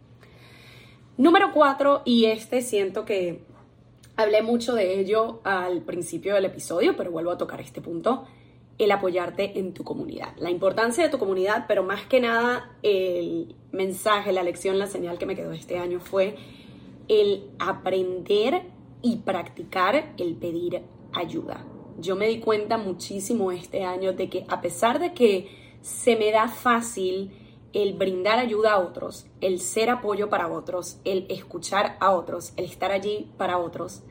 Número 1.18 1.52
cuatro, 1.52 2.00
y 2.06 2.24
este 2.24 2.62
siento 2.62 3.04
que 3.04 3.42
hablé 4.16 4.40
mucho 4.40 4.74
de 4.74 4.98
ello 5.00 5.42
al 5.44 5.82
principio 5.82 6.34
del 6.34 6.46
episodio, 6.46 6.96
pero 6.96 7.10
vuelvo 7.10 7.30
a 7.30 7.36
tocar 7.36 7.60
este 7.60 7.82
punto 7.82 8.24
el 8.78 8.92
apoyarte 8.92 9.58
en 9.58 9.74
tu 9.74 9.84
comunidad. 9.84 10.36
La 10.38 10.50
importancia 10.50 11.02
de 11.02 11.10
tu 11.10 11.18
comunidad, 11.18 11.64
pero 11.66 11.82
más 11.82 12.06
que 12.06 12.20
nada 12.20 12.76
el 12.82 13.56
mensaje, 13.72 14.32
la 14.32 14.42
lección, 14.42 14.78
la 14.78 14.86
señal 14.86 15.18
que 15.18 15.26
me 15.26 15.34
quedó 15.34 15.52
este 15.52 15.78
año 15.78 16.00
fue 16.00 16.36
el 17.08 17.50
aprender 17.58 18.62
y 19.02 19.16
practicar 19.16 20.14
el 20.16 20.36
pedir 20.36 20.82
ayuda. 21.12 21.64
Yo 21.98 22.14
me 22.14 22.28
di 22.28 22.38
cuenta 22.38 22.78
muchísimo 22.78 23.50
este 23.50 23.84
año 23.84 24.12
de 24.12 24.28
que 24.28 24.44
a 24.48 24.60
pesar 24.60 25.00
de 25.00 25.12
que 25.12 25.48
se 25.80 26.16
me 26.16 26.30
da 26.30 26.48
fácil 26.48 27.32
el 27.72 27.94
brindar 27.94 28.38
ayuda 28.38 28.72
a 28.72 28.78
otros, 28.78 29.26
el 29.40 29.60
ser 29.60 29.90
apoyo 29.90 30.28
para 30.28 30.48
otros, 30.48 31.00
el 31.04 31.26
escuchar 31.28 31.96
a 32.00 32.12
otros, 32.12 32.52
el 32.56 32.64
estar 32.64 32.92
allí 32.92 33.30
para 33.36 33.58
otros, 33.58 34.02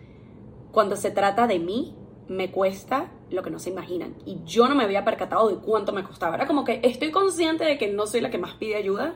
cuando 0.71 0.95
se 0.95 1.11
trata 1.11 1.47
de 1.47 1.59
mí, 1.59 1.95
me 2.27 2.51
cuesta 2.51 3.11
lo 3.29 3.43
que 3.43 3.49
no 3.49 3.59
se 3.59 3.69
imaginan. 3.69 4.15
Y 4.25 4.39
yo 4.45 4.67
no 4.67 4.75
me 4.75 4.83
había 4.83 5.05
percatado 5.05 5.49
de 5.49 5.57
cuánto 5.57 5.93
me 5.93 6.03
costaba. 6.03 6.35
Era 6.35 6.47
como 6.47 6.63
que 6.63 6.79
estoy 6.83 7.11
consciente 7.11 7.63
de 7.63 7.77
que 7.77 7.91
no 7.91 8.07
soy 8.07 8.21
la 8.21 8.29
que 8.29 8.37
más 8.37 8.55
pide 8.55 8.75
ayuda, 8.75 9.15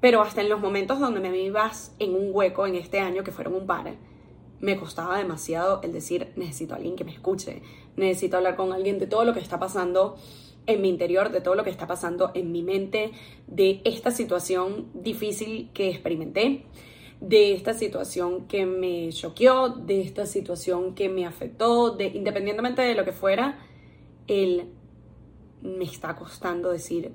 pero 0.00 0.20
hasta 0.22 0.40
en 0.40 0.48
los 0.48 0.60
momentos 0.60 0.98
donde 0.98 1.20
me 1.20 1.30
vivas 1.30 1.94
en 1.98 2.14
un 2.14 2.30
hueco 2.32 2.66
en 2.66 2.74
este 2.74 3.00
año, 3.00 3.22
que 3.22 3.30
fueron 3.30 3.54
un 3.54 3.66
par, 3.66 3.94
me 4.60 4.76
costaba 4.76 5.18
demasiado 5.18 5.80
el 5.82 5.92
decir, 5.92 6.32
necesito 6.36 6.74
a 6.74 6.76
alguien 6.76 6.96
que 6.96 7.04
me 7.04 7.12
escuche, 7.12 7.62
necesito 7.96 8.36
hablar 8.36 8.56
con 8.56 8.72
alguien 8.72 8.98
de 8.98 9.06
todo 9.06 9.24
lo 9.24 9.34
que 9.34 9.40
está 9.40 9.58
pasando 9.58 10.16
en 10.66 10.80
mi 10.80 10.88
interior, 10.88 11.30
de 11.30 11.40
todo 11.40 11.54
lo 11.54 11.64
que 11.64 11.70
está 11.70 11.86
pasando 11.86 12.30
en 12.34 12.52
mi 12.52 12.62
mente, 12.62 13.10
de 13.48 13.80
esta 13.84 14.10
situación 14.12 14.88
difícil 14.94 15.70
que 15.74 15.90
experimenté 15.90 16.64
de 17.22 17.52
esta 17.54 17.72
situación 17.72 18.48
que 18.48 18.66
me 18.66 19.10
choqueó, 19.10 19.68
de 19.68 20.00
esta 20.00 20.26
situación 20.26 20.94
que 20.96 21.08
me 21.08 21.24
afectó, 21.24 21.90
de, 21.90 22.06
independientemente 22.06 22.82
de 22.82 22.96
lo 22.96 23.04
que 23.04 23.12
fuera, 23.12 23.60
él 24.26 24.70
me 25.62 25.84
está 25.84 26.16
costando 26.16 26.70
decir 26.70 27.12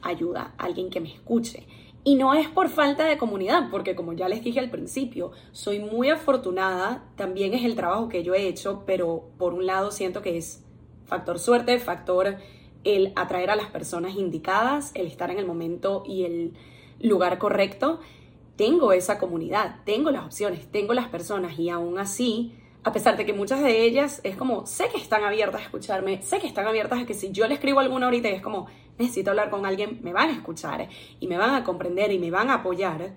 ayuda, 0.00 0.54
alguien 0.56 0.88
que 0.88 1.00
me 1.00 1.12
escuche. 1.12 1.66
Y 2.04 2.14
no 2.14 2.32
es 2.32 2.48
por 2.48 2.70
falta 2.70 3.04
de 3.04 3.18
comunidad, 3.18 3.68
porque 3.70 3.94
como 3.94 4.14
ya 4.14 4.30
les 4.30 4.42
dije 4.42 4.60
al 4.60 4.70
principio, 4.70 5.32
soy 5.52 5.78
muy 5.78 6.08
afortunada, 6.08 7.04
también 7.16 7.52
es 7.52 7.62
el 7.62 7.76
trabajo 7.76 8.08
que 8.08 8.22
yo 8.22 8.32
he 8.32 8.48
hecho, 8.48 8.84
pero 8.86 9.28
por 9.36 9.52
un 9.52 9.66
lado 9.66 9.90
siento 9.90 10.22
que 10.22 10.38
es 10.38 10.64
factor 11.04 11.38
suerte, 11.38 11.78
factor 11.78 12.38
el 12.84 13.12
atraer 13.14 13.50
a 13.50 13.56
las 13.56 13.66
personas 13.66 14.14
indicadas, 14.14 14.92
el 14.94 15.06
estar 15.06 15.30
en 15.30 15.38
el 15.38 15.44
momento 15.44 16.02
y 16.06 16.24
el 16.24 16.54
lugar 17.02 17.36
correcto 17.36 18.00
tengo 18.60 18.92
esa 18.92 19.18
comunidad, 19.18 19.76
tengo 19.86 20.10
las 20.10 20.26
opciones, 20.26 20.70
tengo 20.70 20.92
las 20.92 21.08
personas 21.08 21.58
y 21.58 21.70
aún 21.70 21.98
así, 21.98 22.52
a 22.84 22.92
pesar 22.92 23.16
de 23.16 23.24
que 23.24 23.32
muchas 23.32 23.62
de 23.62 23.84
ellas 23.86 24.20
es 24.22 24.36
como, 24.36 24.66
sé 24.66 24.90
que 24.90 24.98
están 24.98 25.24
abiertas 25.24 25.62
a 25.62 25.64
escucharme, 25.64 26.20
sé 26.20 26.40
que 26.40 26.46
están 26.46 26.66
abiertas 26.66 27.00
a 27.00 27.06
que 27.06 27.14
si 27.14 27.32
yo 27.32 27.48
le 27.48 27.54
escribo 27.54 27.80
alguna 27.80 28.04
ahorita 28.04 28.28
y 28.28 28.34
es 28.34 28.42
como, 28.42 28.66
necesito 28.98 29.30
hablar 29.30 29.48
con 29.48 29.64
alguien, 29.64 30.00
me 30.02 30.12
van 30.12 30.28
a 30.28 30.32
escuchar 30.34 30.90
y 31.20 31.26
me 31.26 31.38
van 31.38 31.54
a 31.54 31.64
comprender 31.64 32.12
y 32.12 32.18
me 32.18 32.30
van 32.30 32.50
a 32.50 32.56
apoyar, 32.56 33.14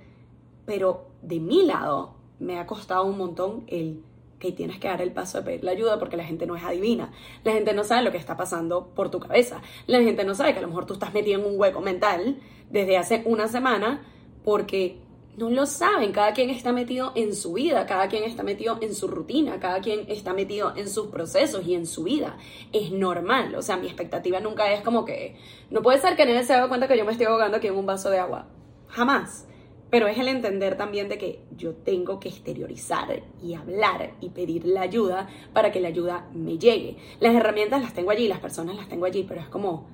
pero 0.65 1.07
de 1.21 1.41
mi 1.41 1.65
lado 1.65 2.15
me 2.39 2.57
ha 2.57 2.65
costado 2.65 3.03
un 3.03 3.17
montón 3.17 3.65
el 3.67 4.01
que 4.39 4.53
tienes 4.53 4.79
que 4.79 4.87
dar 4.87 5.01
el 5.01 5.11
paso 5.11 5.39
de 5.39 5.43
pedir 5.43 5.65
la 5.65 5.71
ayuda 5.71 5.99
porque 5.99 6.15
la 6.15 6.23
gente 6.23 6.45
no 6.45 6.55
es 6.55 6.63
adivina. 6.63 7.11
La 7.43 7.51
gente 7.51 7.73
no 7.73 7.83
sabe 7.83 8.03
lo 8.03 8.13
que 8.13 8.17
está 8.17 8.37
pasando 8.37 8.93
por 8.95 9.11
tu 9.11 9.19
cabeza. 9.19 9.61
La 9.87 10.01
gente 10.01 10.23
no 10.23 10.35
sabe 10.35 10.53
que 10.53 10.59
a 10.59 10.61
lo 10.61 10.69
mejor 10.69 10.85
tú 10.85 10.93
estás 10.93 11.13
metido 11.13 11.41
en 11.41 11.45
un 11.45 11.59
hueco 11.59 11.81
mental 11.81 12.39
desde 12.69 12.97
hace 12.97 13.23
una 13.25 13.49
semana 13.49 14.05
porque 14.45 15.02
no 15.37 15.49
lo 15.49 15.65
saben. 15.65 16.11
Cada 16.11 16.33
quien 16.33 16.49
está 16.49 16.71
metido 16.71 17.11
en 17.15 17.35
su 17.35 17.53
vida, 17.53 17.85
cada 17.85 18.07
quien 18.07 18.23
está 18.23 18.43
metido 18.43 18.77
en 18.81 18.93
su 18.93 19.07
rutina, 19.07 19.59
cada 19.59 19.81
quien 19.81 20.05
está 20.07 20.33
metido 20.33 20.73
en 20.75 20.89
sus 20.89 21.07
procesos 21.07 21.65
y 21.65 21.75
en 21.75 21.85
su 21.85 22.03
vida. 22.03 22.37
Es 22.71 22.91
normal. 22.91 23.55
O 23.55 23.61
sea, 23.61 23.77
mi 23.77 23.87
expectativa 23.87 24.39
nunca 24.39 24.71
es 24.71 24.81
como 24.81 25.05
que 25.05 25.35
no 25.69 25.81
puede 25.81 25.99
ser 25.99 26.15
que 26.15 26.25
nadie 26.25 26.43
se 26.43 26.53
dé 26.53 26.67
cuenta 26.67 26.87
que 26.87 26.97
yo 26.97 27.05
me 27.05 27.11
estoy 27.11 27.27
ahogando 27.27 27.57
aquí 27.57 27.67
en 27.67 27.75
un 27.75 27.85
vaso 27.85 28.09
de 28.09 28.19
agua. 28.19 28.47
Jamás. 28.87 29.47
Pero 29.89 30.07
es 30.07 30.17
el 30.17 30.27
entender 30.27 30.75
también 30.75 31.07
de 31.07 31.19
que 31.19 31.43
yo 31.55 31.75
tengo 31.75 32.19
que 32.19 32.29
exteriorizar 32.29 33.21
y 33.43 33.53
hablar 33.53 34.15
y 34.21 34.29
pedir 34.29 34.65
la 34.65 34.81
ayuda 34.81 35.29
para 35.53 35.71
que 35.71 35.79
la 35.79 35.89
ayuda 35.89 36.27
me 36.33 36.57
llegue. 36.57 36.97
Las 37.19 37.35
herramientas 37.35 37.79
las 37.79 37.93
tengo 37.93 38.09
allí, 38.09 38.27
las 38.27 38.39
personas 38.39 38.75
las 38.75 38.89
tengo 38.89 39.05
allí, 39.05 39.23
pero 39.23 39.41
es 39.41 39.47
como, 39.49 39.87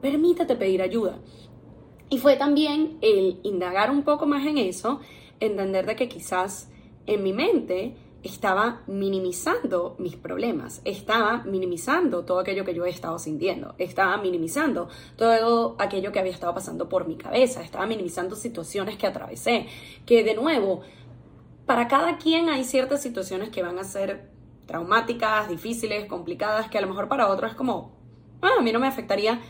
permítete 0.00 0.56
pedir 0.56 0.80
ayuda. 0.80 1.18
Y 2.08 2.18
fue 2.18 2.36
también 2.36 2.98
el 3.00 3.40
indagar 3.42 3.90
un 3.90 4.02
poco 4.02 4.26
más 4.26 4.46
en 4.46 4.58
eso, 4.58 5.00
entender 5.40 5.86
de 5.86 5.96
que 5.96 6.08
quizás 6.08 6.70
en 7.06 7.22
mi 7.22 7.32
mente 7.32 7.96
estaba 8.22 8.82
minimizando 8.86 9.94
mis 9.98 10.16
problemas, 10.16 10.80
estaba 10.84 11.44
minimizando 11.44 12.24
todo 12.24 12.40
aquello 12.40 12.64
que 12.64 12.74
yo 12.74 12.84
he 12.84 12.90
estado 12.90 13.18
sintiendo, 13.18 13.74
estaba 13.78 14.16
minimizando 14.16 14.88
todo 15.16 15.76
aquello 15.78 16.12
que 16.12 16.18
había 16.18 16.32
estado 16.32 16.54
pasando 16.54 16.88
por 16.88 17.06
mi 17.06 17.16
cabeza, 17.16 17.62
estaba 17.62 17.86
minimizando 17.86 18.34
situaciones 18.34 18.96
que 18.96 19.06
atravesé, 19.06 19.66
que 20.04 20.24
de 20.24 20.34
nuevo, 20.34 20.80
para 21.66 21.88
cada 21.88 22.18
quien 22.18 22.48
hay 22.48 22.64
ciertas 22.64 23.02
situaciones 23.02 23.50
que 23.50 23.62
van 23.62 23.78
a 23.78 23.84
ser 23.84 24.28
traumáticas, 24.66 25.48
difíciles, 25.48 26.06
complicadas, 26.06 26.68
que 26.68 26.78
a 26.78 26.80
lo 26.80 26.88
mejor 26.88 27.08
para 27.08 27.28
otros 27.28 27.52
es 27.52 27.56
como, 27.56 27.92
ah, 28.42 28.56
a 28.58 28.62
mí 28.62 28.72
no 28.72 28.80
me 28.80 28.88
afectaría 28.88 29.40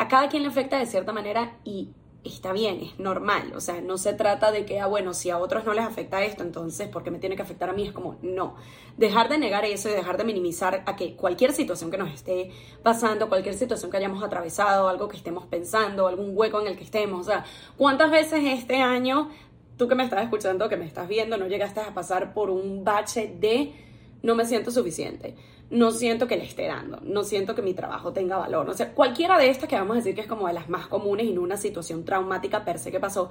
a 0.00 0.08
cada 0.08 0.30
quien 0.30 0.42
le 0.42 0.48
afecta 0.48 0.78
de 0.78 0.86
cierta 0.86 1.12
manera 1.12 1.58
y 1.62 1.90
está 2.24 2.54
bien, 2.54 2.80
es 2.80 2.98
normal. 2.98 3.52
O 3.54 3.60
sea, 3.60 3.82
no 3.82 3.98
se 3.98 4.14
trata 4.14 4.50
de 4.50 4.64
que, 4.64 4.80
ah, 4.80 4.86
bueno, 4.86 5.12
si 5.12 5.28
a 5.28 5.36
otros 5.36 5.66
no 5.66 5.74
les 5.74 5.84
afecta 5.84 6.24
esto, 6.24 6.42
entonces, 6.42 6.88
¿por 6.88 7.04
qué 7.04 7.10
me 7.10 7.18
tiene 7.18 7.36
que 7.36 7.42
afectar 7.42 7.68
a 7.68 7.74
mí? 7.74 7.86
Es 7.86 7.92
como, 7.92 8.16
no. 8.22 8.56
Dejar 8.96 9.28
de 9.28 9.36
negar 9.36 9.66
eso 9.66 9.90
y 9.90 9.92
dejar 9.92 10.16
de 10.16 10.24
minimizar 10.24 10.84
a 10.86 10.96
que 10.96 11.16
cualquier 11.16 11.52
situación 11.52 11.90
que 11.90 11.98
nos 11.98 12.14
esté 12.14 12.50
pasando, 12.82 13.28
cualquier 13.28 13.54
situación 13.54 13.90
que 13.90 13.98
hayamos 13.98 14.24
atravesado, 14.24 14.88
algo 14.88 15.06
que 15.06 15.18
estemos 15.18 15.44
pensando, 15.44 16.08
algún 16.08 16.30
hueco 16.34 16.62
en 16.62 16.68
el 16.68 16.78
que 16.78 16.84
estemos. 16.84 17.20
O 17.20 17.30
sea, 17.30 17.44
¿cuántas 17.76 18.10
veces 18.10 18.40
este 18.42 18.76
año, 18.80 19.28
tú 19.76 19.86
que 19.86 19.96
me 19.96 20.04
estás 20.04 20.22
escuchando, 20.22 20.70
que 20.70 20.78
me 20.78 20.86
estás 20.86 21.08
viendo, 21.08 21.36
no 21.36 21.46
llegaste 21.46 21.80
a 21.80 21.92
pasar 21.92 22.32
por 22.32 22.48
un 22.48 22.84
bache 22.84 23.36
de 23.38 23.74
no 24.22 24.34
me 24.34 24.46
siento 24.46 24.70
suficiente? 24.70 25.36
No 25.70 25.92
siento 25.92 26.26
que 26.26 26.36
le 26.36 26.44
esté 26.44 26.66
dando, 26.66 26.98
no 27.02 27.22
siento 27.22 27.54
que 27.54 27.62
mi 27.62 27.74
trabajo 27.74 28.12
tenga 28.12 28.36
valor. 28.36 28.68
O 28.68 28.74
sea, 28.74 28.92
cualquiera 28.92 29.38
de 29.38 29.50
estas 29.50 29.68
que 29.68 29.76
vamos 29.76 29.94
a 29.94 29.98
decir 29.98 30.14
que 30.16 30.22
es 30.22 30.26
como 30.26 30.48
de 30.48 30.52
las 30.52 30.68
más 30.68 30.88
comunes 30.88 31.26
y 31.26 31.32
no 31.32 31.42
una 31.42 31.56
situación 31.56 32.04
traumática 32.04 32.64
per 32.64 32.78
se 32.78 32.90
que 32.90 32.98
pasó. 32.98 33.30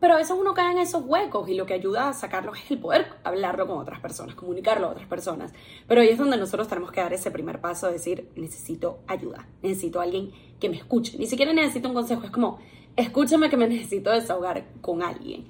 Pero 0.00 0.14
a 0.14 0.16
veces 0.16 0.36
uno 0.38 0.54
cae 0.54 0.72
en 0.72 0.78
esos 0.78 1.04
huecos 1.04 1.48
y 1.48 1.54
lo 1.54 1.66
que 1.66 1.74
ayuda 1.74 2.08
a 2.08 2.12
sacarlos 2.12 2.58
es 2.58 2.70
el 2.70 2.78
poder 2.78 3.06
hablarlo 3.24 3.66
con 3.66 3.78
otras 3.78 4.00
personas, 4.00 4.34
comunicarlo 4.34 4.88
a 4.88 4.90
otras 4.90 5.08
personas. 5.08 5.52
Pero 5.88 6.00
ahí 6.00 6.08
es 6.08 6.18
donde 6.18 6.36
nosotros 6.36 6.68
tenemos 6.68 6.92
que 6.92 7.00
dar 7.00 7.12
ese 7.12 7.30
primer 7.30 7.60
paso 7.60 7.86
de 7.86 7.94
decir, 7.94 8.28
necesito 8.36 9.00
ayuda, 9.06 9.48
necesito 9.62 10.00
a 10.00 10.04
alguien 10.04 10.32
que 10.60 10.68
me 10.68 10.76
escuche. 10.76 11.18
Ni 11.18 11.26
siquiera 11.26 11.52
necesito 11.52 11.88
un 11.88 11.94
consejo, 11.94 12.24
es 12.24 12.30
como, 12.30 12.58
escúchame 12.96 13.50
que 13.50 13.56
me 13.56 13.66
necesito 13.66 14.10
desahogar 14.10 14.66
con 14.80 15.02
alguien. 15.02 15.46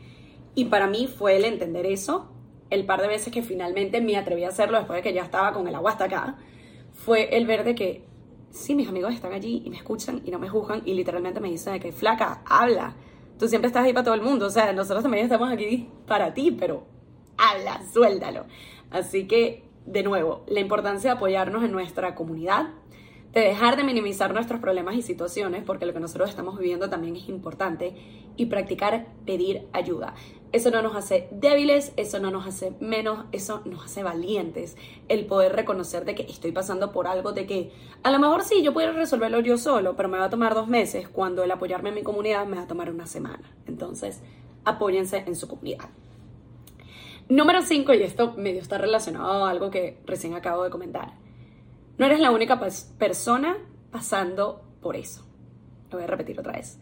Y 0.54 0.66
para 0.66 0.86
mí 0.86 1.06
fue 1.06 1.36
el 1.36 1.44
entender 1.44 1.84
eso, 1.84 2.30
el 2.70 2.84
par 2.86 3.00
de 3.00 3.08
veces 3.08 3.32
que 3.32 3.42
finalmente 3.42 4.00
me 4.00 4.16
atreví 4.16 4.44
a 4.44 4.48
hacerlo 4.48 4.78
después 4.78 4.96
de 4.98 5.02
que 5.02 5.12
ya 5.12 5.22
estaba 5.22 5.52
con 5.52 5.66
el 5.66 5.74
agua 5.74 5.92
hasta 5.92 6.04
acá, 6.04 6.38
fue 6.92 7.36
el 7.36 7.46
ver 7.46 7.64
de 7.64 7.74
que 7.74 8.04
sí, 8.50 8.74
mis 8.74 8.88
amigos 8.88 9.14
están 9.14 9.32
allí 9.32 9.62
y 9.64 9.70
me 9.70 9.76
escuchan 9.76 10.22
y 10.24 10.30
no 10.30 10.38
me 10.38 10.48
juzgan 10.48 10.82
y 10.84 10.94
literalmente 10.94 11.40
me 11.40 11.48
dicen 11.48 11.74
de 11.74 11.80
que 11.80 11.92
flaca, 11.92 12.42
habla. 12.46 12.94
Tú 13.38 13.48
siempre 13.48 13.68
estás 13.68 13.84
ahí 13.84 13.92
para 13.92 14.04
todo 14.04 14.14
el 14.14 14.22
mundo, 14.22 14.46
o 14.46 14.50
sea, 14.50 14.72
nosotros 14.72 15.02
también 15.02 15.24
estamos 15.24 15.50
aquí 15.50 15.88
para 16.06 16.34
ti, 16.34 16.50
pero 16.50 16.86
habla, 17.36 17.82
suéltalo. 17.92 18.46
Así 18.90 19.28
que, 19.28 19.64
de 19.86 20.02
nuevo, 20.02 20.44
la 20.48 20.60
importancia 20.60 21.10
de 21.10 21.16
apoyarnos 21.16 21.62
en 21.62 21.70
nuestra 21.70 22.14
comunidad, 22.14 22.70
de 23.32 23.40
dejar 23.40 23.76
de 23.76 23.84
minimizar 23.84 24.34
nuestros 24.34 24.60
problemas 24.60 24.96
y 24.96 25.02
situaciones, 25.02 25.62
porque 25.62 25.86
lo 25.86 25.92
que 25.92 26.00
nosotros 26.00 26.30
estamos 26.30 26.58
viviendo 26.58 26.90
también 26.90 27.14
es 27.14 27.28
importante, 27.28 27.94
y 28.36 28.46
practicar 28.46 29.06
pedir 29.24 29.68
ayuda. 29.72 30.14
Eso 30.50 30.70
no 30.70 30.80
nos 30.80 30.96
hace 30.96 31.28
débiles, 31.30 31.92
eso 31.96 32.20
no 32.20 32.30
nos 32.30 32.46
hace 32.46 32.72
menos, 32.80 33.26
eso 33.32 33.60
nos 33.66 33.84
hace 33.84 34.02
valientes. 34.02 34.78
El 35.08 35.26
poder 35.26 35.54
reconocer 35.54 36.06
de 36.06 36.14
que 36.14 36.22
estoy 36.22 36.52
pasando 36.52 36.90
por 36.90 37.06
algo, 37.06 37.32
de 37.32 37.46
que 37.46 37.70
a 38.02 38.10
lo 38.10 38.18
mejor 38.18 38.42
sí, 38.44 38.62
yo 38.62 38.72
puedo 38.72 38.92
resolverlo 38.92 39.40
yo 39.40 39.58
solo, 39.58 39.94
pero 39.94 40.08
me 40.08 40.16
va 40.16 40.24
a 40.24 40.30
tomar 40.30 40.54
dos 40.54 40.66
meses, 40.66 41.06
cuando 41.06 41.44
el 41.44 41.50
apoyarme 41.50 41.90
en 41.90 41.96
mi 41.96 42.02
comunidad 42.02 42.46
me 42.46 42.56
va 42.56 42.62
a 42.62 42.66
tomar 42.66 42.90
una 42.90 43.06
semana. 43.06 43.52
Entonces, 43.66 44.22
apóyense 44.64 45.24
en 45.26 45.36
su 45.36 45.48
comunidad. 45.48 45.90
Número 47.28 47.60
5, 47.60 47.92
y 47.92 48.02
esto 48.02 48.32
medio 48.38 48.62
está 48.62 48.78
relacionado 48.78 49.44
a 49.44 49.50
algo 49.50 49.70
que 49.70 50.00
recién 50.06 50.32
acabo 50.32 50.64
de 50.64 50.70
comentar. 50.70 51.12
No 51.98 52.06
eres 52.06 52.20
la 52.20 52.30
única 52.30 52.58
persona 52.98 53.58
pasando 53.90 54.62
por 54.80 54.96
eso. 54.96 55.26
Lo 55.90 55.98
voy 55.98 56.04
a 56.04 56.06
repetir 56.06 56.40
otra 56.40 56.52
vez 56.52 56.78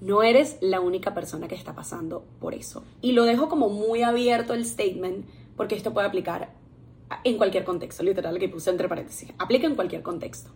no 0.00 0.22
eres 0.22 0.56
la 0.60 0.80
única 0.80 1.14
persona 1.14 1.48
que 1.48 1.54
está 1.54 1.74
pasando 1.74 2.24
por 2.40 2.54
eso. 2.54 2.84
Y 3.00 3.12
lo 3.12 3.24
dejo 3.24 3.48
como 3.48 3.68
muy 3.68 4.02
abierto 4.02 4.54
el 4.54 4.64
statement 4.64 5.26
porque 5.56 5.74
esto 5.74 5.92
puede 5.92 6.06
aplicar 6.06 6.54
en 7.24 7.36
cualquier 7.36 7.64
contexto, 7.64 8.02
literal 8.02 8.38
que 8.38 8.48
puse 8.48 8.70
entre 8.70 8.88
paréntesis, 8.88 9.30
aplica 9.38 9.66
en 9.66 9.74
cualquier 9.74 10.02
contexto. 10.02 10.50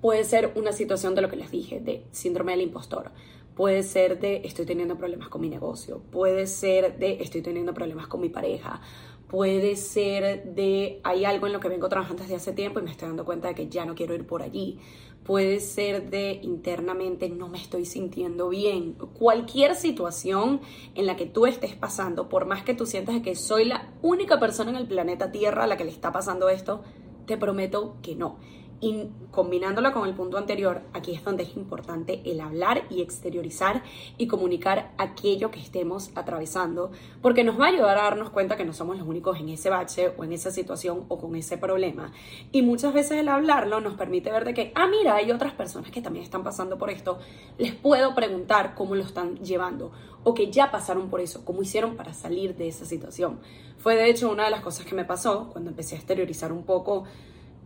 Puede 0.00 0.24
ser 0.24 0.52
una 0.56 0.72
situación 0.72 1.14
de 1.14 1.22
lo 1.22 1.28
que 1.28 1.36
les 1.36 1.50
dije, 1.50 1.80
de 1.80 2.06
síndrome 2.10 2.52
del 2.52 2.62
impostor. 2.62 3.12
Puede 3.54 3.82
ser 3.82 4.20
de 4.20 4.42
estoy 4.44 4.66
teniendo 4.66 4.98
problemas 4.98 5.28
con 5.28 5.40
mi 5.40 5.48
negocio. 5.48 6.02
Puede 6.10 6.46
ser 6.46 6.98
de 6.98 7.22
estoy 7.22 7.40
teniendo 7.40 7.72
problemas 7.72 8.06
con 8.06 8.20
mi 8.20 8.28
pareja. 8.28 8.80
Puede 9.28 9.76
ser 9.76 10.44
de 10.54 11.00
hay 11.02 11.24
algo 11.24 11.46
en 11.46 11.52
lo 11.52 11.60
que 11.60 11.68
vengo 11.68 11.88
trabajando 11.88 12.22
desde 12.22 12.36
hace 12.36 12.52
tiempo 12.52 12.78
y 12.78 12.82
me 12.82 12.90
estoy 12.90 13.08
dando 13.08 13.24
cuenta 13.24 13.48
de 13.48 13.54
que 13.54 13.68
ya 13.68 13.84
no 13.84 13.94
quiero 13.94 14.14
ir 14.14 14.26
por 14.26 14.42
allí 14.42 14.78
puede 15.26 15.60
ser 15.60 16.08
de 16.08 16.40
internamente 16.42 17.28
no 17.28 17.48
me 17.48 17.58
estoy 17.58 17.84
sintiendo 17.84 18.48
bien. 18.48 18.94
Cualquier 19.18 19.74
situación 19.74 20.60
en 20.94 21.06
la 21.06 21.16
que 21.16 21.26
tú 21.26 21.46
estés 21.46 21.74
pasando, 21.74 22.28
por 22.28 22.46
más 22.46 22.62
que 22.62 22.74
tú 22.74 22.86
sientas 22.86 23.20
que 23.20 23.34
soy 23.34 23.64
la 23.64 23.92
única 24.02 24.38
persona 24.38 24.70
en 24.70 24.76
el 24.76 24.86
planeta 24.86 25.32
Tierra 25.32 25.64
a 25.64 25.66
la 25.66 25.76
que 25.76 25.84
le 25.84 25.90
está 25.90 26.12
pasando 26.12 26.48
esto, 26.48 26.82
te 27.26 27.36
prometo 27.36 27.96
que 28.02 28.14
no. 28.14 28.38
Y 28.80 29.08
combinándolo 29.30 29.92
con 29.92 30.06
el 30.06 30.14
punto 30.14 30.36
anterior, 30.36 30.82
aquí 30.92 31.14
es 31.14 31.24
donde 31.24 31.44
es 31.44 31.56
importante 31.56 32.20
el 32.26 32.40
hablar 32.40 32.84
y 32.90 33.00
exteriorizar 33.00 33.82
y 34.18 34.26
comunicar 34.26 34.92
aquello 34.98 35.50
que 35.50 35.60
estemos 35.60 36.10
atravesando, 36.14 36.90
porque 37.22 37.42
nos 37.42 37.58
va 37.58 37.66
a 37.66 37.68
ayudar 37.68 37.96
a 37.96 38.02
darnos 38.02 38.30
cuenta 38.30 38.56
que 38.56 38.66
no 38.66 38.74
somos 38.74 38.98
los 38.98 39.08
únicos 39.08 39.38
en 39.38 39.48
ese 39.48 39.70
bache 39.70 40.12
o 40.18 40.24
en 40.24 40.32
esa 40.32 40.50
situación 40.50 41.04
o 41.08 41.18
con 41.18 41.36
ese 41.36 41.56
problema. 41.56 42.12
Y 42.52 42.60
muchas 42.62 42.92
veces 42.92 43.18
el 43.18 43.28
hablarlo 43.28 43.80
nos 43.80 43.94
permite 43.94 44.30
ver 44.30 44.44
de 44.44 44.52
que, 44.52 44.72
ah, 44.74 44.86
mira, 44.88 45.16
hay 45.16 45.30
otras 45.30 45.54
personas 45.54 45.90
que 45.90 46.02
también 46.02 46.24
están 46.24 46.44
pasando 46.44 46.76
por 46.76 46.90
esto, 46.90 47.18
les 47.56 47.74
puedo 47.74 48.14
preguntar 48.14 48.74
cómo 48.74 48.94
lo 48.94 49.04
están 49.04 49.36
llevando 49.38 49.90
o 50.22 50.34
que 50.34 50.50
ya 50.50 50.70
pasaron 50.70 51.08
por 51.08 51.20
eso, 51.20 51.44
cómo 51.44 51.62
hicieron 51.62 51.96
para 51.96 52.12
salir 52.12 52.56
de 52.56 52.68
esa 52.68 52.84
situación. 52.84 53.38
Fue 53.78 53.94
de 53.94 54.10
hecho 54.10 54.30
una 54.30 54.44
de 54.44 54.50
las 54.50 54.60
cosas 54.60 54.84
que 54.84 54.94
me 54.94 55.04
pasó 55.04 55.48
cuando 55.52 55.70
empecé 55.70 55.94
a 55.94 55.98
exteriorizar 55.98 56.52
un 56.52 56.64
poco 56.64 57.04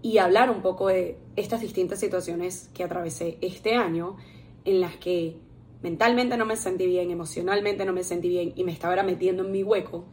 y 0.03 0.19
hablar 0.19 0.51
un 0.51 0.63
poco 0.63 0.89
de 0.89 1.19
estas 1.37 1.61
distintas 1.61 2.01
situaciones 2.01 2.71
que 2.75 2.85
atravesé 2.85 3.39
este 3.41 3.75
año 3.75 4.17
en 4.65 4.81
las 4.81 4.97
que 4.97 5.37
mentalmente 5.83 6.37
no 6.37 6.47
me 6.47 6.57
sentí 6.57 6.87
bien, 6.87 7.11
emocionalmente 7.11 7.85
no 7.85 7.93
me 7.93 8.03
sentí 8.03 8.29
bien 8.29 8.53
y 8.57 8.65
me 8.65 8.73
estaba 8.73 9.03
metiendo 9.03 9.45
en 9.45 9.53
mi 9.53 9.63
hueco. 9.63 10.05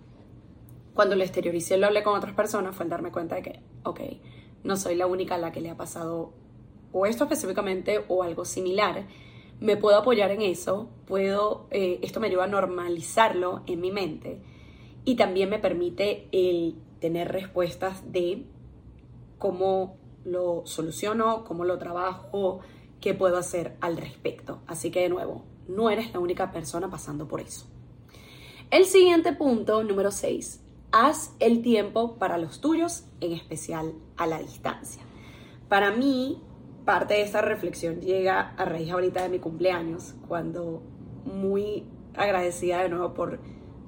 Cuando 0.93 1.15
lo 1.15 1.23
exterioricé 1.23 1.77
lo 1.77 1.87
hablé 1.87 2.03
con 2.03 2.17
otras 2.17 2.33
personas 2.33 2.75
fue 2.75 2.85
en 2.85 2.89
darme 2.89 3.11
cuenta 3.11 3.35
de 3.35 3.41
que, 3.43 3.59
ok, 3.83 4.01
no 4.63 4.75
soy 4.75 4.95
la 4.95 5.07
única 5.07 5.35
a 5.35 5.37
la 5.37 5.51
que 5.51 5.61
le 5.61 5.69
ha 5.69 5.77
pasado 5.77 6.33
o 6.91 7.05
esto 7.05 7.25
específicamente 7.25 8.03
o 8.07 8.23
algo 8.23 8.45
similar. 8.45 9.05
Me 9.59 9.77
puedo 9.77 9.97
apoyar 9.97 10.31
en 10.31 10.41
eso, 10.41 10.89
puedo, 11.05 11.67
eh, 11.71 11.99
esto 12.01 12.19
me 12.19 12.27
ayuda 12.27 12.45
a 12.45 12.47
normalizarlo 12.47 13.63
en 13.65 13.81
mi 13.81 13.91
mente 13.91 14.41
y 15.05 15.15
también 15.15 15.49
me 15.49 15.59
permite 15.59 16.27
el 16.31 16.75
tener 16.99 17.31
respuestas 17.31 18.11
de 18.11 18.45
cómo 19.37 19.97
lo 20.23 20.65
soluciono, 20.65 21.43
cómo 21.45 21.63
lo 21.63 21.77
trabajo, 21.77 22.59
qué 22.99 23.13
puedo 23.13 23.37
hacer 23.37 23.77
al 23.81 23.97
respecto. 23.97 24.61
Así 24.67 24.91
que 24.91 25.01
de 25.01 25.09
nuevo, 25.09 25.43
no 25.67 25.89
eres 25.89 26.13
la 26.13 26.19
única 26.19 26.51
persona 26.51 26.89
pasando 26.89 27.27
por 27.27 27.41
eso. 27.41 27.65
El 28.71 28.85
siguiente 28.85 29.33
punto, 29.33 29.83
número 29.83 30.11
6, 30.11 30.61
haz 30.91 31.33
el 31.39 31.61
tiempo 31.61 32.15
para 32.15 32.37
los 32.37 32.59
tuyos, 32.59 33.05
en 33.21 33.31
especial 33.33 33.93
a 34.17 34.27
la 34.27 34.39
distancia. 34.39 35.03
Para 35.69 35.91
mí, 35.91 36.41
parte 36.85 37.15
de 37.15 37.21
esta 37.21 37.41
reflexión 37.41 38.01
llega 38.01 38.53
a 38.57 38.65
raíz 38.65 38.91
ahorita 38.91 39.23
de 39.23 39.29
mi 39.29 39.39
cumpleaños, 39.39 40.15
cuando 40.27 40.81
muy 41.25 41.85
agradecida 42.15 42.81
de 42.81 42.89
nuevo 42.89 43.13
por 43.13 43.39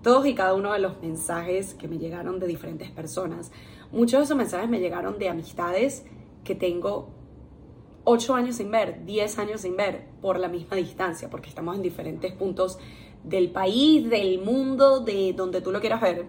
todos 0.02 0.26
y 0.26 0.36
cada 0.36 0.54
uno 0.54 0.72
de 0.72 0.80
los 0.80 1.02
mensajes 1.02 1.74
que 1.74 1.88
me 1.88 1.97
llegaron 1.97 2.39
de 2.39 2.47
diferentes 2.47 2.89
personas, 2.91 3.52
Muchos 3.92 4.20
de 4.20 4.24
esos 4.26 4.38
mensajes 4.38 4.70
me 4.70 4.80
llegaron 4.80 5.18
de 5.18 5.30
amistades 5.30 6.06
que 6.44 6.56
tengo 6.56 7.10
8 8.04 8.36
años 8.36 8.56
sin 8.56 8.72
ver, 8.72 9.06
10 9.06 9.40
años 9.40 9.62
sin 9.62 9.76
ver, 9.76 10.06
por 10.22 10.40
la 10.40 10.48
misma 10.48 10.78
distancia, 10.78 11.30
porque 11.30 11.50
estamos 11.50 11.76
en 11.76 11.82
diferentes 11.82 12.32
puntos 12.34 12.80
del 13.24 13.52
país, 13.52 14.10
del 14.10 14.40
mundo, 14.42 15.00
de 15.00 15.34
donde 15.34 15.62
tú 15.62 15.72
lo 15.72 15.80
quieras 15.80 16.02
ver. 16.02 16.26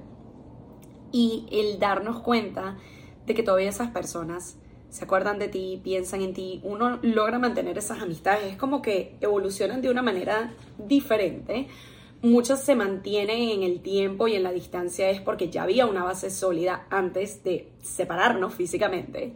Y 1.13 1.47
el 1.51 1.79
darnos 1.79 2.21
cuenta 2.21 2.79
de 3.27 3.35
que 3.35 3.43
todavía 3.43 3.69
esas 3.69 3.91
personas 3.91 4.59
se 4.89 5.05
acuerdan 5.05 5.39
de 5.39 5.49
ti, 5.49 5.81
piensan 5.85 6.21
en 6.23 6.35
ti, 6.35 6.61
uno 6.65 6.99
logra 7.03 7.39
mantener 7.39 7.79
esas 7.79 8.01
amistades, 8.03 8.53
es 8.53 8.57
como 8.57 8.83
que 8.83 9.17
evolucionan 9.21 9.83
de 9.83 9.91
una 9.91 10.03
manera 10.03 10.53
diferente. 10.79 11.69
Muchas 12.23 12.62
se 12.62 12.75
mantienen 12.75 13.49
en 13.49 13.62
el 13.62 13.81
tiempo 13.81 14.29
y 14.29 14.35
en 14.35 14.43
la 14.43 14.53
distancia 14.53 15.09
es 15.09 15.23
porque 15.23 15.49
ya 15.49 15.62
había 15.62 15.87
una 15.87 16.05
base 16.05 16.31
sólida 16.31 16.87
antes 16.91 17.43
de 17.45 17.68
separarnos 17.81 18.55
físicamente. 18.55 19.33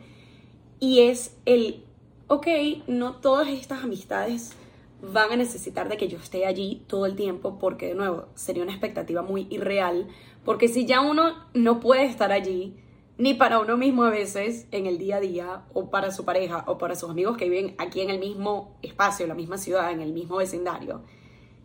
Y 0.80 1.00
es 1.00 1.34
el, 1.46 1.82
ok, 2.28 2.46
no 2.86 3.16
todas 3.16 3.48
estas 3.48 3.84
amistades 3.84 4.52
van 5.00 5.32
a 5.32 5.36
necesitar 5.36 5.88
de 5.88 5.96
que 5.96 6.08
yo 6.08 6.18
esté 6.18 6.44
allí 6.44 6.82
todo 6.86 7.06
el 7.06 7.16
tiempo 7.16 7.58
porque 7.58 7.88
de 7.88 7.94
nuevo 7.94 8.26
sería 8.34 8.62
una 8.62 8.72
expectativa 8.72 9.22
muy 9.22 9.46
irreal, 9.48 10.08
porque 10.44 10.68
si 10.68 10.84
ya 10.84 11.00
uno 11.00 11.32
no 11.54 11.80
puede 11.80 12.04
estar 12.04 12.32
allí, 12.32 12.76
ni 13.16 13.32
para 13.32 13.60
uno 13.60 13.76
mismo 13.76 14.04
a 14.04 14.10
veces 14.10 14.66
en 14.72 14.86
el 14.86 14.98
día 14.98 15.16
a 15.16 15.20
día, 15.20 15.62
o 15.72 15.88
para 15.88 16.10
su 16.10 16.24
pareja, 16.24 16.64
o 16.66 16.78
para 16.78 16.96
sus 16.96 17.10
amigos 17.10 17.36
que 17.36 17.48
viven 17.48 17.74
aquí 17.78 18.00
en 18.00 18.10
el 18.10 18.18
mismo 18.18 18.76
espacio, 18.82 19.24
en 19.24 19.28
la 19.28 19.34
misma 19.34 19.56
ciudad, 19.56 19.90
en 19.92 20.00
el 20.00 20.12
mismo 20.12 20.36
vecindario, 20.36 21.02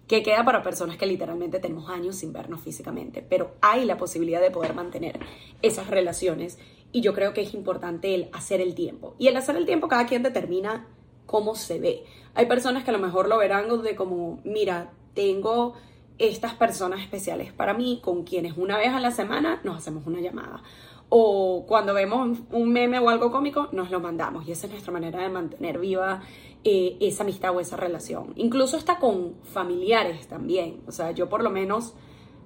que 0.10 0.24
queda 0.24 0.44
para 0.44 0.64
personas 0.64 0.98
que 0.98 1.06
literalmente 1.06 1.60
tenemos 1.60 1.88
años 1.88 2.16
sin 2.16 2.34
vernos 2.34 2.62
físicamente, 2.62 3.22
pero 3.22 3.52
hay 3.62 3.86
la 3.86 3.98
posibilidad 3.98 4.42
de 4.42 4.50
poder 4.50 4.74
mantener 4.74 5.20
esas 5.62 5.88
relaciones 5.88 6.58
y 6.92 7.02
yo 7.02 7.14
creo 7.14 7.32
que 7.32 7.42
es 7.42 7.54
importante 7.54 8.16
el 8.16 8.28
hacer 8.34 8.60
el 8.60 8.74
tiempo. 8.74 9.14
Y 9.20 9.28
el 9.28 9.38
hacer 9.38 9.56
el 9.56 9.68
tiempo 9.68 9.88
cada 9.88 10.08
quien 10.08 10.24
determina 10.24 10.88
cómo 11.28 11.54
se 11.54 11.80
ve. 11.80 12.06
Hay 12.34 12.48
personas 12.48 12.84
que 12.84 12.90
a 12.90 12.94
lo 12.94 12.98
mejor 13.00 13.30
lo 13.30 13.38
verán 13.38 13.84
de 13.84 13.96
como, 13.96 14.42
mira, 14.44 14.92
tengo 15.14 15.76
estas 16.18 16.56
personas 16.56 17.02
especiales 17.02 17.54
para 17.54 17.76
mí 17.76 18.02
con 18.04 18.24
quienes 18.24 18.58
una 18.58 18.80
vez 18.80 18.90
a 18.90 19.00
la 19.00 19.12
semana 19.12 19.62
nos 19.64 19.78
hacemos 19.78 20.08
una 20.08 20.22
llamada 20.22 20.64
o 21.10 21.66
cuando 21.68 21.94
vemos 21.94 22.40
un 22.52 22.72
meme 22.72 23.00
o 23.00 23.10
algo 23.10 23.32
cómico, 23.32 23.68
nos 23.72 23.90
lo 23.90 24.00
mandamos. 24.00 24.48
Y 24.48 24.52
esa 24.52 24.68
es 24.68 24.74
nuestra 24.74 24.94
manera 24.94 25.22
de 25.22 25.30
mantener 25.30 25.80
viva 25.80 26.22
eh, 26.64 26.98
esa 27.02 27.24
amistad 27.24 27.56
o 27.56 27.60
esa 27.60 27.76
relación. 27.78 28.34
Incluso 28.36 28.78
está 28.78 29.00
con 29.00 29.36
familiares 29.44 30.28
también. 30.28 30.82
O 30.88 30.92
sea, 30.92 31.12
yo 31.12 31.28
por 31.28 31.44
lo 31.44 31.50
menos 31.50 31.96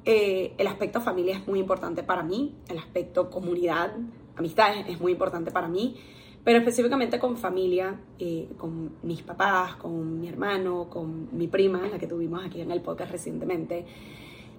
eh, 0.05 0.53
el 0.57 0.67
aspecto 0.67 1.01
familia 1.01 1.37
es 1.37 1.47
muy 1.47 1.59
importante 1.59 2.03
para 2.03 2.23
mí, 2.23 2.55
el 2.69 2.77
aspecto 2.77 3.29
comunidad, 3.29 3.93
amistad 4.35 4.75
es, 4.87 4.99
muy 4.99 5.11
importante 5.11 5.51
para 5.51 5.67
mí, 5.67 5.95
pero 6.43 6.59
específicamente 6.59 7.19
con 7.19 7.37
familia, 7.37 7.99
eh, 8.19 8.49
con 8.57 8.97
mis 9.01 9.21
papás, 9.21 9.75
con 9.75 10.19
mi 10.19 10.27
hermano, 10.27 10.89
con 10.89 11.29
mi 11.31 11.47
prima, 11.47 11.87
la 11.87 11.97
que 11.97 12.07
tuvimos 12.07 12.45
aquí 12.45 12.61
en 12.61 12.71
el 12.71 12.81
podcast 12.81 13.11
recientemente 13.11 13.85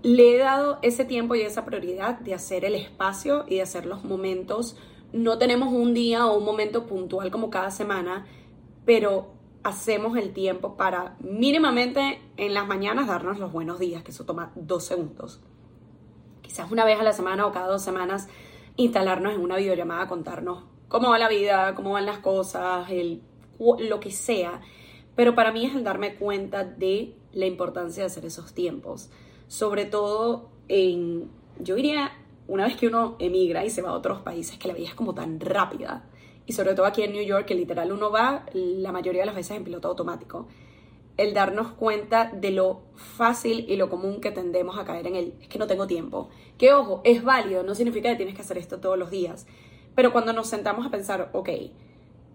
le 0.04 0.34
he 0.34 0.38
dado 0.38 0.78
ese 0.82 1.06
tiempo 1.06 1.34
y 1.34 1.40
esa 1.40 1.64
prioridad 1.64 2.18
de 2.18 2.34
hacer 2.34 2.66
el 2.66 2.74
espacio 2.74 3.46
y 3.48 3.56
de 3.56 3.62
hacer 3.62 3.86
los 3.86 4.04
momentos. 4.04 4.76
No 5.14 5.38
tenemos 5.38 5.72
un 5.72 5.94
día 5.94 6.26
o 6.26 6.36
un 6.36 6.44
momento 6.44 6.86
puntual 6.86 7.30
como 7.30 7.48
cada 7.48 7.70
semana, 7.70 8.26
pero 8.84 9.32
hacemos 9.62 10.18
el 10.18 10.34
tiempo 10.34 10.76
para 10.76 11.16
mínimamente 11.20 12.20
en 12.36 12.52
las 12.52 12.66
mañanas 12.66 13.06
darnos 13.06 13.38
los 13.38 13.50
buenos 13.50 13.78
días, 13.78 14.02
que 14.02 14.10
eso 14.10 14.26
toma 14.26 14.52
dos 14.56 14.84
segundos. 14.84 15.40
Quizás 16.42 16.70
una 16.70 16.84
vez 16.84 17.00
a 17.00 17.02
la 17.02 17.14
semana 17.14 17.46
o 17.46 17.52
cada 17.52 17.68
dos 17.68 17.80
semanas 17.82 18.28
instalarnos 18.76 19.32
en 19.32 19.40
una 19.40 19.56
videollamada, 19.56 20.06
contarnos 20.06 20.64
cómo 20.88 21.08
va 21.08 21.18
la 21.18 21.30
vida, 21.30 21.74
cómo 21.74 21.92
van 21.92 22.04
las 22.04 22.18
cosas, 22.18 22.86
lo 23.58 24.00
que 24.00 24.10
sea. 24.10 24.60
Pero 25.16 25.34
para 25.34 25.50
mí 25.50 25.64
es 25.64 25.74
el 25.74 25.82
darme 25.82 26.16
cuenta 26.16 26.62
de 26.62 27.16
la 27.32 27.46
importancia 27.46 28.02
de 28.02 28.08
hacer 28.08 28.26
esos 28.26 28.52
tiempos 28.52 29.08
sobre 29.48 29.84
todo 29.84 30.50
en, 30.68 31.30
yo 31.58 31.74
diría, 31.74 32.12
una 32.46 32.64
vez 32.64 32.76
que 32.76 32.86
uno 32.86 33.16
emigra 33.18 33.64
y 33.64 33.70
se 33.70 33.82
va 33.82 33.90
a 33.90 33.94
otros 33.94 34.20
países, 34.20 34.58
que 34.58 34.68
la 34.68 34.74
vida 34.74 34.88
es 34.88 34.94
como 34.94 35.14
tan 35.14 35.40
rápida. 35.40 36.04
Y 36.46 36.52
sobre 36.52 36.74
todo 36.74 36.86
aquí 36.86 37.02
en 37.02 37.12
New 37.12 37.24
York, 37.24 37.46
que 37.46 37.54
literal 37.54 37.90
uno 37.92 38.10
va 38.10 38.44
la 38.52 38.92
mayoría 38.92 39.22
de 39.22 39.26
las 39.26 39.34
veces 39.34 39.56
en 39.56 39.64
piloto 39.64 39.88
automático. 39.88 40.46
El 41.16 41.32
darnos 41.32 41.68
cuenta 41.72 42.30
de 42.34 42.50
lo 42.50 42.82
fácil 42.96 43.64
y 43.68 43.76
lo 43.76 43.88
común 43.88 44.20
que 44.20 44.30
tendemos 44.30 44.78
a 44.78 44.84
caer 44.84 45.06
en 45.06 45.16
él. 45.16 45.34
Es 45.40 45.48
que 45.48 45.58
no 45.58 45.66
tengo 45.66 45.86
tiempo. 45.86 46.28
Que 46.58 46.72
ojo, 46.72 47.00
es 47.04 47.22
válido, 47.22 47.62
no 47.62 47.74
significa 47.74 48.10
que 48.10 48.16
tienes 48.16 48.34
que 48.34 48.42
hacer 48.42 48.58
esto 48.58 48.80
todos 48.80 48.98
los 48.98 49.10
días. 49.10 49.46
Pero 49.94 50.12
cuando 50.12 50.32
nos 50.32 50.48
sentamos 50.48 50.84
a 50.84 50.90
pensar, 50.90 51.30
ok, 51.32 51.48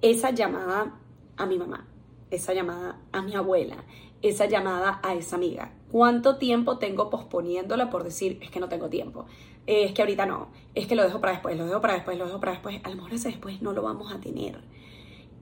esa 0.02 0.32
llamada 0.32 0.98
a 1.38 1.46
mi 1.46 1.60
mamá, 1.60 1.88
esa 2.32 2.54
llamada 2.54 3.02
a 3.12 3.22
mi 3.22 3.36
abuela, 3.36 3.84
esa 4.22 4.46
llamada 4.46 5.00
a 5.04 5.14
esa 5.14 5.36
amiga, 5.36 5.74
¿Cuánto 5.92 6.38
tiempo 6.38 6.78
tengo 6.78 7.10
posponiéndola 7.10 7.90
por 7.90 8.04
decir, 8.04 8.38
es 8.42 8.52
que 8.52 8.60
no 8.60 8.70
tengo 8.70 8.90
tiempo? 8.90 9.26
es 9.66 9.92
que 9.92 10.02
ahorita 10.02 10.26
no, 10.26 10.48
es 10.74 10.88
que 10.88 10.96
lo 10.96 11.04
dejo 11.04 11.22
para 11.22 11.34
después, 11.34 11.56
lo 11.56 11.66
dejo 11.66 11.80
para 11.80 11.94
después, 11.94 12.18
lo 12.18 12.26
dejo 12.26 12.40
para 12.40 12.54
después. 12.54 12.82
A 12.84 12.90
lo 12.90 12.96
mejor 12.96 13.14
ese 13.14 13.30
después 13.30 13.62
no 13.62 13.72
lo 13.72 13.84
vamos 13.84 14.12
a 14.12 14.20
tener. 14.20 14.62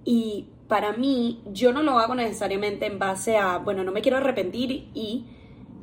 Y 0.04 0.50
para 0.68 0.94
mí, 0.94 1.42
yo 1.54 1.72
no 1.72 1.82
lo 1.82 1.98
hago 1.98 2.14
necesariamente 2.14 2.86
en 2.88 3.00
base 3.00 3.38
a, 3.38 3.58
bueno, 3.60 3.86
no 3.86 3.94
me 3.94 4.02
quiero 4.02 4.18
arrepentir 4.18 4.90
y 4.94 5.26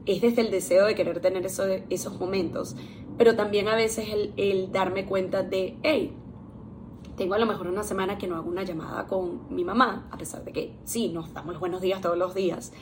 es 0.05 0.21
desde 0.21 0.43
el 0.43 0.51
deseo 0.51 0.85
de 0.85 0.95
querer 0.95 1.21
tener 1.21 1.47
eso, 1.47 1.65
esos 1.89 2.21
momentos. 2.21 2.77
Pero 3.17 3.35
también 3.35 3.69
a 3.69 3.77
veces 3.77 4.11
el, 4.11 4.35
el 4.37 4.71
darme 4.73 5.07
cuenta 5.07 5.43
de, 5.43 5.79
hey, 5.83 6.15
tengo 7.17 7.35
a 7.35 7.39
lo 7.39 7.47
mejor 7.47 7.67
una 7.69 7.83
semana 7.83 8.19
que 8.19 8.27
no 8.27 8.37
hago 8.37 8.49
una 8.49 8.63
llamada 8.63 9.07
con 9.07 9.55
mi 9.55 9.65
mamá, 9.65 10.09
a 10.11 10.19
pesar 10.19 10.45
de 10.45 10.53
que 10.53 10.77
sí, 10.85 11.09
nos 11.09 11.33
damos 11.33 11.53
los 11.53 11.61
buenos 11.61 11.81
días 11.81 12.01
todos 12.01 12.19
los 12.19 12.35
días, 12.35 12.73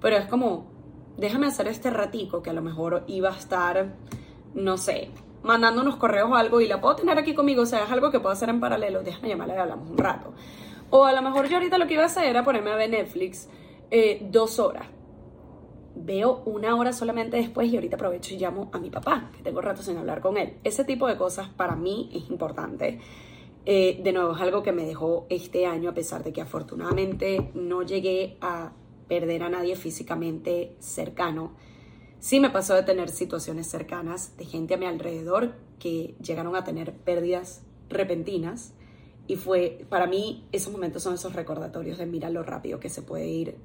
pero 0.00 0.16
es 0.16 0.26
como, 0.26 0.70
déjame 1.16 1.46
hacer 1.46 1.68
este 1.68 1.90
ratico 1.90 2.42
que 2.42 2.50
a 2.50 2.52
lo 2.52 2.62
mejor 2.62 3.04
iba 3.06 3.30
a 3.30 3.36
estar, 3.36 3.94
no 4.54 4.76
sé, 4.76 5.10
mandando 5.42 5.82
unos 5.82 5.96
correos 5.96 6.30
o 6.30 6.34
algo 6.34 6.60
y 6.60 6.68
la 6.68 6.80
puedo 6.80 6.96
tener 6.96 7.18
aquí 7.18 7.34
conmigo, 7.34 7.62
o 7.62 7.66
sea, 7.66 7.84
es 7.84 7.90
algo 7.90 8.10
que 8.10 8.20
puedo 8.20 8.32
hacer 8.32 8.48
en 8.48 8.60
paralelo, 8.60 9.02
déjame 9.02 9.28
llamarla 9.28 9.54
y 9.54 9.58
hablamos 9.58 9.90
un 9.90 9.98
rato. 9.98 10.32
O 10.90 11.04
a 11.04 11.12
lo 11.12 11.22
mejor 11.22 11.48
yo 11.48 11.56
ahorita 11.56 11.78
lo 11.78 11.86
que 11.86 11.94
iba 11.94 12.02
a 12.02 12.06
hacer 12.06 12.24
era 12.24 12.44
ponerme 12.44 12.70
a 12.70 12.76
ver 12.76 12.90
Netflix 12.90 13.48
eh, 13.90 14.26
dos 14.30 14.58
horas. 14.58 14.86
Veo 15.94 16.42
una 16.46 16.74
hora 16.76 16.92
solamente 16.92 17.36
después 17.36 17.70
y 17.70 17.76
ahorita 17.76 17.96
aprovecho 17.96 18.34
y 18.34 18.38
llamo 18.38 18.70
a 18.72 18.78
mi 18.78 18.90
papá, 18.90 19.30
que 19.36 19.42
tengo 19.42 19.60
rato 19.60 19.82
sin 19.82 19.98
hablar 19.98 20.20
con 20.20 20.36
él. 20.36 20.56
Ese 20.64 20.84
tipo 20.84 21.06
de 21.06 21.16
cosas 21.16 21.48
para 21.48 21.76
mí 21.76 22.10
es 22.12 22.30
importante. 22.30 23.00
Eh, 23.66 24.00
de 24.02 24.12
nuevo, 24.12 24.34
es 24.34 24.40
algo 24.40 24.62
que 24.62 24.72
me 24.72 24.86
dejó 24.86 25.26
este 25.28 25.66
año, 25.66 25.90
a 25.90 25.94
pesar 25.94 26.24
de 26.24 26.32
que 26.32 26.40
afortunadamente 26.40 27.50
no 27.54 27.82
llegué 27.82 28.38
a 28.40 28.72
perder 29.08 29.42
a 29.42 29.48
nadie 29.50 29.76
físicamente 29.76 30.76
cercano. 30.78 31.52
Sí 32.20 32.40
me 32.40 32.50
pasó 32.50 32.74
de 32.74 32.82
tener 32.82 33.10
situaciones 33.10 33.66
cercanas 33.66 34.36
de 34.36 34.44
gente 34.44 34.74
a 34.74 34.76
mi 34.76 34.86
alrededor 34.86 35.54
que 35.78 36.14
llegaron 36.22 36.56
a 36.56 36.64
tener 36.64 36.94
pérdidas 36.94 37.62
repentinas 37.88 38.72
y 39.26 39.36
fue, 39.36 39.86
para 39.88 40.06
mí, 40.06 40.48
esos 40.52 40.72
momentos 40.72 41.02
son 41.02 41.14
esos 41.14 41.34
recordatorios 41.34 41.98
de 41.98 42.06
mirar 42.06 42.32
lo 42.32 42.42
rápido 42.42 42.80
que 42.80 42.88
se 42.88 43.02
puede 43.02 43.28
ir 43.28 43.56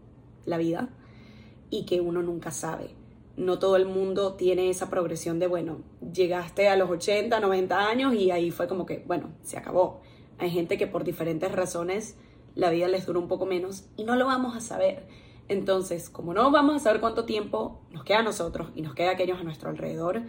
la 0.45 0.57
vida 0.57 0.89
y 1.69 1.85
que 1.85 2.01
uno 2.01 2.21
nunca 2.21 2.51
sabe. 2.51 2.89
No 3.37 3.59
todo 3.59 3.75
el 3.75 3.85
mundo 3.85 4.35
tiene 4.35 4.69
esa 4.69 4.89
progresión 4.89 5.39
de, 5.39 5.47
bueno, 5.47 5.79
llegaste 6.13 6.69
a 6.69 6.75
los 6.75 6.89
80, 6.89 7.39
90 7.39 7.87
años 7.87 8.13
y 8.13 8.31
ahí 8.31 8.51
fue 8.51 8.67
como 8.67 8.85
que, 8.85 9.03
bueno, 9.05 9.29
se 9.41 9.57
acabó. 9.57 10.01
Hay 10.37 10.49
gente 10.49 10.77
que 10.77 10.87
por 10.87 11.03
diferentes 11.03 11.51
razones 11.51 12.17
la 12.55 12.69
vida 12.69 12.87
les 12.87 13.05
dura 13.05 13.19
un 13.19 13.27
poco 13.27 13.45
menos 13.45 13.85
y 13.97 14.03
no 14.03 14.15
lo 14.15 14.25
vamos 14.25 14.55
a 14.55 14.61
saber. 14.61 15.07
Entonces, 15.47 16.09
como 16.09 16.33
no 16.33 16.49
vamos 16.51 16.75
a 16.75 16.79
saber 16.79 17.01
cuánto 17.01 17.25
tiempo 17.25 17.81
nos 17.91 18.03
queda 18.03 18.19
a 18.19 18.23
nosotros 18.23 18.69
y 18.75 18.81
nos 18.81 18.95
queda 18.95 19.09
a 19.09 19.13
aquellos 19.13 19.39
a 19.39 19.43
nuestro 19.43 19.69
alrededor, 19.69 20.23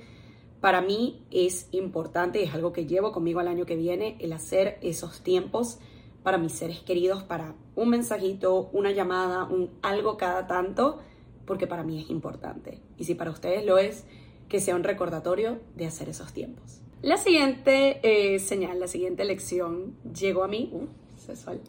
para 0.61 0.81
mí 0.81 1.25
es 1.31 1.69
importante 1.73 2.41
y 2.41 2.45
es 2.45 2.55
algo 2.55 2.73
que 2.73 2.87
llevo 2.87 3.13
conmigo 3.13 3.41
al 3.41 3.49
año 3.49 3.67
que 3.67 3.77
viene, 3.77 4.17
el 4.21 4.33
hacer 4.33 4.79
esos 4.83 5.21
tiempos 5.23 5.79
para 6.23 6.39
mis 6.39 6.53
seres 6.53 6.81
queridos, 6.81 7.23
para 7.23 7.55
un 7.77 7.91
mensajito, 7.91 8.69
una 8.73 8.91
llamada, 8.91 9.45
un 9.45 9.71
algo 9.83 10.17
cada 10.17 10.47
tanto, 10.47 10.99
porque 11.47 11.67
para 11.67 11.83
mí 11.83 12.03
es 12.03 12.11
importante. 12.11 12.81
Y 12.99 13.05
si 13.05 13.15
para 13.15 13.31
ustedes 13.31 13.65
lo 13.65 13.79
es, 13.79 14.05
que 14.49 14.61
sea 14.61 14.77
un 14.77 14.85
recordatorio 14.85 15.59
de 15.75 15.87
hacer 15.87 16.09
esos 16.09 16.33
tiempos. 16.33 16.81
La 17.03 17.17
siguiente 17.17 18.01
eh, 18.03 18.39
señal, 18.39 18.81
la 18.81 18.89
siguiente 18.89 19.25
lección 19.25 19.95
llegó 20.15 20.45
a 20.45 20.49
mí, 20.49 20.71
uh, 20.73 20.87
sexual, 21.19 21.61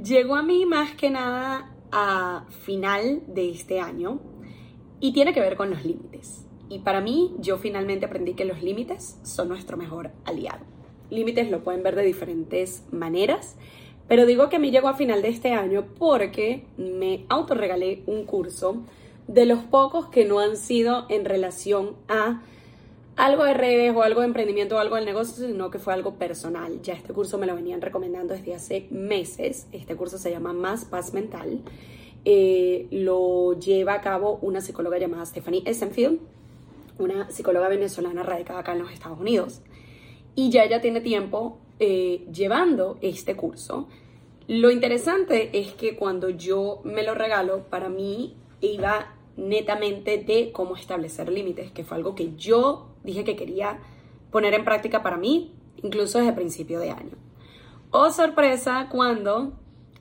llegó 0.00 0.36
a 0.36 0.42
mí 0.42 0.66
más 0.66 0.94
que 0.94 1.10
nada 1.10 1.74
a 1.92 2.46
final 2.64 3.22
de 3.26 3.50
este 3.50 3.80
año 3.80 4.20
y 5.00 5.12
tiene 5.12 5.32
que 5.32 5.40
ver 5.40 5.56
con 5.56 5.70
los 5.70 5.84
límites. 5.84 6.44
Y 6.68 6.80
para 6.80 7.00
mí, 7.00 7.34
yo 7.38 7.58
finalmente 7.58 8.06
aprendí 8.06 8.34
que 8.34 8.44
los 8.44 8.62
límites 8.62 9.18
son 9.22 9.48
nuestro 9.48 9.76
mejor 9.76 10.10
aliado. 10.24 10.64
Límites 11.10 11.50
lo 11.50 11.62
pueden 11.62 11.82
ver 11.82 11.94
de 11.94 12.02
diferentes 12.02 12.84
maneras, 12.90 13.56
pero 14.08 14.26
digo 14.26 14.48
que 14.48 14.56
a 14.56 14.58
mí 14.58 14.70
llegó 14.70 14.88
a 14.88 14.94
final 14.94 15.22
de 15.22 15.28
este 15.28 15.52
año 15.52 15.86
porque 15.98 16.64
me 16.76 17.24
autorregalé 17.28 18.02
un 18.06 18.24
curso 18.24 18.82
de 19.28 19.46
los 19.46 19.60
pocos 19.60 20.08
que 20.08 20.24
no 20.24 20.40
han 20.40 20.56
sido 20.56 21.06
en 21.08 21.24
relación 21.24 21.96
a 22.08 22.42
algo 23.16 23.44
de 23.44 23.54
redes 23.54 23.94
o 23.94 24.02
algo 24.02 24.20
de 24.20 24.26
emprendimiento 24.26 24.76
o 24.76 24.78
algo 24.78 24.96
del 24.96 25.04
negocio, 25.04 25.46
sino 25.46 25.70
que 25.70 25.78
fue 25.78 25.94
algo 25.94 26.14
personal. 26.14 26.82
Ya 26.82 26.94
este 26.94 27.12
curso 27.12 27.38
me 27.38 27.46
lo 27.46 27.54
venían 27.54 27.80
recomendando 27.80 28.34
desde 28.34 28.54
hace 28.54 28.86
meses. 28.90 29.66
Este 29.72 29.96
curso 29.96 30.18
se 30.18 30.30
llama 30.30 30.52
Más 30.52 30.84
Paz 30.84 31.14
Mental. 31.14 31.60
Eh, 32.24 32.88
lo 32.90 33.58
lleva 33.58 33.94
a 33.94 34.00
cabo 34.00 34.38
una 34.42 34.60
psicóloga 34.60 34.98
llamada 34.98 35.24
Stephanie 35.26 35.62
Essenfield, 35.64 36.18
una 36.98 37.30
psicóloga 37.30 37.68
venezolana 37.68 38.22
radicada 38.22 38.60
acá 38.60 38.72
en 38.72 38.80
los 38.80 38.92
Estados 38.92 39.20
Unidos. 39.20 39.60
Y 40.34 40.50
ya 40.50 40.64
ella 40.64 40.80
tiene 40.80 41.00
tiempo 41.00 41.58
eh, 41.78 42.26
llevando 42.32 42.98
este 43.00 43.36
curso. 43.36 43.88
Lo 44.46 44.70
interesante 44.70 45.58
es 45.58 45.72
que 45.72 45.96
cuando 45.96 46.28
yo 46.28 46.80
me 46.84 47.02
lo 47.02 47.14
regalo, 47.14 47.64
para 47.70 47.88
mí 47.88 48.36
iba 48.60 49.14
netamente 49.36 50.18
de 50.18 50.52
cómo 50.52 50.76
establecer 50.76 51.30
límites, 51.30 51.72
que 51.72 51.84
fue 51.84 51.96
algo 51.96 52.14
que 52.14 52.34
yo 52.36 52.88
dije 53.02 53.24
que 53.24 53.36
quería 53.36 53.78
poner 54.30 54.54
en 54.54 54.64
práctica 54.64 55.02
para 55.02 55.16
mí, 55.16 55.54
incluso 55.82 56.18
desde 56.18 56.32
principio 56.32 56.78
de 56.78 56.90
año. 56.90 57.16
Oh 57.90 58.10
sorpresa 58.10 58.88
cuando 58.90 59.52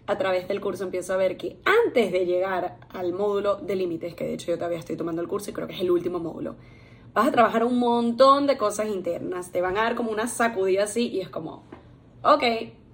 a 0.05 0.17
través 0.17 0.47
del 0.47 0.59
curso 0.59 0.83
empiezo 0.83 1.13
a 1.13 1.17
ver 1.17 1.37
que 1.37 1.57
antes 1.65 2.11
de 2.11 2.25
llegar 2.25 2.77
al 2.89 3.13
módulo 3.13 3.55
de 3.55 3.75
límites, 3.75 4.15
que 4.15 4.25
de 4.25 4.33
hecho 4.33 4.47
yo 4.47 4.57
todavía 4.57 4.79
estoy 4.79 4.97
tomando 4.97 5.21
el 5.21 5.27
curso 5.27 5.49
y 5.49 5.53
creo 5.53 5.67
que 5.67 5.75
es 5.75 5.81
el 5.81 5.91
último 5.91 6.19
módulo, 6.19 6.55
vas 7.13 7.27
a 7.27 7.31
trabajar 7.31 7.63
un 7.63 7.77
montón 7.79 8.47
de 8.47 8.57
cosas 8.57 8.87
internas, 8.87 9.51
te 9.51 9.61
van 9.61 9.77
a 9.77 9.83
dar 9.83 9.95
como 9.95 10.11
una 10.11 10.27
sacudida 10.27 10.83
así 10.83 11.07
y 11.09 11.21
es 11.21 11.29
como, 11.29 11.63
ok, 12.23 12.43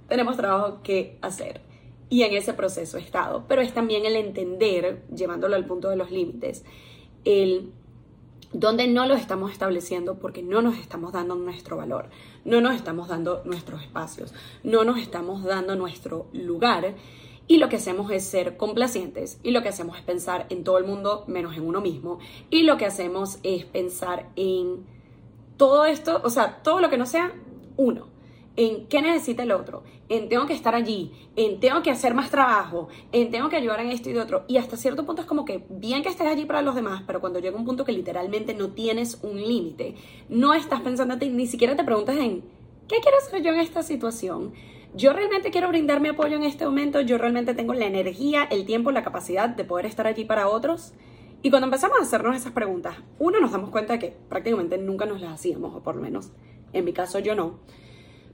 tenemos 0.08 0.38
trabajo 0.38 0.82
que 0.84 1.18
hacer. 1.22 1.62
Y 2.10 2.24
en 2.24 2.34
ese 2.34 2.54
proceso 2.54 2.98
he 2.98 3.02
estado, 3.02 3.46
pero 3.48 3.62
es 3.62 3.74
también 3.74 4.06
el 4.06 4.16
entender, 4.16 5.04
llevándolo 5.16 5.56
al 5.56 5.66
punto 5.66 5.90
de 5.90 5.96
los 5.96 6.12
límites, 6.12 6.66
el 7.24 7.72
donde 8.52 8.88
no 8.88 9.06
lo 9.06 9.14
estamos 9.14 9.52
estableciendo 9.52 10.18
porque 10.18 10.42
no 10.42 10.64
nos 10.64 10.78
estamos 10.80 11.14
dando 11.14 11.36
nuestro 11.36 11.78
valor, 11.78 12.10
no 12.46 12.62
nos 12.62 12.76
estamos 12.76 13.08
dando 13.08 13.44
nuestros 13.46 13.84
espacios, 13.84 14.34
no 14.64 14.84
nos 14.84 14.98
estamos 14.98 15.44
dando 15.44 15.76
nuestro 15.76 16.28
lugar 16.34 16.96
y 17.50 17.58
lo 17.58 17.68
que 17.68 17.76
hacemos 17.76 18.10
es 18.12 18.24
ser 18.24 18.56
complacientes 18.56 19.40
y 19.44 19.52
lo 19.52 19.62
que 19.62 19.70
hacemos 19.70 19.98
es 19.98 20.04
pensar 20.04 20.46
en 20.50 20.64
todo 20.64 20.78
el 20.78 20.86
mundo 20.86 21.26
menos 21.28 21.58
en 21.58 21.68
uno 21.68 21.82
mismo 21.82 22.20
y 22.50 22.64
lo 22.64 22.78
que 22.78 22.86
hacemos 22.86 23.40
es 23.44 23.66
pensar 23.66 24.30
en 24.38 24.86
todo 25.58 25.86
esto, 25.86 26.22
o 26.24 26.30
sea, 26.30 26.62
todo 26.64 26.80
lo 26.80 26.90
que 26.90 26.98
no 26.98 27.06
sea 27.06 27.34
uno 27.76 28.08
en 28.56 28.88
qué 28.88 29.02
necesita 29.02 29.44
el 29.44 29.54
otro, 29.54 29.84
en 30.10 30.28
tengo 30.28 30.46
que 30.46 30.54
estar 30.54 30.76
allí, 30.76 31.14
en 31.38 31.62
tengo 31.62 31.82
que 31.82 31.92
hacer 31.92 32.14
más 32.14 32.30
trabajo, 32.30 32.90
en 33.14 33.32
tengo 33.32 33.48
que 33.48 33.56
ayudar 33.56 33.80
en 33.80 33.88
esto 33.88 34.10
y 34.10 34.14
de 34.14 34.20
otro. 34.20 34.44
Y 34.50 34.58
hasta 34.58 34.76
cierto 34.76 35.06
punto 35.06 35.22
es 35.22 35.28
como 35.28 35.46
que 35.46 35.64
bien 35.70 36.04
que 36.04 36.10
estés 36.10 36.28
allí 36.28 36.44
para 36.44 36.62
los 36.62 36.76
demás, 36.76 37.04
pero 37.08 37.22
cuando 37.22 37.40
llega 37.40 37.58
un 37.58 37.64
punto 37.64 37.86
que 37.86 37.94
literalmente 37.94 38.54
no 38.54 38.72
tienes 38.72 39.20
un 39.24 39.42
límite, 39.42 39.96
no 40.28 40.54
estás 40.54 40.82
pensando 40.82 41.16
ni 41.16 41.48
siquiera 41.48 41.78
te 41.78 41.86
preguntas 41.86 42.18
en 42.18 42.42
qué 42.90 42.98
quiero 43.02 43.18
hacer 43.18 43.42
yo 43.42 43.54
en 43.54 43.62
esta 43.62 43.82
situación. 43.82 44.52
Yo 44.96 45.14
realmente 45.14 45.52
quiero 45.52 45.68
brindarme 45.68 46.10
apoyo 46.10 46.36
en 46.36 46.44
este 46.44 46.66
momento, 46.66 47.02
yo 47.02 47.18
realmente 47.18 47.54
tengo 47.54 47.74
la 47.74 47.86
energía, 47.86 48.46
el 48.50 48.66
tiempo, 48.66 48.92
la 48.92 49.04
capacidad 49.04 49.48
de 49.48 49.64
poder 49.64 49.86
estar 49.86 50.08
allí 50.08 50.26
para 50.26 50.48
otros. 50.48 50.94
Y 51.44 51.52
cuando 51.52 51.68
empezamos 51.68 52.00
a 52.00 52.04
hacernos 52.04 52.36
esas 52.36 52.54
preguntas, 52.54 52.96
uno 53.20 53.40
nos 53.40 53.52
damos 53.52 53.70
cuenta 53.70 54.00
que 54.00 54.16
prácticamente 54.28 54.78
nunca 54.78 55.06
nos 55.06 55.22
las 55.22 55.34
hacíamos, 55.34 55.76
o 55.76 55.84
por 55.84 55.96
lo 55.96 56.02
menos 56.02 56.32
en 56.74 56.86
mi 56.86 56.92
caso 56.92 57.20
yo 57.20 57.36
no. 57.36 57.60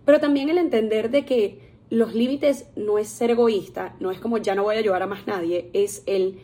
Pero 0.06 0.20
también 0.20 0.50
el 0.50 0.58
entender 0.58 1.10
de 1.10 1.26
que 1.26 1.76
los 1.90 2.16
límites 2.16 2.68
no 2.76 2.98
es 2.98 3.10
ser 3.10 3.32
egoísta, 3.32 3.96
no 4.00 4.12
es 4.12 4.20
como 4.20 4.38
ya 4.38 4.56
no 4.56 4.64
voy 4.64 4.76
a 4.76 4.80
ayudar 4.80 5.04
a 5.04 5.08
más 5.08 5.28
nadie, 5.28 5.70
es 5.74 6.04
el 6.06 6.40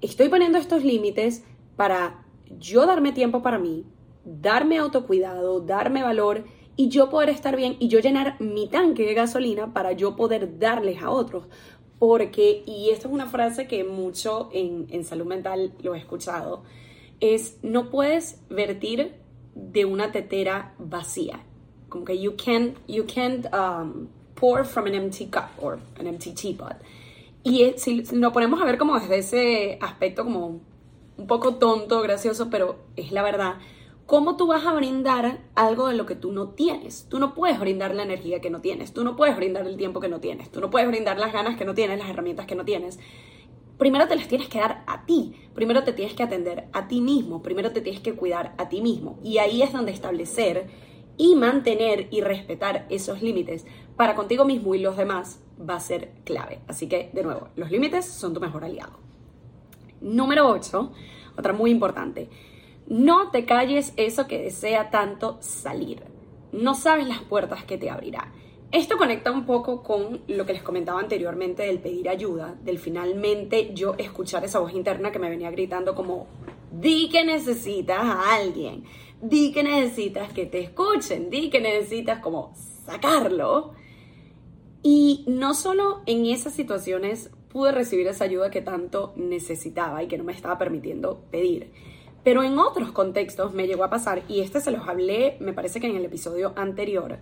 estoy 0.00 0.28
poniendo 0.28 0.58
estos 0.58 0.82
límites 0.82 1.44
para 1.76 2.24
yo 2.58 2.86
darme 2.86 3.12
tiempo 3.12 3.42
para 3.42 3.58
mí, 3.58 3.84
darme 4.24 4.78
autocuidado, 4.78 5.60
darme 5.60 6.02
valor 6.02 6.44
y 6.76 6.88
yo 6.88 7.10
poder 7.10 7.30
estar 7.30 7.56
bien 7.56 7.76
y 7.78 7.88
yo 7.88 8.00
llenar 8.00 8.40
mi 8.40 8.68
tanque 8.68 9.04
de 9.04 9.14
gasolina 9.14 9.72
para 9.72 9.92
yo 9.92 10.16
poder 10.16 10.58
darles 10.58 11.02
a 11.02 11.10
otros. 11.10 11.44
Porque, 11.98 12.64
y 12.66 12.90
esta 12.90 13.06
es 13.06 13.14
una 13.14 13.26
frase 13.26 13.68
que 13.68 13.84
mucho 13.84 14.50
en, 14.52 14.86
en 14.90 15.04
salud 15.04 15.26
mental 15.26 15.72
lo 15.82 15.94
he 15.94 15.98
escuchado, 15.98 16.64
es 17.20 17.58
no 17.62 17.90
puedes 17.90 18.40
vertir 18.50 19.14
de 19.54 19.84
una 19.84 20.10
tetera 20.10 20.74
vacía 20.78 21.44
como 21.92 22.06
que 22.06 22.18
you 22.18 22.34
can't, 22.36 22.78
you 22.88 23.04
can't 23.04 23.46
um, 23.52 24.08
pour 24.34 24.64
from 24.64 24.86
an 24.86 24.94
empty 24.94 25.26
cup 25.26 25.50
or 25.58 25.78
an 26.00 26.06
empty 26.06 26.32
teapot. 26.32 26.76
Y 27.44 27.74
si, 27.76 28.02
nos 28.14 28.32
ponemos 28.32 28.60
a 28.62 28.64
ver 28.64 28.78
como 28.78 28.98
desde 28.98 29.18
ese 29.18 29.78
aspecto 29.80 30.24
como 30.24 30.62
un 31.18 31.26
poco 31.26 31.56
tonto, 31.56 32.00
gracioso, 32.00 32.48
pero 32.48 32.78
es 32.96 33.12
la 33.12 33.22
verdad, 33.22 33.56
¿cómo 34.12 34.36
tú 34.36 34.46
vas 34.46 34.66
a 34.66 34.74
brindar 34.74 35.38
algo 35.54 35.88
de 35.88 35.94
lo 35.94 36.04
que 36.04 36.14
tú 36.14 36.32
no 36.32 36.50
tienes? 36.50 37.06
Tú 37.08 37.18
no 37.18 37.32
puedes 37.32 37.58
brindar 37.58 37.94
la 37.94 38.02
energía 38.02 38.42
que 38.42 38.50
no 38.50 38.60
tienes, 38.60 38.92
tú 38.92 39.04
no 39.04 39.16
puedes 39.16 39.34
brindar 39.34 39.66
el 39.66 39.78
tiempo 39.78 40.00
que 40.00 40.08
no 40.10 40.20
tienes, 40.20 40.52
tú 40.52 40.60
no 40.60 40.68
puedes 40.68 40.86
brindar 40.86 41.18
las 41.18 41.32
ganas 41.32 41.56
que 41.56 41.64
no 41.64 41.72
tienes, 41.72 41.98
las 41.98 42.10
herramientas 42.10 42.44
que 42.44 42.54
no 42.54 42.66
tienes. 42.66 42.98
Primero 43.78 44.08
te 44.08 44.16
las 44.16 44.28
tienes 44.28 44.50
que 44.50 44.58
dar 44.58 44.84
a 44.86 45.06
ti, 45.06 45.34
primero 45.54 45.82
te 45.82 45.94
tienes 45.94 46.12
que 46.12 46.22
atender 46.22 46.68
a 46.74 46.88
ti 46.88 47.00
mismo, 47.00 47.42
primero 47.42 47.72
te 47.72 47.80
tienes 47.80 48.02
que 48.02 48.12
cuidar 48.12 48.54
a 48.58 48.68
ti 48.68 48.82
mismo. 48.82 49.18
Y 49.24 49.38
ahí 49.38 49.62
es 49.62 49.72
donde 49.72 49.92
establecer 49.92 50.66
y 51.16 51.34
mantener 51.34 52.08
y 52.10 52.20
respetar 52.20 52.84
esos 52.90 53.22
límites 53.22 53.64
para 53.96 54.14
contigo 54.14 54.44
mismo 54.44 54.74
y 54.74 54.80
los 54.80 54.98
demás 54.98 55.42
va 55.58 55.76
a 55.76 55.80
ser 55.80 56.12
clave. 56.24 56.60
Así 56.68 56.86
que, 56.86 57.08
de 57.14 57.22
nuevo, 57.22 57.48
los 57.56 57.70
límites 57.70 58.04
son 58.04 58.34
tu 58.34 58.40
mejor 58.40 58.62
aliado. 58.62 58.92
Número 60.02 60.50
8, 60.50 60.92
otra 61.38 61.54
muy 61.54 61.70
importante. 61.70 62.28
No 62.92 63.30
te 63.30 63.46
calles 63.46 63.94
eso 63.96 64.26
que 64.26 64.42
desea 64.42 64.90
tanto 64.90 65.38
salir. 65.40 66.02
No 66.52 66.74
sabes 66.74 67.08
las 67.08 67.22
puertas 67.22 67.64
que 67.64 67.78
te 67.78 67.88
abrirá. 67.88 68.30
Esto 68.70 68.98
conecta 68.98 69.32
un 69.32 69.46
poco 69.46 69.82
con 69.82 70.20
lo 70.28 70.44
que 70.44 70.52
les 70.52 70.62
comentaba 70.62 71.00
anteriormente 71.00 71.62
del 71.62 71.78
pedir 71.78 72.10
ayuda, 72.10 72.54
del 72.62 72.78
finalmente 72.78 73.72
yo 73.72 73.94
escuchar 73.96 74.44
esa 74.44 74.58
voz 74.58 74.74
interna 74.74 75.10
que 75.10 75.18
me 75.18 75.30
venía 75.30 75.50
gritando 75.50 75.94
como, 75.94 76.26
di 76.70 77.08
que 77.08 77.24
necesitas 77.24 77.98
a 77.98 78.34
alguien, 78.34 78.84
di 79.22 79.52
que 79.52 79.62
necesitas 79.62 80.30
que 80.34 80.44
te 80.44 80.60
escuchen, 80.60 81.30
di 81.30 81.48
que 81.48 81.62
necesitas 81.62 82.18
como 82.18 82.52
sacarlo. 82.84 83.72
Y 84.82 85.24
no 85.26 85.54
solo 85.54 86.02
en 86.04 86.26
esas 86.26 86.52
situaciones 86.52 87.30
pude 87.48 87.72
recibir 87.72 88.06
esa 88.06 88.24
ayuda 88.24 88.50
que 88.50 88.60
tanto 88.60 89.14
necesitaba 89.16 90.02
y 90.02 90.08
que 90.08 90.18
no 90.18 90.24
me 90.24 90.32
estaba 90.34 90.58
permitiendo 90.58 91.22
pedir. 91.30 91.72
Pero 92.22 92.42
en 92.42 92.58
otros 92.58 92.92
contextos 92.92 93.52
me 93.52 93.66
llegó 93.66 93.84
a 93.84 93.90
pasar, 93.90 94.22
y 94.28 94.40
este 94.40 94.60
se 94.60 94.70
los 94.70 94.88
hablé, 94.88 95.36
me 95.40 95.52
parece 95.52 95.80
que 95.80 95.88
en 95.88 95.96
el 95.96 96.04
episodio 96.04 96.52
anterior, 96.56 97.18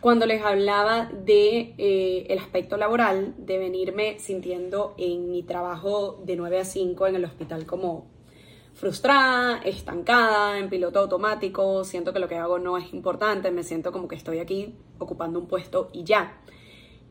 cuando 0.00 0.26
les 0.26 0.42
hablaba 0.42 1.10
de 1.12 1.74
eh, 1.78 2.26
el 2.28 2.38
aspecto 2.38 2.76
laboral, 2.76 3.34
de 3.38 3.58
venirme 3.58 4.18
sintiendo 4.20 4.94
en 4.98 5.30
mi 5.30 5.42
trabajo 5.42 6.22
de 6.24 6.36
9 6.36 6.60
a 6.60 6.64
5 6.64 7.06
en 7.08 7.16
el 7.16 7.24
hospital 7.24 7.66
como 7.66 8.06
frustrada, 8.74 9.58
estancada, 9.64 10.58
en 10.58 10.68
piloto 10.68 11.00
automático, 11.00 11.82
siento 11.82 12.12
que 12.12 12.18
lo 12.18 12.28
que 12.28 12.36
hago 12.36 12.58
no 12.58 12.76
es 12.76 12.92
importante, 12.92 13.50
me 13.50 13.62
siento 13.62 13.90
como 13.90 14.06
que 14.06 14.16
estoy 14.16 14.38
aquí 14.38 14.74
ocupando 14.98 15.38
un 15.38 15.46
puesto 15.46 15.88
y 15.92 16.04
ya. 16.04 16.40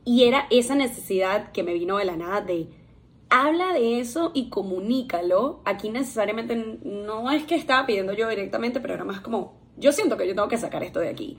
Y 0.05 0.25
era 0.25 0.45
esa 0.51 0.75
necesidad 0.75 1.51
que 1.51 1.63
me 1.63 1.73
vino 1.73 1.97
de 1.97 2.05
la 2.05 2.15
nada 2.15 2.41
de 2.41 2.67
habla 3.36 3.73
de 3.73 3.99
eso 3.99 4.31
y 4.33 4.49
comunícalo. 4.49 5.61
Aquí 5.65 5.89
necesariamente 5.89 6.55
no 6.83 7.29
es 7.31 7.43
que 7.43 7.55
estaba 7.55 7.86
pidiendo 7.86 8.13
yo 8.13 8.29
directamente, 8.29 8.79
pero 8.79 8.93
era 8.93 9.03
más 9.03 9.19
como, 9.19 9.59
yo 9.75 9.91
siento 9.91 10.15
que 10.15 10.25
yo 10.25 10.33
tengo 10.33 10.47
que 10.47 10.57
sacar 10.57 10.83
esto 10.83 10.99
de 11.01 11.09
aquí. 11.09 11.38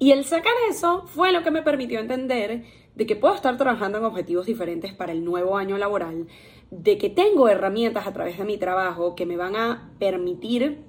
Y 0.00 0.10
el 0.10 0.24
sacar 0.24 0.52
eso 0.68 1.06
fue 1.06 1.32
lo 1.32 1.42
que 1.44 1.52
me 1.52 1.62
permitió 1.62 2.00
entender 2.00 2.64
de 2.96 3.06
que 3.06 3.14
puedo 3.14 3.34
estar 3.34 3.56
trabajando 3.56 3.98
en 3.98 4.04
objetivos 4.04 4.46
diferentes 4.46 4.92
para 4.92 5.12
el 5.12 5.24
nuevo 5.24 5.56
año 5.56 5.78
laboral, 5.78 6.26
de 6.72 6.98
que 6.98 7.08
tengo 7.08 7.48
herramientas 7.48 8.08
a 8.08 8.12
través 8.12 8.36
de 8.38 8.44
mi 8.44 8.58
trabajo 8.58 9.14
que 9.14 9.24
me 9.24 9.36
van 9.36 9.54
a 9.54 9.92
permitir 10.00 10.84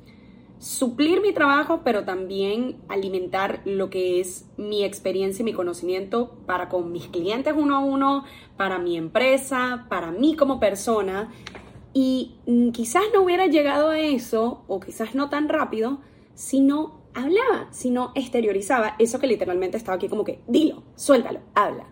suplir 0.59 1.21
mi 1.21 1.33
trabajo, 1.33 1.81
pero 1.83 2.03
también 2.03 2.77
alimentar 2.89 3.61
lo 3.63 3.89
que 3.89 4.19
es 4.19 4.45
mi 4.57 4.83
experiencia 4.83 5.41
y 5.41 5.45
mi 5.45 5.53
conocimiento 5.53 6.37
para 6.45 6.67
con 6.67 6.91
mis 6.91 7.07
clientes 7.07 7.53
uno 7.57 7.77
a 7.77 7.79
uno, 7.79 8.25
para 8.57 8.77
mi 8.77 8.97
empresa, 8.97 9.87
para 9.89 10.11
mí 10.11 10.35
como 10.35 10.59
persona. 10.59 11.31
Y 11.93 12.35
mm, 12.45 12.69
quizás 12.69 13.03
no 13.13 13.21
hubiera 13.21 13.47
llegado 13.47 13.89
a 13.89 13.99
eso, 13.99 14.63
o 14.67 14.79
quizás 14.79 15.15
no 15.15 15.29
tan 15.29 15.49
rápido, 15.49 16.01
si 16.35 16.59
no 16.59 16.99
hablaba, 17.13 17.67
si 17.71 17.89
no 17.89 18.11
exteriorizaba 18.15 18.95
eso 18.99 19.19
que 19.19 19.27
literalmente 19.27 19.77
estaba 19.77 19.95
aquí 19.95 20.09
como 20.09 20.25
que, 20.25 20.39
dilo, 20.47 20.83
suéltalo, 20.95 21.39
habla. 21.55 21.87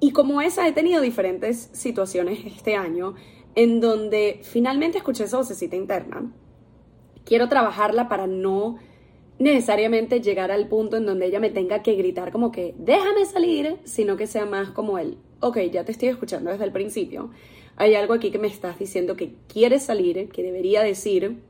Y 0.00 0.12
como 0.12 0.40
esa 0.40 0.66
he 0.68 0.72
tenido 0.72 1.02
diferentes 1.02 1.70
situaciones 1.72 2.46
este 2.46 2.76
año 2.76 3.14
en 3.56 3.80
donde 3.80 4.40
finalmente 4.44 4.98
escuché 4.98 5.24
esa 5.24 5.38
vocecita 5.38 5.74
interna. 5.74 6.32
Quiero 7.28 7.46
trabajarla 7.46 8.08
para 8.08 8.26
no 8.26 8.78
necesariamente 9.38 10.22
llegar 10.22 10.50
al 10.50 10.66
punto 10.66 10.96
en 10.96 11.04
donde 11.04 11.26
ella 11.26 11.40
me 11.40 11.50
tenga 11.50 11.82
que 11.82 11.92
gritar 11.92 12.32
como 12.32 12.50
que 12.50 12.74
déjame 12.78 13.26
salir, 13.26 13.76
sino 13.84 14.16
que 14.16 14.26
sea 14.26 14.46
más 14.46 14.70
como 14.70 14.98
el, 14.98 15.18
ok, 15.40 15.58
ya 15.70 15.84
te 15.84 15.92
estoy 15.92 16.08
escuchando 16.08 16.50
desde 16.50 16.64
el 16.64 16.72
principio. 16.72 17.28
Hay 17.76 17.94
algo 17.94 18.14
aquí 18.14 18.30
que 18.30 18.38
me 18.38 18.48
estás 18.48 18.78
diciendo 18.78 19.14
que 19.14 19.34
quieres 19.46 19.82
salir, 19.82 20.30
que 20.30 20.42
debería 20.42 20.82
decir, 20.82 21.42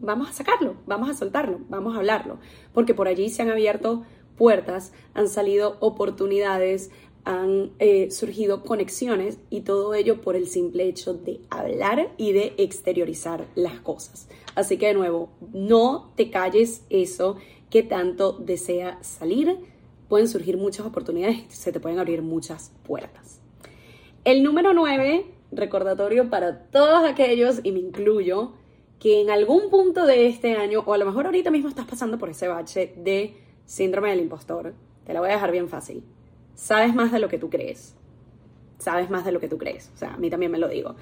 vamos 0.00 0.28
a 0.28 0.32
sacarlo, 0.32 0.74
vamos 0.86 1.08
a 1.08 1.14
soltarlo, 1.14 1.60
vamos 1.68 1.94
a 1.94 1.98
hablarlo, 1.98 2.40
porque 2.74 2.92
por 2.92 3.06
allí 3.06 3.28
se 3.28 3.42
han 3.42 3.50
abierto 3.50 4.02
puertas, 4.36 4.92
han 5.14 5.28
salido 5.28 5.76
oportunidades, 5.78 6.90
han 7.24 7.70
eh, 7.78 8.10
surgido 8.10 8.64
conexiones 8.64 9.38
y 9.48 9.60
todo 9.60 9.94
ello 9.94 10.20
por 10.20 10.34
el 10.34 10.48
simple 10.48 10.88
hecho 10.88 11.14
de 11.14 11.40
hablar 11.50 12.12
y 12.16 12.32
de 12.32 12.54
exteriorizar 12.58 13.46
las 13.54 13.78
cosas. 13.78 14.28
Así 14.54 14.76
que 14.76 14.88
de 14.88 14.94
nuevo, 14.94 15.30
no 15.52 16.12
te 16.16 16.30
calles 16.30 16.84
eso 16.90 17.36
que 17.70 17.82
tanto 17.82 18.32
desea 18.32 18.98
salir. 19.02 19.58
Pueden 20.08 20.28
surgir 20.28 20.56
muchas 20.56 20.86
oportunidades, 20.86 21.44
se 21.48 21.72
te 21.72 21.80
pueden 21.80 21.98
abrir 21.98 22.22
muchas 22.22 22.72
puertas. 22.82 23.40
El 24.24 24.42
número 24.42 24.74
9, 24.74 25.26
recordatorio 25.52 26.28
para 26.30 26.64
todos 26.64 27.08
aquellos, 27.08 27.60
y 27.62 27.72
me 27.72 27.78
incluyo, 27.78 28.52
que 28.98 29.20
en 29.20 29.30
algún 29.30 29.70
punto 29.70 30.04
de 30.04 30.26
este 30.26 30.56
año, 30.56 30.82
o 30.84 30.92
a 30.92 30.98
lo 30.98 31.06
mejor 31.06 31.26
ahorita 31.26 31.50
mismo 31.50 31.68
estás 31.68 31.86
pasando 31.86 32.18
por 32.18 32.28
ese 32.28 32.48
bache 32.48 32.92
de 32.96 33.36
síndrome 33.64 34.10
del 34.10 34.20
impostor, 34.20 34.74
te 35.04 35.14
la 35.14 35.20
voy 35.20 35.30
a 35.30 35.34
dejar 35.34 35.52
bien 35.52 35.68
fácil 35.68 36.02
sabes 36.60 36.94
más 36.94 37.10
de 37.10 37.18
lo 37.18 37.28
que 37.28 37.38
tú 37.38 37.48
crees. 37.48 37.96
Sabes 38.78 39.10
más 39.10 39.24
de 39.24 39.32
lo 39.32 39.40
que 39.40 39.48
tú 39.48 39.58
crees. 39.58 39.90
O 39.94 39.96
sea, 39.96 40.14
a 40.14 40.16
mí 40.18 40.30
también 40.30 40.52
me 40.52 40.58
lo 40.58 40.68
digo. 40.68 40.94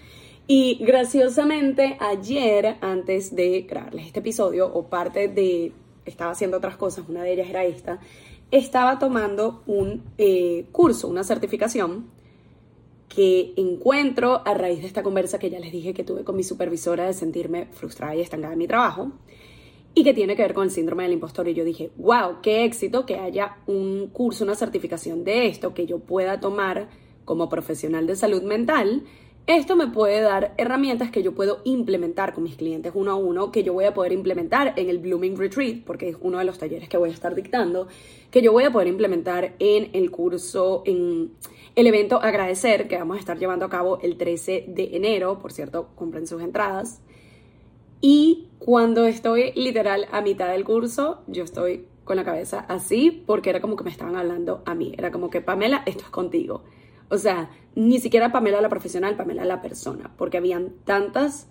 Y 0.51 0.79
graciosamente, 0.81 1.99
ayer, 2.01 2.79
antes 2.81 3.37
de 3.37 3.67
grabarles 3.69 4.07
este 4.07 4.21
episodio, 4.21 4.67
o 4.73 4.89
parte 4.89 5.29
de. 5.29 5.73
Estaba 6.07 6.31
haciendo 6.31 6.57
otras 6.57 6.79
cosas, 6.79 7.05
una 7.07 7.23
de 7.23 7.35
ellas 7.35 7.51
era 7.51 7.67
esta. 7.67 8.01
Estaba 8.51 8.99
tomando 8.99 9.63
un 9.67 10.05
eh, 10.17 10.65
curso, 10.73 11.07
una 11.07 11.23
certificación 11.23 12.07
que 13.11 13.53
encuentro 13.57 14.41
a 14.47 14.55
raíz 14.55 14.81
de 14.81 14.87
esta 14.87 15.03
conversa 15.03 15.39
que 15.39 15.51
ya 15.51 15.61
les 15.61 15.71
dije 15.71 15.93
que 15.93 16.03
tuve 16.03 16.25
con 16.25 16.35
mi 16.35 16.43
supervisora 16.43 17.05
de 17.07 17.13
sentirme 17.13 17.67
frustrada 17.73 18.17
y 18.17 18.23
estancada 18.23 18.55
en 18.55 18.59
mi 18.59 18.67
trabajo 18.67 19.13
y 19.95 20.03
que 20.03 20.15
tiene 20.15 20.35
que 20.35 20.43
ver 20.43 20.55
con 20.55 20.65
el 20.65 20.71
síndrome 20.71 21.03
del 21.03 21.13
impostor. 21.13 21.47
Y 21.49 21.53
yo 21.53 21.65
dije, 21.65 21.91
wow, 21.99 22.41
qué 22.43 22.65
éxito 22.65 23.05
que 23.05 23.17
haya 23.17 23.59
un 23.67 24.09
curso, 24.15 24.45
una 24.45 24.55
certificación 24.55 25.25
de 25.25 25.49
esto 25.49 25.75
que 25.75 25.85
yo 25.85 25.99
pueda 25.99 26.41
tomar 26.41 26.89
como 27.27 27.51
profesional 27.51 28.07
de 28.07 28.17
salud 28.17 28.43
mental. 28.45 29.05
Esto 29.49 29.77
me 29.77 29.87
puede 29.87 30.21
dar 30.21 30.53
herramientas 30.59 31.11
que 31.11 31.23
yo 31.23 31.35
puedo 31.35 31.63
implementar 31.65 32.35
con 32.35 32.45
mis 32.45 32.57
clientes 32.57 32.93
uno 32.95 33.13
a 33.13 33.15
uno, 33.15 33.51
que 33.51 33.63
yo 33.63 33.73
voy 33.73 33.87
a 33.87 33.95
poder 33.95 34.13
implementar 34.13 34.75
en 34.77 34.91
el 34.91 34.99
Blooming 34.99 35.39
Retreat, 35.39 35.85
porque 35.87 36.11
es 36.11 36.19
uno 36.21 36.37
de 36.37 36.45
los 36.45 36.59
talleres 36.59 36.87
que 36.87 36.99
voy 36.99 37.09
a 37.09 37.15
estar 37.15 37.35
dictando, 37.35 37.89
que 38.31 38.43
yo 38.43 38.53
voy 38.53 38.65
a 38.65 38.71
poder 38.71 38.89
implementar 38.89 39.55
en 39.59 39.89
el 39.95 40.11
curso, 40.11 40.83
en 40.85 41.33
el 41.77 41.87
evento 41.87 42.21
Agradecer, 42.21 42.89
que 42.89 42.99
vamos 42.99 43.17
a 43.17 43.21
estar 43.21 43.39
llevando 43.39 43.65
a 43.65 43.71
cabo 43.71 43.99
el 44.03 44.19
13 44.19 44.67
de 44.69 44.91
enero. 44.95 45.39
Por 45.39 45.51
cierto, 45.51 45.89
compren 45.95 46.27
sus 46.27 46.43
entradas. 46.43 47.01
Y 48.03 48.49
cuando 48.59 49.07
estoy 49.07 49.53
literal 49.55 50.09
a 50.13 50.21
mitad 50.21 50.51
del 50.51 50.65
curso, 50.65 51.23
yo 51.27 51.45
estoy 51.45 51.87
con 52.05 52.17
la 52.17 52.25
cabeza 52.25 52.67
así 52.69 53.25
porque 53.27 53.49
era 53.49 53.63
como 53.63 53.77
que 53.77 53.85
me 53.85 53.91
estaban 53.91 54.17
hablando 54.17 54.61
a 54.67 54.75
mí. 54.75 54.93
Era 54.99 55.11
como 55.11 55.31
que, 55.31 55.41
Pamela, 55.41 55.85
esto 55.87 56.05
es 56.05 56.11
contigo. 56.11 56.65
O 57.11 57.19
sea, 57.19 57.51
ni 57.75 58.01
siquiera 58.01 58.33
Pamela 58.33 58.61
la 58.61 58.69
profesional, 58.69 59.17
Pamela 59.17 59.45
la 59.45 59.63
persona, 59.63 60.11
porque 60.17 60.39
habían 60.39 60.71
tantas 60.85 61.47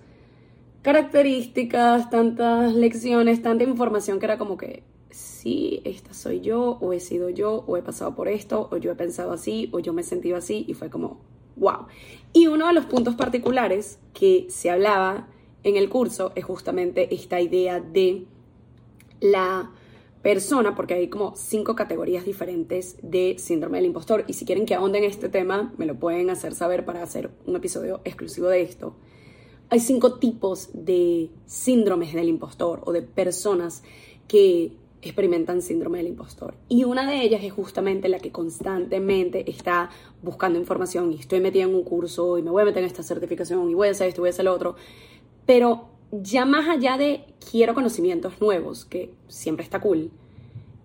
características, 0.81 2.09
tantas 2.09 2.73
lecciones, 2.73 3.41
tanta 3.41 3.63
información 3.63 4.19
que 4.19 4.25
era 4.25 4.37
como 4.37 4.57
que, 4.57 4.83
sí, 5.09 5.81
esta 5.83 6.13
soy 6.13 6.41
yo, 6.41 6.77
o 6.81 6.93
he 6.93 6.99
sido 6.99 7.29
yo, 7.29 7.63
o 7.67 7.77
he 7.77 7.81
pasado 7.81 8.15
por 8.15 8.27
esto, 8.27 8.69
o 8.71 8.77
yo 8.77 8.91
he 8.91 8.95
pensado 8.95 9.31
así, 9.31 9.69
o 9.71 9.79
yo 9.79 9.93
me 9.93 10.01
he 10.01 10.05
sentido 10.05 10.37
así, 10.37 10.65
y 10.67 10.73
fue 10.73 10.89
como, 10.89 11.19
wow. 11.55 11.87
Y 12.33 12.47
uno 12.47 12.67
de 12.67 12.73
los 12.73 12.85
puntos 12.85 13.15
particulares 13.15 13.99
que 14.13 14.47
se 14.49 14.69
hablaba 14.69 15.27
en 15.63 15.75
el 15.75 15.89
curso 15.89 16.31
es 16.35 16.45
justamente 16.45 17.13
esta 17.13 17.41
idea 17.41 17.79
de 17.79 18.25
la 19.19 19.71
persona, 20.27 20.75
porque 20.75 20.93
hay 20.93 21.07
como 21.07 21.37
cinco 21.37 21.73
categorías 21.73 22.25
diferentes 22.25 22.97
de 23.01 23.37
síndrome 23.39 23.77
del 23.77 23.85
impostor. 23.85 24.25
Y 24.27 24.33
si 24.33 24.43
quieren 24.43 24.65
que 24.65 24.75
ahonden 24.75 25.05
en 25.05 25.09
este 25.09 25.29
tema, 25.29 25.73
me 25.77 25.85
lo 25.85 25.95
pueden 25.95 26.29
hacer 26.29 26.53
saber 26.53 26.83
para 26.83 27.01
hacer 27.01 27.31
un 27.45 27.55
episodio 27.55 28.01
exclusivo 28.03 28.49
de 28.49 28.61
esto. 28.61 28.93
Hay 29.69 29.79
cinco 29.79 30.15
tipos 30.15 30.69
de 30.73 31.29
síndromes 31.45 32.13
del 32.13 32.27
impostor 32.27 32.81
o 32.83 32.91
de 32.91 33.03
personas 33.03 33.83
que 34.27 34.73
experimentan 35.01 35.61
síndrome 35.61 35.99
del 35.99 36.07
impostor. 36.07 36.55
Y 36.67 36.83
una 36.83 37.09
de 37.09 37.21
ellas 37.21 37.41
es 37.41 37.53
justamente 37.53 38.09
la 38.09 38.19
que 38.19 38.33
constantemente 38.33 39.49
está 39.49 39.91
buscando 40.21 40.59
información 40.59 41.13
y 41.13 41.19
estoy 41.21 41.39
metida 41.39 41.63
en 41.63 41.73
un 41.73 41.85
curso 41.85 42.37
y 42.37 42.41
me 42.41 42.51
voy 42.51 42.63
a 42.63 42.65
meter 42.65 42.83
en 42.83 42.87
esta 42.87 43.01
certificación 43.01 43.69
y 43.69 43.75
voy 43.75 43.87
a 43.87 43.91
hacer 43.91 44.09
esto, 44.09 44.23
voy 44.23 44.27
a 44.27 44.31
hacer 44.31 44.43
lo 44.43 44.53
otro. 44.53 44.75
Pero 45.45 45.96
ya 46.11 46.45
más 46.45 46.67
allá 46.67 46.97
de 46.97 47.25
quiero 47.51 47.73
conocimientos 47.73 48.39
nuevos, 48.41 48.85
que 48.85 49.13
siempre 49.27 49.63
está 49.63 49.81
cool, 49.81 50.11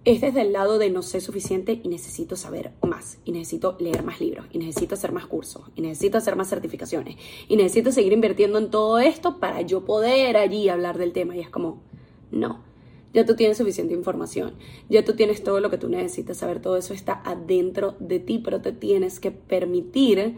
es 0.05 0.21
desde 0.21 0.41
el 0.41 0.53
lado 0.53 0.79
de 0.79 0.91
no 0.91 1.03
sé 1.03 1.21
suficiente 1.21 1.81
y 1.83 1.89
necesito 1.89 2.35
saber 2.35 2.73
más, 2.83 3.19
y 3.25 3.33
necesito 3.33 3.77
leer 3.79 4.03
más 4.03 4.21
libros, 4.21 4.47
y 4.53 4.59
necesito 4.59 4.95
hacer 4.95 5.13
más 5.13 5.27
cursos, 5.27 5.63
y 5.77 5.83
necesito 5.83 6.19
hacer 6.19 6.35
más 6.35 6.49
certificaciones, 6.49 7.17
y 7.49 7.57
necesito 7.57 7.93
seguir 7.93 8.13
invirtiendo 8.13 8.59
en 8.59 8.71
todo 8.71 8.99
esto 8.99 9.39
para 9.39 9.61
yo 9.63 9.85
poder 9.85 10.37
allí 10.37 10.69
hablar 10.69 10.99
del 10.99 11.13
tema. 11.13 11.37
Y 11.37 11.41
es 11.41 11.51
como, 11.51 11.81
no, 12.33 12.65
ya 13.15 13.25
tú 13.25 13.37
tienes 13.37 13.59
suficiente 13.59 13.95
información, 13.95 14.55
ya 14.89 15.05
tú 15.05 15.15
tienes 15.15 15.45
todo 15.45 15.61
lo 15.61 15.71
que 15.71 15.79
tú 15.79 15.89
necesitas 15.89 16.39
saber, 16.39 16.61
todo 16.61 16.77
eso 16.77 16.95
está 16.95 17.23
adentro 17.25 17.95
de 18.01 18.19
ti, 18.19 18.41
pero 18.43 18.61
te 18.61 18.73
tienes 18.73 19.21
que 19.21 19.31
permitir, 19.31 20.37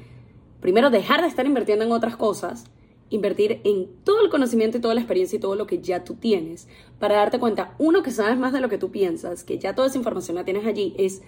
primero, 0.61 0.91
dejar 0.91 1.23
de 1.23 1.29
estar 1.29 1.47
invirtiendo 1.47 1.87
en 1.87 1.93
otras 1.93 2.17
cosas 2.17 2.67
invertir 3.15 3.61
en 3.65 3.89
todo 4.05 4.23
el 4.23 4.31
conocimiento 4.31 4.79
y 4.79 4.81
toda 4.81 4.95
la 4.95 5.01
experiencia 5.01 5.37
y 5.37 5.41
todo 5.41 5.55
lo 5.55 5.67
que 5.67 5.79
ya 5.79 6.05
tú 6.05 6.15
tienes 6.15 6.69
para 6.99 7.17
darte 7.17 7.39
cuenta, 7.39 7.75
uno, 7.79 8.03
que 8.03 8.11
sabes 8.11 8.37
más 8.37 8.53
de 8.53 8.61
lo 8.61 8.69
que 8.69 8.79
tú 8.79 8.91
piensas, 8.91 9.45
que 9.45 9.59
ya 9.59 9.75
toda 9.75 9.89
esa 9.89 9.99
información 9.99 10.37
la 10.37 10.45
tienes 10.45 10.67
allí, 10.67 10.95
es 10.99 11.23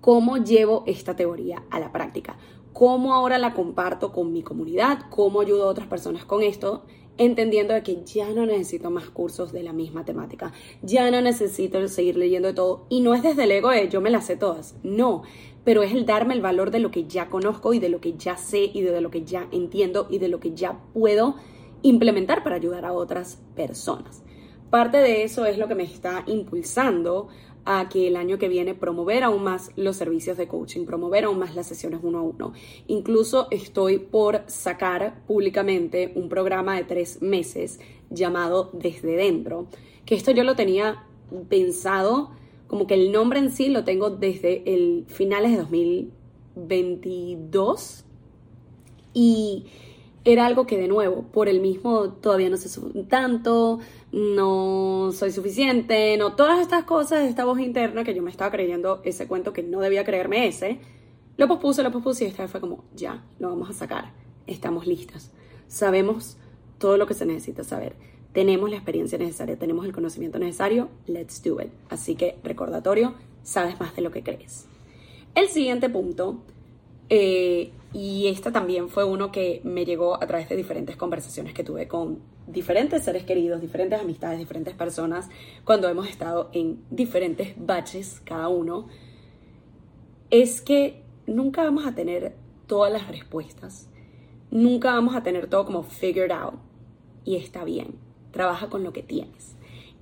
cómo 0.00 0.36
llevo 0.36 0.84
esta 0.86 1.16
teoría 1.16 1.64
a 1.70 1.80
la 1.80 1.92
práctica, 1.92 2.36
cómo 2.74 3.14
ahora 3.14 3.38
la 3.38 3.54
comparto 3.54 4.12
con 4.12 4.32
mi 4.32 4.42
comunidad, 4.42 5.06
cómo 5.10 5.40
ayudo 5.40 5.64
a 5.64 5.70
otras 5.70 5.86
personas 5.86 6.26
con 6.26 6.42
esto, 6.42 6.84
entendiendo 7.16 7.72
de 7.72 7.82
que 7.82 8.02
ya 8.04 8.28
no 8.30 8.44
necesito 8.44 8.90
más 8.90 9.08
cursos 9.08 9.52
de 9.52 9.62
la 9.62 9.72
misma 9.72 10.04
temática, 10.04 10.52
ya 10.82 11.10
no 11.10 11.22
necesito 11.22 11.86
seguir 11.88 12.16
leyendo 12.16 12.48
de 12.48 12.54
todo, 12.54 12.86
y 12.90 13.00
no 13.00 13.14
es 13.14 13.22
desde 13.22 13.44
el 13.44 13.52
ego 13.52 13.70
de 13.70 13.88
yo 13.88 14.02
me 14.02 14.10
las 14.10 14.26
sé 14.26 14.36
todas, 14.36 14.74
no, 14.82 15.22
pero 15.64 15.82
es 15.82 15.92
el 15.92 16.06
darme 16.06 16.34
el 16.34 16.40
valor 16.40 16.70
de 16.70 16.78
lo 16.78 16.90
que 16.90 17.04
ya 17.04 17.28
conozco 17.28 17.74
y 17.74 17.78
de 17.78 17.88
lo 17.88 18.00
que 18.00 18.14
ya 18.14 18.36
sé 18.36 18.70
y 18.72 18.82
de 18.82 19.00
lo 19.00 19.10
que 19.10 19.24
ya 19.24 19.48
entiendo 19.50 20.06
y 20.10 20.18
de 20.18 20.28
lo 20.28 20.40
que 20.40 20.54
ya 20.54 20.78
puedo 20.92 21.36
implementar 21.82 22.42
para 22.42 22.56
ayudar 22.56 22.84
a 22.84 22.92
otras 22.92 23.40
personas. 23.56 24.22
Parte 24.70 24.98
de 24.98 25.22
eso 25.22 25.46
es 25.46 25.58
lo 25.58 25.68
que 25.68 25.74
me 25.74 25.84
está 25.84 26.24
impulsando 26.26 27.28
a 27.64 27.88
que 27.88 28.08
el 28.08 28.16
año 28.16 28.38
que 28.38 28.48
viene 28.48 28.74
promover 28.74 29.22
aún 29.22 29.42
más 29.42 29.70
los 29.76 29.96
servicios 29.96 30.36
de 30.36 30.48
coaching, 30.48 30.84
promover 30.84 31.24
aún 31.24 31.38
más 31.38 31.54
las 31.54 31.66
sesiones 31.66 32.00
uno 32.02 32.18
a 32.18 32.22
uno. 32.22 32.52
Incluso 32.88 33.48
estoy 33.50 33.98
por 33.98 34.42
sacar 34.46 35.24
públicamente 35.26 36.12
un 36.14 36.28
programa 36.28 36.76
de 36.76 36.84
tres 36.84 37.22
meses 37.22 37.80
llamado 38.10 38.70
Desde 38.74 39.16
Dentro, 39.16 39.68
que 40.04 40.14
esto 40.14 40.30
yo 40.30 40.44
lo 40.44 40.56
tenía 40.56 41.04
pensado 41.48 42.32
como 42.66 42.86
que 42.86 42.94
el 42.94 43.12
nombre 43.12 43.38
en 43.38 43.50
sí 43.50 43.68
lo 43.68 43.84
tengo 43.84 44.10
desde 44.10 44.62
el 44.72 45.04
finales 45.08 45.52
de 45.52 45.58
2022 45.58 48.04
y 49.12 49.66
era 50.24 50.46
algo 50.46 50.66
que 50.66 50.78
de 50.78 50.88
nuevo, 50.88 51.22
por 51.32 51.48
el 51.48 51.60
mismo 51.60 52.14
todavía 52.14 52.48
no 52.48 52.56
sé 52.56 52.80
tanto, 53.08 53.78
no 54.10 55.10
soy 55.12 55.30
suficiente, 55.30 56.16
no 56.16 56.34
todas 56.34 56.60
estas 56.60 56.84
cosas, 56.84 57.24
esta 57.24 57.44
voz 57.44 57.60
interna 57.60 58.04
que 58.04 58.14
yo 58.14 58.22
me 58.22 58.30
estaba 58.30 58.50
creyendo 58.50 59.02
ese 59.04 59.28
cuento 59.28 59.52
que 59.52 59.62
no 59.62 59.80
debía 59.80 60.04
creerme 60.04 60.46
ese, 60.46 60.80
lo 61.36 61.46
pospuse, 61.46 61.82
lo 61.82 61.92
pospuse 61.92 62.24
y 62.24 62.28
esta 62.28 62.42
vez 62.42 62.50
fue 62.50 62.60
como, 62.60 62.84
ya, 62.94 63.22
lo 63.38 63.50
vamos 63.50 63.68
a 63.68 63.74
sacar, 63.74 64.12
estamos 64.46 64.86
listas, 64.86 65.30
sabemos 65.68 66.38
todo 66.78 66.96
lo 66.96 67.06
que 67.06 67.14
se 67.14 67.26
necesita 67.26 67.62
saber 67.62 68.13
tenemos 68.34 68.68
la 68.68 68.76
experiencia 68.76 69.16
necesaria, 69.16 69.56
tenemos 69.56 69.86
el 69.86 69.92
conocimiento 69.92 70.40
necesario, 70.40 70.88
let's 71.06 71.40
do 71.42 71.60
it. 71.62 71.70
Así 71.88 72.16
que 72.16 72.36
recordatorio, 72.42 73.14
sabes 73.44 73.78
más 73.78 73.94
de 73.94 74.02
lo 74.02 74.10
que 74.10 74.24
crees. 74.24 74.66
El 75.36 75.48
siguiente 75.48 75.88
punto, 75.88 76.42
eh, 77.08 77.70
y 77.92 78.26
este 78.26 78.50
también 78.50 78.88
fue 78.88 79.04
uno 79.04 79.30
que 79.30 79.60
me 79.62 79.84
llegó 79.84 80.20
a 80.20 80.26
través 80.26 80.48
de 80.48 80.56
diferentes 80.56 80.96
conversaciones 80.96 81.54
que 81.54 81.62
tuve 81.62 81.86
con 81.86 82.18
diferentes 82.48 83.04
seres 83.04 83.22
queridos, 83.22 83.60
diferentes 83.60 84.00
amistades, 84.00 84.40
diferentes 84.40 84.74
personas, 84.74 85.30
cuando 85.64 85.88
hemos 85.88 86.08
estado 86.08 86.50
en 86.52 86.82
diferentes 86.90 87.54
baches 87.56 88.20
cada 88.24 88.48
uno, 88.48 88.88
es 90.30 90.60
que 90.60 91.02
nunca 91.28 91.62
vamos 91.62 91.86
a 91.86 91.94
tener 91.94 92.34
todas 92.66 92.92
las 92.92 93.06
respuestas, 93.06 93.88
nunca 94.50 94.92
vamos 94.92 95.14
a 95.14 95.22
tener 95.22 95.46
todo 95.46 95.64
como 95.66 95.84
figured 95.84 96.32
out, 96.32 96.54
y 97.24 97.36
está 97.36 97.62
bien 97.62 98.03
trabaja 98.34 98.68
con 98.68 98.84
lo 98.84 98.92
que 98.92 99.02
tienes. 99.02 99.54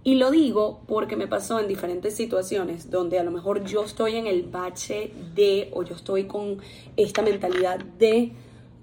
Y 0.03 0.16
lo 0.16 0.33
digo 0.33 0.80
porque 0.89 1.14
me 1.14 1.28
pasó 1.28 1.61
en 1.61 1.68
diferentes 1.68 2.16
situaciones 2.16 2.91
donde 2.91 3.20
a 3.20 3.22
lo 3.22 3.30
mejor 3.30 3.64
yo 3.64 3.85
estoy 3.85 4.16
en 4.16 4.26
el 4.26 4.43
bache 4.43 5.12
de, 5.37 5.70
o 5.72 5.85
yo 5.85 5.95
estoy 5.95 6.24
con 6.24 6.59
esta 6.97 7.22
mentalidad 7.22 7.78
de, 7.78 8.33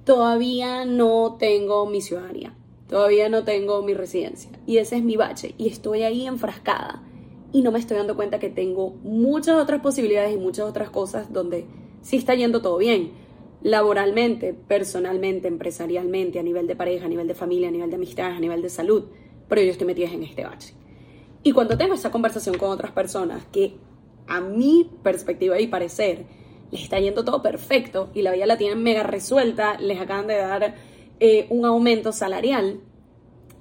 todavía 0.06 0.86
no 0.86 1.36
tengo 1.38 1.86
mi 1.88 2.00
ciudadanía, 2.00 2.56
todavía 2.88 3.28
no 3.28 3.43
tengo 3.43 3.82
mi 3.82 3.93
residencia 3.93 4.50
y 4.66 4.78
ese 4.78 4.95
es 4.95 5.04
mi 5.04 5.18
bache 5.18 5.56
y 5.58 5.68
estoy 5.68 6.04
ahí 6.04 6.26
enfrascada 6.26 7.04
y 7.52 7.64
no 7.64 7.72
me 7.72 7.80
estoy 7.80 7.97
dando 7.97 8.16
cuenta 8.16 8.39
que 8.39 8.50
tengo 8.50 8.91
muchas 9.04 9.58
otras 9.58 9.82
posibilidades 9.82 10.34
y 10.34 10.38
muchas 10.38 10.66
otras 10.68 10.89
cosas 10.89 11.34
donde 11.34 11.66
sí 12.02 12.16
está 12.16 12.36
yendo 12.36 12.62
todo 12.62 12.78
bien. 12.78 13.12
Laboralmente, 13.62 14.54
personalmente, 14.54 15.50
empresarialmente, 15.50 16.39
a 16.39 16.43
nivel 16.43 16.66
de 16.66 16.78
pareja, 16.78 17.08
a 17.08 17.10
nivel 17.10 17.28
de 17.28 17.36
familia, 17.36 17.68
a 17.68 17.72
nivel 17.72 17.89
de 17.89 17.97
amistad, 17.97 18.32
a 18.32 18.39
nivel 18.39 18.62
de 18.62 18.70
salud, 18.70 19.04
pero 19.50 19.62
yo 19.62 19.72
estoy 19.72 19.88
metida 19.88 20.10
en 20.10 20.24
este 20.24 20.45
bache. 20.45 20.74
Y 21.43 21.52
cuando 21.52 21.78
tengo 21.78 21.95
esa 21.95 22.12
conversación 22.12 22.58
con 22.58 22.70
otras 22.70 22.91
personas 22.91 23.43
que 23.52 23.76
a 24.28 24.39
mi 24.39 24.89
perspectiva 25.04 25.60
y 25.60 25.68
parecer 25.68 26.26
les 26.72 26.84
está 26.84 27.00
yendo 27.00 27.26
todo 27.26 27.41
perfecto 27.41 28.12
y 28.14 28.22
la 28.22 28.32
vida 28.32 28.45
la 28.45 28.58
tienen 28.58 28.84
mega 28.84 29.04
resuelta, 29.04 29.80
les 29.80 30.00
acaban 30.00 30.28
de 30.28 30.38
dar 30.38 30.76
eh, 31.20 31.47
un 31.50 31.66
aumento 31.66 32.12
salarial 32.12 32.80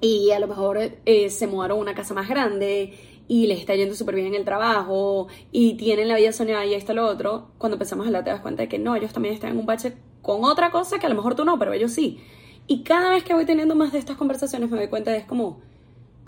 y 0.01 0.31
a 0.31 0.39
lo 0.39 0.47
mejor 0.47 0.79
eh, 1.05 1.29
se 1.29 1.47
mudaron 1.47 1.79
a 1.79 1.81
una 1.81 1.95
casa 1.95 2.13
más 2.13 2.29
grande 2.29 2.93
y 3.27 3.47
les 3.47 3.59
está 3.59 3.75
yendo 3.75 3.95
súper 3.95 4.15
bien 4.15 4.27
en 4.27 4.35
el 4.35 4.45
trabajo 4.45 5.27
y 5.51 5.75
tienen 5.75 6.07
la 6.07 6.15
vida 6.17 6.31
soñada 6.31 6.65
y 6.65 6.73
esto 6.73 6.93
lo 6.93 7.05
otro, 7.05 7.51
cuando 7.57 7.75
empezamos 7.75 8.05
a 8.05 8.07
hablar 8.07 8.23
te 8.23 8.29
das 8.29 8.41
cuenta 8.41 8.63
de 8.63 8.69
que 8.69 8.79
no, 8.79 8.95
ellos 8.95 9.13
también 9.13 9.33
están 9.33 9.51
en 9.51 9.59
un 9.59 9.65
bache 9.65 9.93
con 10.21 10.43
otra 10.43 10.71
cosa 10.71 10.99
que 10.99 11.05
a 11.05 11.09
lo 11.09 11.15
mejor 11.15 11.35
tú 11.35 11.45
no, 11.45 11.57
pero 11.57 11.73
ellos 11.73 11.91
sí. 11.91 12.19
Y 12.67 12.83
cada 12.83 13.09
vez 13.09 13.23
que 13.23 13.33
voy 13.33 13.45
teniendo 13.45 13.75
más 13.75 13.91
de 13.91 13.99
estas 13.99 14.17
conversaciones 14.17 14.69
me 14.69 14.77
doy 14.77 14.87
cuenta 14.87 15.11
de 15.11 15.17
es 15.17 15.25
como, 15.25 15.61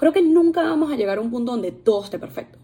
creo 0.01 0.13
que 0.13 0.23
nunca 0.23 0.63
vamos 0.63 0.91
a 0.91 0.95
llegar 0.95 1.19
a 1.19 1.21
un 1.21 1.29
punto 1.29 1.51
donde 1.51 1.71
todo 1.71 2.03
esté 2.03 2.17
perfecto. 2.17 2.57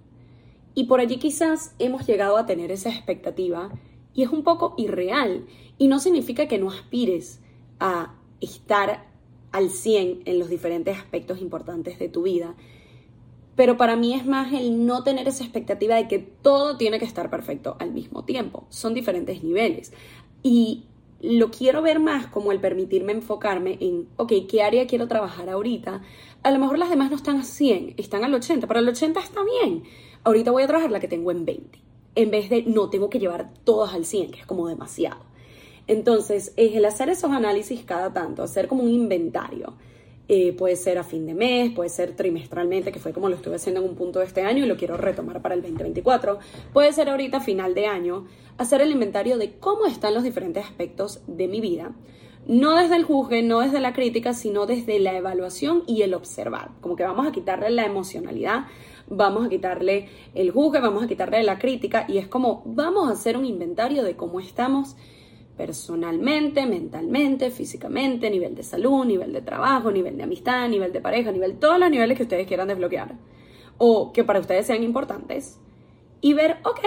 Y 0.74 0.86
por 0.86 1.00
allí 1.00 1.18
quizás 1.18 1.76
hemos 1.78 2.08
llegado 2.08 2.36
a 2.36 2.48
tener 2.48 2.72
esa 2.72 2.90
expectativa 2.90 3.70
y 4.16 4.24
es 4.24 4.30
un 4.30 4.44
poco 4.44 4.74
irreal. 4.76 5.46
Y 5.78 5.88
no 5.88 6.00
significa 6.00 6.48
que 6.48 6.58
no 6.58 6.72
aspires 6.72 7.40
a 7.80 8.16
estar 8.42 9.06
al 9.52 9.70
100 9.70 10.24
en 10.26 10.40
los 10.40 10.50
diferentes 10.50 10.98
aspectos 10.98 11.40
importantes 11.40 12.00
de 12.00 12.10
tu 12.10 12.24
vida. 12.24 12.56
Pero 13.56 13.78
para 13.78 13.96
mí 13.96 14.16
es 14.16 14.26
más 14.26 14.52
el 14.52 14.88
no 14.88 15.04
tener 15.04 15.28
esa 15.28 15.44
expectativa 15.44 15.94
de 15.94 16.08
que 16.08 16.18
todo 16.18 16.76
tiene 16.76 16.98
que 16.98 17.06
estar 17.06 17.30
perfecto 17.30 17.78
al 17.78 17.92
mismo 17.92 18.26
tiempo. 18.26 18.66
Son 18.70 18.96
diferentes 18.96 19.44
niveles. 19.44 19.94
Y 20.42 20.86
lo 21.22 21.50
quiero 21.50 21.82
ver 21.82 22.00
más 22.00 22.28
como 22.28 22.52
el 22.52 22.60
permitirme 22.60 23.12
enfocarme 23.12 23.78
en, 23.80 24.08
ok, 24.18 24.34
¿qué 24.50 24.62
área 24.64 24.88
quiero 24.88 25.08
trabajar 25.08 25.50
ahorita? 25.50 26.02
A 26.48 26.52
lo 26.52 26.60
mejor 26.60 26.80
las 26.80 26.90
demás 26.90 27.10
no 27.10 27.18
están 27.18 27.42
a 27.42 27.44
100, 27.44 27.96
están 27.98 28.24
al 28.24 28.34
80, 28.34 28.68
pero 28.68 28.80
el 28.80 28.88
80 28.88 29.20
está 29.20 29.42
bien. 29.44 29.84
Ahorita 30.24 30.50
voy 30.52 30.64
a 30.64 30.68
trabajar 30.68 30.90
la 30.90 31.02
que 31.02 31.10
tengo 31.10 31.30
en 31.30 31.44
20, 31.44 31.78
en 32.16 32.32
vez 32.32 32.50
de 32.50 32.64
no 32.64 32.90
tengo 32.90 33.10
que 33.10 33.20
llevar 33.20 33.52
todas 33.66 33.94
al 33.94 34.06
100, 34.06 34.32
que 34.32 34.40
es 34.40 34.46
como 34.46 34.70
demasiado. 34.70 35.26
Entonces, 35.88 36.54
es 36.56 36.74
el 36.74 36.86
hacer 36.86 37.10
esos 37.10 37.32
análisis 37.32 37.84
cada 37.84 38.14
tanto, 38.14 38.44
hacer 38.44 38.70
como 38.70 38.84
un 38.84 38.92
inventario. 38.92 39.74
Eh, 40.30 40.54
puede 40.54 40.78
ser 40.78 40.98
a 41.00 41.04
fin 41.04 41.26
de 41.26 41.34
mes, 41.34 41.74
puede 41.74 41.90
ser 41.90 42.16
trimestralmente, 42.16 42.94
que 42.94 43.00
fue 43.00 43.12
como 43.12 43.28
lo 43.28 43.36
estuve 43.36 43.56
haciendo 43.56 43.82
en 43.82 43.90
un 43.90 43.96
punto 43.98 44.20
de 44.20 44.26
este 44.26 44.44
año 44.44 44.64
y 44.64 44.70
lo 44.70 44.78
quiero 44.78 44.96
retomar 44.96 45.42
para 45.42 45.54
el 45.54 45.62
2024. 45.62 46.40
Puede 46.72 46.94
ser 46.94 47.10
ahorita 47.10 47.42
final 47.42 47.74
de 47.74 47.88
año, 47.88 48.26
hacer 48.58 48.80
el 48.80 48.92
inventario 48.92 49.38
de 49.38 49.58
cómo 49.60 49.86
están 49.86 50.14
los 50.14 50.24
diferentes 50.24 50.64
aspectos 50.64 51.20
de 51.28 51.50
mi 51.50 51.60
vida. 51.60 51.94
No 52.48 52.78
desde 52.78 52.96
el 52.96 53.04
juzgue, 53.04 53.44
no 53.44 53.60
desde 53.60 53.82
la 53.82 53.92
crítica, 53.92 54.34
sino 54.34 54.66
desde 54.66 55.02
la 55.02 55.18
evaluación 55.18 55.84
y 55.86 56.04
el 56.04 56.14
observar. 56.14 56.70
Como 56.80 56.96
que 56.96 57.04
vamos 57.04 57.28
a 57.28 57.34
quitarle 57.34 57.70
la 57.72 57.86
emocionalidad, 57.86 58.68
vamos 59.10 59.46
a 59.46 59.50
quitarle 59.50 60.08
el 60.34 60.52
juzgue, 60.52 60.80
vamos 60.80 61.04
a 61.04 61.08
quitarle 61.08 61.44
la 61.44 61.60
crítica 61.60 62.06
y 62.08 62.20
es 62.20 62.28
como 62.30 62.64
vamos 62.66 63.10
a 63.10 63.12
hacer 63.12 63.36
un 63.36 63.44
inventario 63.44 64.02
de 64.02 64.16
cómo 64.16 64.40
estamos 64.40 64.96
personalmente, 65.58 66.66
mentalmente, 66.66 67.52
físicamente, 67.52 68.30
nivel 68.30 68.56
de 68.56 68.64
salud, 68.64 69.04
nivel 69.04 69.34
de 69.34 69.42
trabajo, 69.42 69.92
nivel 69.92 70.16
de 70.16 70.24
amistad, 70.24 70.70
nivel 70.70 70.94
de 70.94 71.02
pareja, 71.02 71.34
nivel, 71.34 71.60
todos 71.60 71.78
los 71.78 71.90
niveles 71.90 72.16
que 72.16 72.24
ustedes 72.24 72.48
quieran 72.48 72.70
desbloquear 72.70 73.18
o 73.78 74.14
que 74.14 74.24
para 74.24 74.40
ustedes 74.40 74.66
sean 74.66 74.84
importantes 74.84 75.60
y 76.22 76.32
ver, 76.32 76.60
ok, 76.64 76.80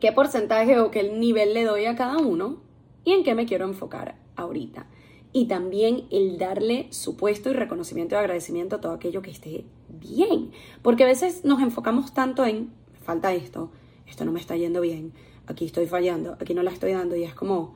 qué 0.00 0.10
porcentaje 0.12 0.80
o 0.80 0.90
qué 0.90 1.02
nivel 1.02 1.52
le 1.52 1.64
doy 1.64 1.84
a 1.84 1.96
cada 1.96 2.16
uno 2.16 2.62
y 3.04 3.12
en 3.12 3.24
qué 3.24 3.34
me 3.34 3.44
quiero 3.44 3.66
enfocar 3.66 4.26
ahorita. 4.38 4.86
Y 5.32 5.46
también 5.46 6.04
el 6.10 6.38
darle 6.38 6.86
su 6.90 7.16
puesto 7.16 7.50
y 7.50 7.52
reconocimiento 7.52 8.14
y 8.14 8.18
agradecimiento 8.18 8.76
a 8.76 8.80
todo 8.80 8.92
aquello 8.92 9.22
que 9.22 9.30
esté 9.30 9.64
bien. 9.88 10.52
Porque 10.82 11.04
a 11.04 11.06
veces 11.06 11.44
nos 11.44 11.60
enfocamos 11.60 12.14
tanto 12.14 12.44
en, 12.46 12.72
falta 13.02 13.34
esto, 13.34 13.70
esto 14.06 14.24
no 14.24 14.32
me 14.32 14.40
está 14.40 14.56
yendo 14.56 14.80
bien, 14.80 15.12
aquí 15.46 15.66
estoy 15.66 15.86
fallando, 15.86 16.36
aquí 16.40 16.54
no 16.54 16.62
la 16.62 16.70
estoy 16.70 16.92
dando 16.92 17.14
y 17.16 17.24
es 17.24 17.34
como, 17.34 17.74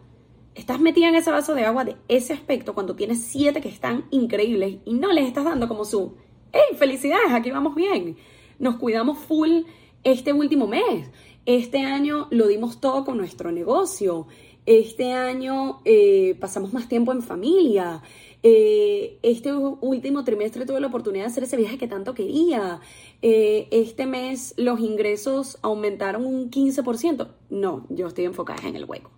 estás 0.55 0.81
metida 0.81 1.09
en 1.09 1.15
ese 1.15 1.31
vaso 1.31 1.55
de 1.55 1.65
agua 1.65 1.85
de 1.85 1.97
ese 2.09 2.33
aspecto 2.33 2.75
cuando 2.75 2.97
tienes 2.97 3.23
siete 3.23 3.61
que 3.61 3.69
están 3.69 4.07
increíbles 4.11 4.79
y 4.85 4.95
no 4.95 5.13
les 5.13 5.27
estás 5.27 5.45
dando 5.45 5.69
como 5.69 5.85
su, 5.85 6.15
hey, 6.53 6.77
felicidades, 6.77 7.33
aquí 7.33 7.51
vamos 7.51 7.75
bien. 7.75 8.17
Nos 8.59 8.77
cuidamos 8.77 9.19
full 9.19 9.63
este 10.05 10.33
último 10.33 10.67
mes. 10.67 11.11
Este 11.47 11.79
año 11.79 12.29
lo 12.31 12.47
dimos 12.47 12.81
todo 12.81 13.05
con 13.05 13.17
nuestro 13.17 13.51
negocio. 13.51 14.29
Este 14.65 15.13
año 15.13 15.81
eh, 15.85 16.37
pasamos 16.39 16.73
más 16.73 16.89
tiempo 16.89 17.11
en 17.13 17.23
familia. 17.23 18.01
Eh, 18.45 19.19
este 19.23 19.53
último 19.53 20.23
trimestre 20.23 20.67
tuve 20.67 20.81
la 20.81 20.87
oportunidad 20.87 21.25
de 21.25 21.31
hacer 21.31 21.45
ese 21.45 21.57
viaje 21.57 21.79
que 21.79 21.89
tanto 21.89 22.15
quería. 22.15 22.81
Eh, 23.23 23.67
este 23.73 24.07
mes 24.07 24.55
los 24.57 24.79
ingresos 24.79 25.59
aumentaron 25.63 26.25
un 26.25 26.51
15%. 26.51 27.29
No, 27.51 27.87
yo 27.89 28.07
estoy 28.07 28.25
enfocada 28.25 28.69
en 28.69 28.77
el 28.77 28.85
hueco. 28.85 29.11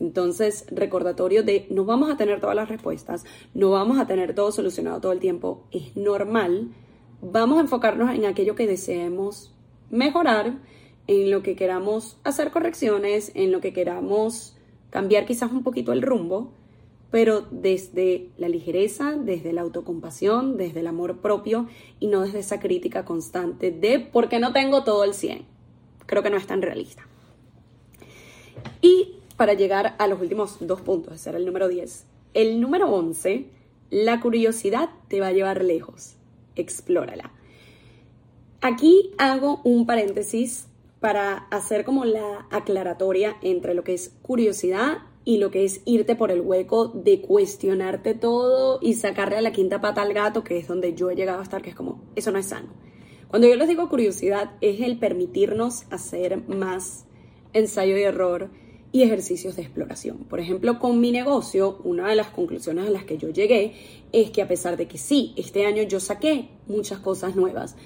Entonces, 0.00 0.64
recordatorio 0.70 1.42
de 1.42 1.66
no 1.70 1.84
vamos 1.84 2.10
a 2.10 2.16
tener 2.16 2.40
todas 2.40 2.56
las 2.56 2.68
respuestas, 2.68 3.24
no 3.52 3.70
vamos 3.70 3.98
a 3.98 4.06
tener 4.06 4.34
todo 4.34 4.52
solucionado 4.52 5.00
todo 5.00 5.12
el 5.12 5.18
tiempo, 5.18 5.64
es 5.72 5.96
normal. 5.96 6.68
Vamos 7.20 7.58
a 7.58 7.62
enfocarnos 7.62 8.14
en 8.14 8.24
aquello 8.24 8.54
que 8.54 8.68
deseemos 8.68 9.52
mejorar, 9.90 10.60
en 11.08 11.30
lo 11.30 11.42
que 11.42 11.56
queramos 11.56 12.16
hacer 12.22 12.52
correcciones, 12.52 13.32
en 13.34 13.50
lo 13.50 13.60
que 13.60 13.72
queramos 13.72 14.57
cambiar 14.90 15.26
quizás 15.26 15.52
un 15.52 15.62
poquito 15.62 15.92
el 15.92 16.02
rumbo 16.02 16.52
pero 17.10 17.46
desde 17.50 18.28
la 18.36 18.48
ligereza, 18.48 19.16
desde 19.16 19.52
la 19.52 19.62
autocompasión, 19.62 20.56
desde 20.56 20.80
el 20.80 20.86
amor 20.86 21.18
propio 21.18 21.66
y 22.00 22.08
no 22.08 22.22
desde 22.22 22.40
esa 22.40 22.60
crítica 22.60 23.04
constante 23.04 23.70
de 23.70 23.98
por 23.98 24.28
qué 24.28 24.38
no 24.38 24.52
tengo 24.52 24.84
todo 24.84 25.04
el 25.04 25.14
100. 25.14 25.44
Creo 26.06 26.22
que 26.22 26.30
no 26.30 26.36
es 26.36 26.46
tan 26.46 26.62
realista. 26.62 27.06
Y 28.82 29.16
para 29.36 29.54
llegar 29.54 29.94
a 29.98 30.06
los 30.06 30.20
últimos 30.20 30.56
dos 30.60 30.82
puntos, 30.82 31.14
ese 31.14 31.30
era 31.30 31.38
el 31.38 31.46
número 31.46 31.68
10. 31.68 32.04
El 32.34 32.60
número 32.60 32.92
11, 32.92 33.46
la 33.90 34.20
curiosidad 34.20 34.90
te 35.08 35.20
va 35.20 35.28
a 35.28 35.32
llevar 35.32 35.64
lejos. 35.64 36.16
Explórala. 36.56 37.32
Aquí 38.60 39.12
hago 39.18 39.60
un 39.64 39.86
paréntesis 39.86 40.67
para 41.00 41.46
hacer 41.50 41.84
como 41.84 42.04
la 42.04 42.46
aclaratoria 42.50 43.36
entre 43.42 43.74
lo 43.74 43.84
que 43.84 43.94
es 43.94 44.16
curiosidad 44.22 44.98
y 45.24 45.38
lo 45.38 45.50
que 45.50 45.64
es 45.64 45.82
irte 45.84 46.16
por 46.16 46.30
el 46.30 46.40
hueco 46.40 46.88
de 46.88 47.20
cuestionarte 47.20 48.14
todo 48.14 48.78
y 48.80 48.94
sacarle 48.94 49.36
a 49.36 49.42
la 49.42 49.52
quinta 49.52 49.80
pata 49.80 50.02
al 50.02 50.14
gato, 50.14 50.42
que 50.42 50.58
es 50.58 50.66
donde 50.66 50.94
yo 50.94 51.10
he 51.10 51.16
llegado 51.16 51.40
a 51.40 51.42
estar, 51.42 51.62
que 51.62 51.70
es 51.70 51.76
como, 51.76 52.02
eso 52.16 52.30
no 52.30 52.38
es 52.38 52.46
sano. 52.46 52.68
Cuando 53.28 53.46
yo 53.46 53.56
les 53.56 53.68
digo 53.68 53.88
curiosidad, 53.90 54.52
es 54.62 54.80
el 54.80 54.98
permitirnos 54.98 55.84
hacer 55.90 56.48
más 56.48 57.04
ensayo 57.52 57.96
y 57.98 58.02
error 58.02 58.48
y 58.90 59.02
ejercicios 59.02 59.56
de 59.56 59.62
exploración. 59.62 60.24
Por 60.24 60.40
ejemplo, 60.40 60.78
con 60.78 60.98
mi 60.98 61.12
negocio, 61.12 61.78
una 61.84 62.08
de 62.08 62.16
las 62.16 62.28
conclusiones 62.28 62.86
a 62.86 62.90
las 62.90 63.04
que 63.04 63.18
yo 63.18 63.28
llegué 63.28 63.74
es 64.12 64.30
que 64.30 64.40
a 64.40 64.48
pesar 64.48 64.78
de 64.78 64.88
que 64.88 64.96
sí, 64.96 65.34
este 65.36 65.66
año 65.66 65.82
yo 65.82 66.00
saqué 66.00 66.48
muchas 66.66 67.00
cosas 67.00 67.36
nuevas, 67.36 67.76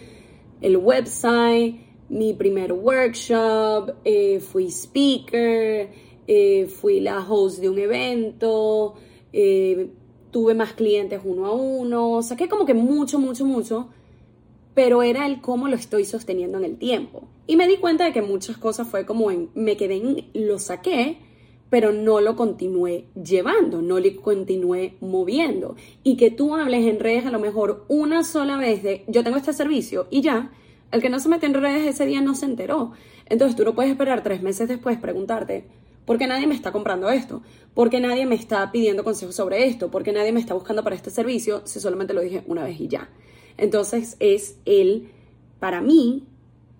el 0.60 0.76
website, 0.76 1.91
mi 2.12 2.34
primer 2.34 2.72
workshop, 2.72 3.94
eh, 4.04 4.38
fui 4.38 4.70
speaker, 4.70 5.88
eh, 6.26 6.66
fui 6.66 7.00
la 7.00 7.20
host 7.20 7.58
de 7.58 7.70
un 7.70 7.78
evento, 7.78 8.94
eh, 9.32 9.90
tuve 10.30 10.54
más 10.54 10.74
clientes 10.74 11.20
uno 11.24 11.46
a 11.46 11.52
uno, 11.52 12.22
saqué 12.22 12.48
como 12.48 12.66
que 12.66 12.74
mucho, 12.74 13.18
mucho, 13.18 13.46
mucho, 13.46 13.88
pero 14.74 15.02
era 15.02 15.26
el 15.26 15.40
cómo 15.40 15.68
lo 15.68 15.76
estoy 15.76 16.04
sosteniendo 16.04 16.58
en 16.58 16.64
el 16.64 16.76
tiempo. 16.76 17.28
Y 17.46 17.56
me 17.56 17.66
di 17.66 17.78
cuenta 17.78 18.04
de 18.04 18.12
que 18.12 18.22
muchas 18.22 18.58
cosas 18.58 18.88
fue 18.88 19.06
como 19.06 19.30
en, 19.30 19.48
me 19.54 19.78
quedé 19.78 19.96
en, 19.96 20.26
lo 20.34 20.58
saqué, 20.58 21.18
pero 21.70 21.92
no 21.92 22.20
lo 22.20 22.36
continué 22.36 23.06
llevando, 23.14 23.80
no 23.80 23.98
lo 23.98 24.20
continué 24.20 24.96
moviendo. 25.00 25.76
Y 26.02 26.18
que 26.18 26.30
tú 26.30 26.54
hables 26.54 26.86
en 26.86 27.00
redes 27.00 27.24
a 27.24 27.30
lo 27.30 27.38
mejor 27.38 27.86
una 27.88 28.22
sola 28.22 28.58
vez 28.58 28.82
de, 28.82 29.04
yo 29.08 29.24
tengo 29.24 29.38
este 29.38 29.54
servicio 29.54 30.06
y 30.10 30.20
ya, 30.20 30.52
el 30.92 31.02
que 31.02 31.10
no 31.10 31.18
se 31.18 31.28
metió 31.28 31.48
en 31.48 31.54
redes 31.54 31.86
ese 31.86 32.06
día 32.06 32.20
no 32.20 32.34
se 32.34 32.46
enteró. 32.46 32.92
Entonces 33.26 33.56
tú 33.56 33.64
no 33.64 33.74
puedes 33.74 33.90
esperar 33.90 34.22
tres 34.22 34.42
meses 34.42 34.68
después 34.68 34.98
preguntarte, 34.98 35.64
porque 36.04 36.26
nadie 36.26 36.46
me 36.46 36.54
está 36.54 36.70
comprando 36.70 37.08
esto, 37.10 37.42
porque 37.74 38.00
nadie 38.00 38.26
me 38.26 38.34
está 38.34 38.70
pidiendo 38.70 39.02
consejos 39.02 39.34
sobre 39.34 39.66
esto, 39.66 39.90
porque 39.90 40.12
nadie 40.12 40.32
me 40.32 40.40
está 40.40 40.54
buscando 40.54 40.84
para 40.84 40.94
este 40.94 41.10
servicio, 41.10 41.62
si 41.64 41.80
solamente 41.80 42.14
lo 42.14 42.20
dije 42.20 42.44
una 42.46 42.62
vez 42.62 42.80
y 42.80 42.88
ya. 42.88 43.08
Entonces 43.56 44.16
es 44.20 44.56
el, 44.64 45.10
para 45.58 45.80
mí, 45.80 46.24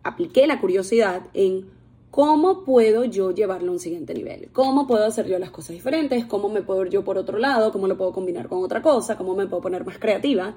apliqué 0.03 0.47
la 0.47 0.61
curiosidad 0.61 1.23
en 1.35 1.67
¿Cómo 2.13 2.63
puedo 2.63 3.07
yo 3.07 3.31
llevarlo 3.31 3.71
a 3.71 3.73
un 3.73 3.79
siguiente 3.79 4.13
nivel? 4.13 4.51
¿Cómo 4.53 4.87
puedo 4.87 5.07
hacer 5.07 5.27
yo 5.27 5.39
las 5.39 5.51
cosas 5.51 5.71
diferentes? 5.71 6.27
¿Cómo 6.27 6.51
me 6.51 6.61
puedo 6.61 6.85
ir 6.85 6.91
yo 6.91 7.05
por 7.05 7.17
otro 7.17 7.39
lado? 7.39 7.73
¿Cómo 7.73 7.89
lo 7.89 7.97
puedo 7.97 8.13
combinar 8.13 8.49
con 8.49 8.63
otra 8.63 8.83
cosa? 8.83 9.17
¿Cómo 9.17 9.35
me 9.35 9.47
puedo 9.47 9.63
poner 9.63 9.87
más 9.87 9.99
creativa? 9.99 10.55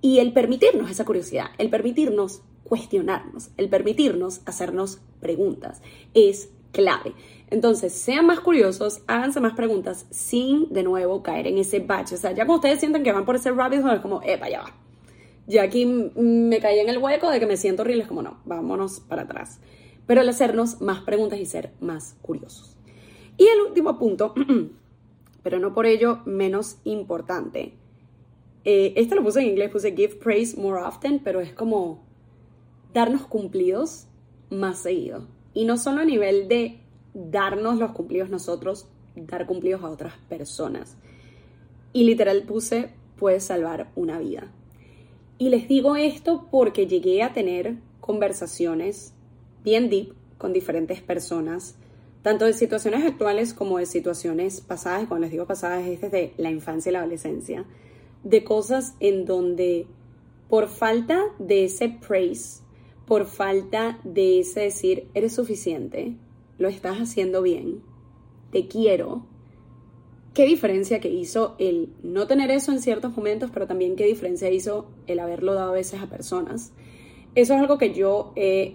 Y 0.00 0.20
el 0.20 0.32
permitirnos 0.32 0.88
esa 0.88 1.04
curiosidad, 1.04 1.46
el 1.58 1.68
permitirnos 1.68 2.42
cuestionarnos, 2.64 3.50
el 3.56 3.68
permitirnos 3.68 4.40
hacernos 4.46 5.00
preguntas 5.20 5.82
es 6.14 6.50
clave. 6.72 7.12
Entonces, 7.50 7.92
sean 7.92 8.26
más 8.26 8.40
curiosos, 8.40 9.02
háganse 9.06 9.40
más 9.40 9.54
preguntas 9.54 10.06
sin 10.10 10.72
de 10.72 10.82
nuevo 10.82 11.22
caer 11.22 11.46
en 11.46 11.58
ese 11.58 11.80
bache. 11.80 12.16
O 12.16 12.18
sea, 12.18 12.32
ya 12.32 12.46
cuando 12.46 12.56
ustedes 12.56 12.80
sienten 12.80 13.04
que 13.04 13.12
van 13.12 13.24
por 13.24 13.36
ese 13.36 13.52
rabbit 13.52 13.84
hole, 13.84 13.96
es 13.96 14.00
como, 14.00 14.22
epa, 14.22 14.48
ya 14.48 14.62
va. 14.62 14.74
Ya 15.46 15.62
aquí 15.62 15.84
me 15.84 16.58
caí 16.60 16.78
en 16.78 16.88
el 16.88 16.98
hueco 16.98 17.30
de 17.30 17.38
que 17.38 17.46
me 17.46 17.56
siento 17.56 17.82
horrible, 17.82 18.02
es 18.02 18.08
como, 18.08 18.22
no, 18.22 18.38
vámonos 18.44 19.00
para 19.00 19.22
atrás 19.22 19.60
pero 20.06 20.20
el 20.20 20.28
hacernos 20.28 20.80
más 20.80 21.00
preguntas 21.00 21.38
y 21.38 21.46
ser 21.46 21.72
más 21.80 22.16
curiosos. 22.22 22.76
Y 23.36 23.46
el 23.46 23.60
último 23.60 23.98
punto, 23.98 24.34
pero 25.42 25.58
no 25.58 25.74
por 25.74 25.86
ello 25.86 26.20
menos 26.24 26.78
importante. 26.84 27.74
Eh, 28.64 28.94
este 28.96 29.14
lo 29.14 29.22
puse 29.22 29.40
en 29.40 29.48
inglés, 29.48 29.70
puse 29.70 29.94
give 29.94 30.16
praise 30.16 30.58
more 30.58 30.82
often, 30.82 31.20
pero 31.22 31.40
es 31.40 31.52
como 31.52 32.03
darnos 32.94 33.26
cumplidos 33.26 34.06
más 34.50 34.78
seguido. 34.78 35.26
Y 35.52 35.64
no 35.64 35.76
solo 35.76 36.00
a 36.00 36.04
nivel 36.04 36.48
de 36.48 36.80
darnos 37.12 37.78
los 37.78 37.92
cumplidos 37.92 38.30
nosotros, 38.30 38.86
dar 39.14 39.46
cumplidos 39.46 39.82
a 39.82 39.90
otras 39.90 40.14
personas. 40.28 40.96
Y 41.92 42.04
literal 42.04 42.42
puse, 42.44 42.90
puedes 43.16 43.44
salvar 43.44 43.90
una 43.94 44.18
vida. 44.18 44.50
Y 45.38 45.48
les 45.48 45.68
digo 45.68 45.96
esto 45.96 46.48
porque 46.50 46.86
llegué 46.86 47.22
a 47.22 47.32
tener 47.32 47.76
conversaciones 48.00 49.12
bien 49.64 49.90
deep 49.90 50.14
con 50.38 50.52
diferentes 50.52 51.00
personas, 51.00 51.76
tanto 52.22 52.44
de 52.44 52.52
situaciones 52.52 53.04
actuales 53.04 53.54
como 53.54 53.78
de 53.78 53.86
situaciones 53.86 54.60
pasadas, 54.60 55.06
cuando 55.08 55.24
les 55.24 55.32
digo 55.32 55.46
pasadas 55.46 55.86
es 55.86 56.00
desde 56.00 56.32
la 56.36 56.50
infancia 56.50 56.90
y 56.90 56.92
la 56.92 57.00
adolescencia, 57.00 57.64
de 58.22 58.44
cosas 58.44 58.94
en 59.00 59.24
donde 59.24 59.86
por 60.48 60.68
falta 60.68 61.20
de 61.38 61.64
ese 61.64 61.88
praise, 61.88 62.63
por 63.06 63.26
falta 63.26 64.00
de 64.04 64.40
ese 64.40 64.60
decir, 64.60 65.08
eres 65.14 65.34
suficiente, 65.34 66.16
lo 66.58 66.68
estás 66.68 66.98
haciendo 66.98 67.42
bien, 67.42 67.82
te 68.50 68.68
quiero, 68.68 69.26
qué 70.34 70.46
diferencia 70.46 71.00
que 71.00 71.08
hizo 71.08 71.54
el 71.58 71.90
no 72.02 72.26
tener 72.26 72.50
eso 72.50 72.72
en 72.72 72.80
ciertos 72.80 73.16
momentos, 73.16 73.50
pero 73.52 73.66
también 73.66 73.96
qué 73.96 74.04
diferencia 74.04 74.50
hizo 74.50 74.86
el 75.06 75.20
haberlo 75.20 75.54
dado 75.54 75.70
a 75.70 75.74
veces 75.74 76.00
a 76.00 76.08
personas. 76.08 76.72
Eso 77.34 77.54
es 77.54 77.60
algo 77.60 77.78
que 77.78 77.94
yo 77.94 78.32
he 78.36 78.74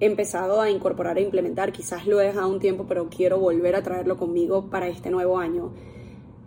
empezado 0.00 0.60
a 0.60 0.70
incorporar 0.70 1.18
e 1.18 1.22
implementar, 1.22 1.72
quizás 1.72 2.06
lo 2.06 2.20
he 2.20 2.26
dejado 2.26 2.48
un 2.48 2.60
tiempo, 2.60 2.86
pero 2.88 3.08
quiero 3.08 3.38
volver 3.38 3.76
a 3.76 3.82
traerlo 3.82 4.16
conmigo 4.16 4.70
para 4.70 4.88
este 4.88 5.10
nuevo 5.10 5.38
año. 5.38 5.72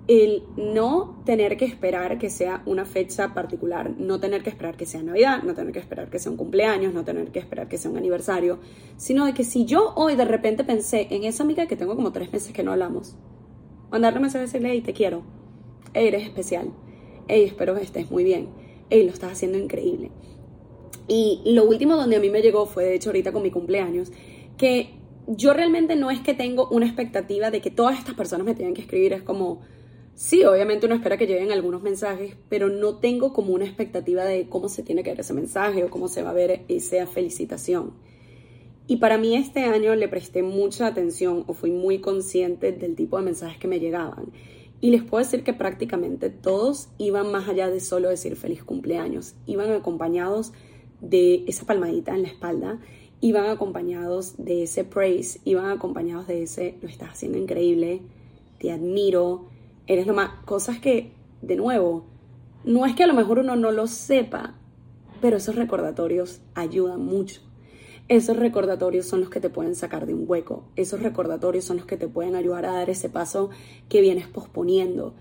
El 0.07 0.43
no 0.55 1.21
tener 1.25 1.57
que 1.57 1.65
esperar 1.65 2.17
que 2.17 2.29
sea 2.29 2.63
una 2.65 2.85
fecha 2.85 3.33
particular, 3.33 3.91
no 3.97 4.19
tener 4.21 4.41
que 4.41 4.49
esperar 4.49 4.77
que 4.77 4.85
sea 4.85 5.03
Navidad, 5.03 5.43
no 5.43 5.53
tener 5.53 5.73
que 5.73 5.79
esperar 5.79 6.09
que 6.09 6.17
sea 6.17 6.31
un 6.31 6.37
cumpleaños, 6.37 6.93
no 6.93 7.03
tener 7.03 7.31
que 7.31 7.39
esperar 7.39 7.67
que 7.67 7.77
sea 7.77 7.91
un 7.91 7.97
aniversario, 7.97 8.59
sino 8.95 9.25
de 9.25 9.33
que 9.33 9.43
si 9.43 9.65
yo 9.65 9.93
hoy 9.95 10.15
de 10.15 10.23
repente 10.23 10.63
pensé 10.63 11.07
en 11.09 11.25
esa 11.25 11.43
amiga 11.43 11.67
que 11.67 11.75
tengo 11.75 11.95
como 11.95 12.13
tres 12.13 12.31
meses 12.31 12.53
que 12.53 12.63
no 12.63 12.71
hablamos, 12.71 13.17
mandarle 13.91 14.19
un 14.19 14.23
mensaje 14.23 14.45
y 14.45 14.47
decirle, 14.47 14.69
hey, 14.71 14.81
te 14.81 14.93
quiero, 14.93 15.23
hey, 15.93 16.07
eres 16.07 16.23
especial, 16.23 16.71
hey, 17.27 17.43
espero 17.45 17.75
que 17.75 17.81
estés 17.81 18.09
muy 18.09 18.23
bien, 18.23 18.47
hey, 18.89 19.03
lo 19.03 19.11
estás 19.11 19.33
haciendo 19.33 19.57
increíble. 19.57 20.11
Y 21.07 21.41
lo 21.45 21.65
último 21.65 21.95
donde 21.95 22.17
a 22.17 22.19
mí 22.19 22.29
me 22.29 22.41
llegó 22.41 22.65
fue, 22.65 22.85
de 22.85 22.95
hecho, 22.95 23.09
ahorita 23.09 23.31
con 23.31 23.43
mi 23.43 23.51
cumpleaños, 23.51 24.11
que 24.57 24.93
yo 25.27 25.53
realmente 25.53 25.95
no 25.95 26.11
es 26.11 26.19
que 26.21 26.33
tengo 26.33 26.67
una 26.69 26.85
expectativa 26.85 27.51
de 27.51 27.61
que 27.61 27.71
todas 27.71 27.97
estas 27.97 28.15
personas 28.15 28.45
me 28.45 28.55
tengan 28.55 28.73
que 28.73 28.81
escribir, 28.81 29.13
es 29.13 29.21
como, 29.21 29.61
sí, 30.17 30.43
obviamente 30.43 30.87
uno 30.87 30.95
espera 30.95 31.15
que 31.15 31.27
lleguen 31.27 31.53
algunos 31.53 31.81
mensajes, 31.81 32.35
pero 32.49 32.67
no 32.67 32.97
tengo 32.97 33.31
como 33.31 33.53
una 33.53 33.63
expectativa 33.63 34.25
de 34.25 34.49
cómo 34.49 34.67
se 34.67 34.83
tiene 34.83 35.03
que 35.03 35.11
ver 35.11 35.21
ese 35.21 35.33
mensaje 35.33 35.85
o 35.85 35.89
cómo 35.89 36.09
se 36.09 36.23
va 36.23 36.31
a 36.31 36.33
ver 36.33 36.65
esa 36.67 37.07
felicitación. 37.07 37.93
Y 38.87 38.97
para 38.97 39.17
mí 39.17 39.35
este 39.35 39.65
año 39.65 39.95
le 39.95 40.07
presté 40.07 40.43
mucha 40.43 40.87
atención 40.87 41.43
o 41.47 41.53
fui 41.53 41.71
muy 41.71 41.99
consciente 41.99 42.71
del 42.71 42.95
tipo 42.95 43.17
de 43.17 43.23
mensajes 43.23 43.57
que 43.57 43.67
me 43.67 43.79
llegaban. 43.79 44.31
Y 44.79 44.91
les 44.91 45.03
puedo 45.03 45.23
decir 45.23 45.43
que 45.43 45.53
prácticamente 45.53 46.29
todos 46.29 46.89
iban 46.97 47.31
más 47.31 47.47
allá 47.47 47.69
de 47.69 47.79
solo 47.79 48.09
decir 48.09 48.35
feliz 48.35 48.63
cumpleaños, 48.63 49.35
iban 49.45 49.71
acompañados 49.71 50.53
de 50.99 51.43
esa 51.47 51.65
palmadita 51.65 52.15
en 52.15 52.23
la 52.23 52.27
espalda, 52.29 52.79
iban 53.19 53.47
acompañados 53.47 54.35
de 54.37 54.63
ese 54.63 54.83
praise, 54.83 55.39
iban 55.45 55.65
acompañados 55.65 56.27
de 56.27 56.43
ese, 56.43 56.75
lo 56.81 56.87
estás 56.87 57.11
haciendo 57.11 57.37
increíble, 57.37 58.01
te 58.59 58.71
admiro, 58.71 59.49
eres 59.87 60.07
lo 60.07 60.13
más, 60.13 60.29
cosas 60.45 60.79
que, 60.79 61.13
de 61.41 61.55
nuevo, 61.55 62.05
no 62.63 62.85
es 62.85 62.95
que 62.95 63.03
a 63.03 63.07
lo 63.07 63.13
mejor 63.13 63.39
uno 63.39 63.55
no 63.55 63.71
lo 63.71 63.87
sepa, 63.87 64.55
pero 65.21 65.37
esos 65.37 65.55
recordatorios 65.55 66.41
ayudan 66.53 67.03
mucho. 67.03 67.41
Esos 68.07 68.37
recordatorios 68.37 69.05
son 69.05 69.19
los 69.19 69.29
que 69.29 69.41
te 69.41 69.49
pueden 69.49 69.75
sacar 69.75 70.05
de 70.05 70.13
un 70.13 70.25
hueco. 70.27 70.63
Esos 70.75 71.01
recordatorios 71.01 71.65
son 71.65 71.77
los 71.77 71.85
que 71.85 71.97
te 71.97 72.07
pueden 72.07 72.35
ayudar 72.35 72.65
a 72.65 72.73
dar 72.73 72.89
ese 72.89 73.09
paso 73.09 73.49
que 73.89 74.01
vienes 74.01 74.27
posponiendo. 74.27 75.13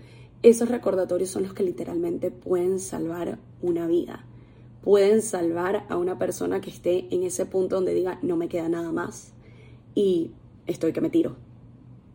Esos 0.43 0.69
recordatorios 0.69 1.29
son 1.29 1.43
los 1.43 1.53
que 1.53 1.63
literalmente 1.63 2.31
pueden 2.31 2.79
salvar 2.79 3.39
una 3.61 3.87
vida 3.87 4.25
pueden 4.87 5.21
salvar 5.21 5.85
a 5.89 5.97
una 5.97 6.17
persona 6.17 6.61
que 6.61 6.69
esté 6.69 7.13
en 7.13 7.23
ese 7.23 7.45
punto 7.45 7.75
donde 7.75 7.93
diga, 7.93 8.19
no 8.21 8.37
me 8.37 8.47
queda 8.47 8.69
nada 8.69 8.93
más 8.93 9.33
y 9.95 10.31
estoy 10.65 10.93
que 10.93 11.01
me 11.01 11.09
tiro. 11.09 11.35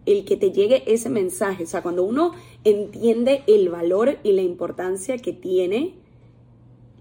El 0.07 0.24
que 0.24 0.36
te 0.36 0.50
llegue 0.50 0.82
ese 0.92 1.09
mensaje, 1.09 1.64
o 1.64 1.66
sea, 1.66 1.82
cuando 1.82 2.03
uno 2.03 2.32
entiende 2.64 3.44
el 3.46 3.68
valor 3.68 4.18
y 4.22 4.32
la 4.32 4.42
importancia 4.42 5.18
que 5.18 5.32
tiene 5.32 5.94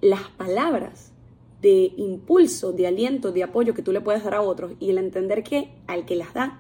las 0.02 0.30
palabras 0.30 1.12
de 1.62 1.94
impulso, 1.98 2.74
de 2.74 2.88
aliento, 2.88 3.32
de 3.32 3.44
apoyo 3.44 3.74
que 3.74 3.84
tú 3.84 3.92
le 3.92 4.02
puedes 4.02 4.24
dar 4.24 4.36
a 4.36 4.42
otros 4.42 4.74
y 4.80 4.90
el 4.90 4.98
entender 4.98 5.44
que 5.44 5.70
al 5.88 6.06
que 6.06 6.16
las 6.16 6.34
da 6.34 6.60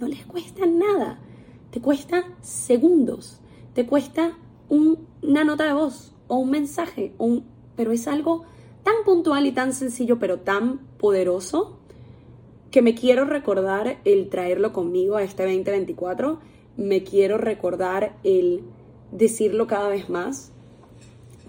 no 0.00 0.08
les 0.08 0.24
cuesta 0.24 0.66
nada, 0.66 1.20
te 1.70 1.80
cuesta 1.80 2.24
segundos, 2.40 3.40
te 3.74 3.86
cuesta 3.86 4.38
una 4.68 5.44
nota 5.44 5.64
de 5.64 5.74
voz 5.74 6.14
o 6.26 6.36
un 6.36 6.50
mensaje 6.50 7.12
un 7.18 7.44
pero 7.76 7.92
es 7.92 8.06
algo 8.08 8.44
tan 8.82 8.94
puntual 9.04 9.46
y 9.46 9.52
tan 9.52 9.72
sencillo, 9.72 10.18
pero 10.18 10.40
tan 10.40 10.78
poderoso, 10.98 11.78
que 12.74 12.82
me 12.82 12.96
quiero 12.96 13.24
recordar 13.24 13.98
el 14.04 14.28
traerlo 14.28 14.72
conmigo 14.72 15.14
a 15.14 15.22
este 15.22 15.44
2024, 15.44 16.40
me 16.76 17.04
quiero 17.04 17.38
recordar 17.38 18.16
el 18.24 18.62
decirlo 19.12 19.68
cada 19.68 19.88
vez 19.88 20.10
más, 20.10 20.50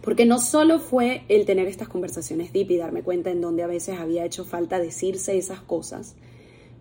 porque 0.04 0.28
no 0.28 0.38
solo 0.38 0.78
fue 0.78 1.24
el 1.28 1.48
tener 1.48 1.68
estas 1.68 1.88
conversaciones 1.88 2.54
deep 2.54 2.70
y 2.70 2.78
darme 2.78 3.02
cuenta 3.02 3.32
en 3.32 3.42
donde 3.42 3.64
a 3.64 3.68
veces 3.68 3.98
había 3.98 4.24
hecho 4.24 4.46
falta 4.46 4.78
decirse 4.78 5.36
esas 5.36 5.62
cosas, 5.62 6.16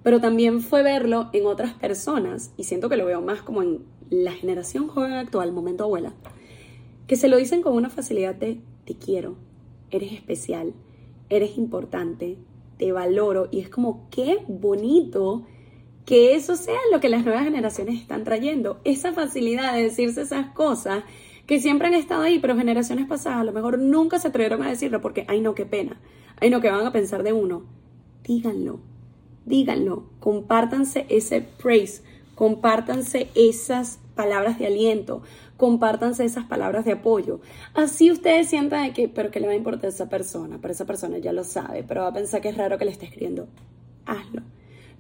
pero 0.02 0.20
también 0.20 0.60
fue 0.60 0.82
verlo 0.82 1.30
en 1.32 1.46
otras 1.46 1.72
personas, 1.72 2.52
y 2.58 2.64
siento 2.64 2.90
que 2.90 2.98
lo 2.98 3.06
veo 3.06 3.22
más 3.22 3.40
como 3.40 3.62
en 3.62 3.86
la 4.10 4.32
generación 4.32 4.88
joven 4.88 5.14
actual, 5.14 5.52
momento 5.52 5.84
abuela, 5.84 6.12
que 7.06 7.16
se 7.16 7.28
lo 7.28 7.38
dicen 7.38 7.62
con 7.62 7.72
una 7.72 7.88
facilidad 7.88 8.34
de 8.34 8.60
te 8.84 8.94
quiero, 8.94 9.36
eres 9.90 10.12
especial, 10.12 10.74
eres 11.30 11.56
importante, 11.56 12.36
valoro 12.92 13.48
y 13.50 13.60
es 13.60 13.68
como 13.68 14.08
qué 14.10 14.38
bonito 14.48 15.46
que 16.04 16.34
eso 16.34 16.56
sea 16.56 16.78
lo 16.92 17.00
que 17.00 17.08
las 17.08 17.24
nuevas 17.24 17.44
generaciones 17.44 18.00
están 18.00 18.24
trayendo, 18.24 18.80
esa 18.84 19.12
facilidad 19.12 19.74
de 19.74 19.84
decirse 19.84 20.22
esas 20.22 20.48
cosas 20.48 21.04
que 21.46 21.60
siempre 21.60 21.88
han 21.88 21.94
estado 21.94 22.22
ahí, 22.22 22.38
pero 22.38 22.56
generaciones 22.56 23.06
pasadas 23.06 23.40
a 23.40 23.44
lo 23.44 23.52
mejor 23.52 23.78
nunca 23.78 24.18
se 24.18 24.28
atrevieron 24.28 24.62
a 24.62 24.68
decirlo 24.68 25.00
porque, 25.00 25.24
ay 25.28 25.40
no, 25.40 25.54
qué 25.54 25.66
pena, 25.66 26.00
ay 26.40 26.50
no, 26.50 26.60
que 26.60 26.70
van 26.70 26.86
a 26.86 26.92
pensar 26.92 27.22
de 27.22 27.32
uno. 27.32 27.64
Díganlo, 28.22 28.80
díganlo, 29.44 30.04
compártanse 30.20 31.06
ese 31.08 31.42
praise, 31.42 32.02
compártanse 32.34 33.28
esas 33.34 33.98
palabras 34.14 34.58
de 34.58 34.66
aliento, 34.66 35.22
compártanse 35.56 36.24
esas 36.24 36.44
palabras 36.44 36.84
de 36.84 36.92
apoyo. 36.92 37.40
Así 37.74 38.10
ustedes 38.10 38.48
sientan 38.48 38.92
que, 38.92 39.08
pero 39.08 39.30
que 39.30 39.40
le 39.40 39.46
va 39.46 39.52
a 39.52 39.56
importar 39.56 39.86
a 39.86 39.88
esa 39.88 40.08
persona, 40.08 40.58
pero 40.60 40.72
esa 40.72 40.84
persona 40.84 41.18
ya 41.18 41.32
lo 41.32 41.44
sabe, 41.44 41.84
pero 41.84 42.02
va 42.02 42.08
a 42.08 42.14
pensar 42.14 42.40
que 42.40 42.48
es 42.48 42.56
raro 42.56 42.78
que 42.78 42.84
le 42.84 42.90
esté 42.90 43.06
escribiendo. 43.06 43.46
Hazlo. 44.06 44.42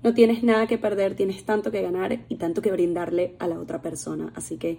No 0.02 0.12
tienes 0.12 0.42
nada 0.42 0.66
que 0.66 0.78
perder, 0.78 1.14
tienes 1.14 1.44
tanto 1.44 1.70
que 1.70 1.80
ganar 1.82 2.20
y 2.28 2.36
tanto 2.36 2.60
que 2.60 2.70
brindarle 2.70 3.36
a 3.38 3.48
la 3.48 3.58
otra 3.58 3.80
persona. 3.80 4.32
Así 4.34 4.58
que 4.58 4.78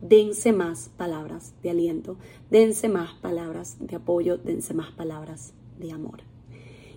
dense 0.00 0.52
más 0.52 0.90
palabras 0.96 1.52
de 1.62 1.70
aliento, 1.70 2.16
dense 2.50 2.88
más 2.88 3.12
palabras 3.14 3.76
de 3.80 3.96
apoyo, 3.96 4.38
dense 4.38 4.72
más 4.72 4.90
palabras 4.92 5.52
de 5.78 5.92
amor. 5.92 6.22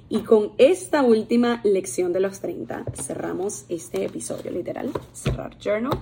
Y 0.07 0.19
con 0.19 0.51
esta 0.57 1.01
última 1.01 1.61
lección 1.63 2.13
de 2.13 2.19
los 2.19 2.39
30 2.39 2.85
cerramos 2.93 3.65
este 3.69 4.05
episodio, 4.05 4.51
literal, 4.51 4.91
cerrar 5.13 5.57
journal 5.57 5.99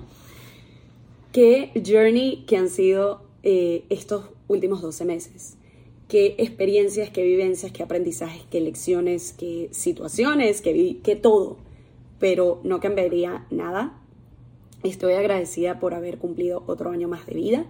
qué 1.33 1.71
journey 1.85 2.45
que 2.47 2.55
han 2.55 2.69
sido 2.69 3.23
eh, 3.41 3.83
estos 3.89 4.29
últimos 4.47 4.81
12 4.81 5.03
meses. 5.03 5.57
qué 6.07 6.35
experiencias, 6.37 7.09
qué 7.09 7.23
vivencias, 7.23 7.71
qué 7.71 7.81
aprendizajes, 7.81 8.43
qué 8.51 8.61
lecciones, 8.61 9.33
qué 9.33 9.69
situaciones, 9.71 10.61
qué, 10.61 10.99
qué 11.03 11.15
todo, 11.15 11.57
pero 12.19 12.61
no 12.63 12.79
cambiaría 12.79 13.47
nada. 13.49 13.99
Estoy 14.83 15.13
agradecida 15.13 15.79
por 15.79 15.95
haber 15.95 16.19
cumplido 16.19 16.63
otro 16.67 16.91
año 16.91 17.07
más 17.07 17.25
de 17.25 17.33
vida, 17.33 17.65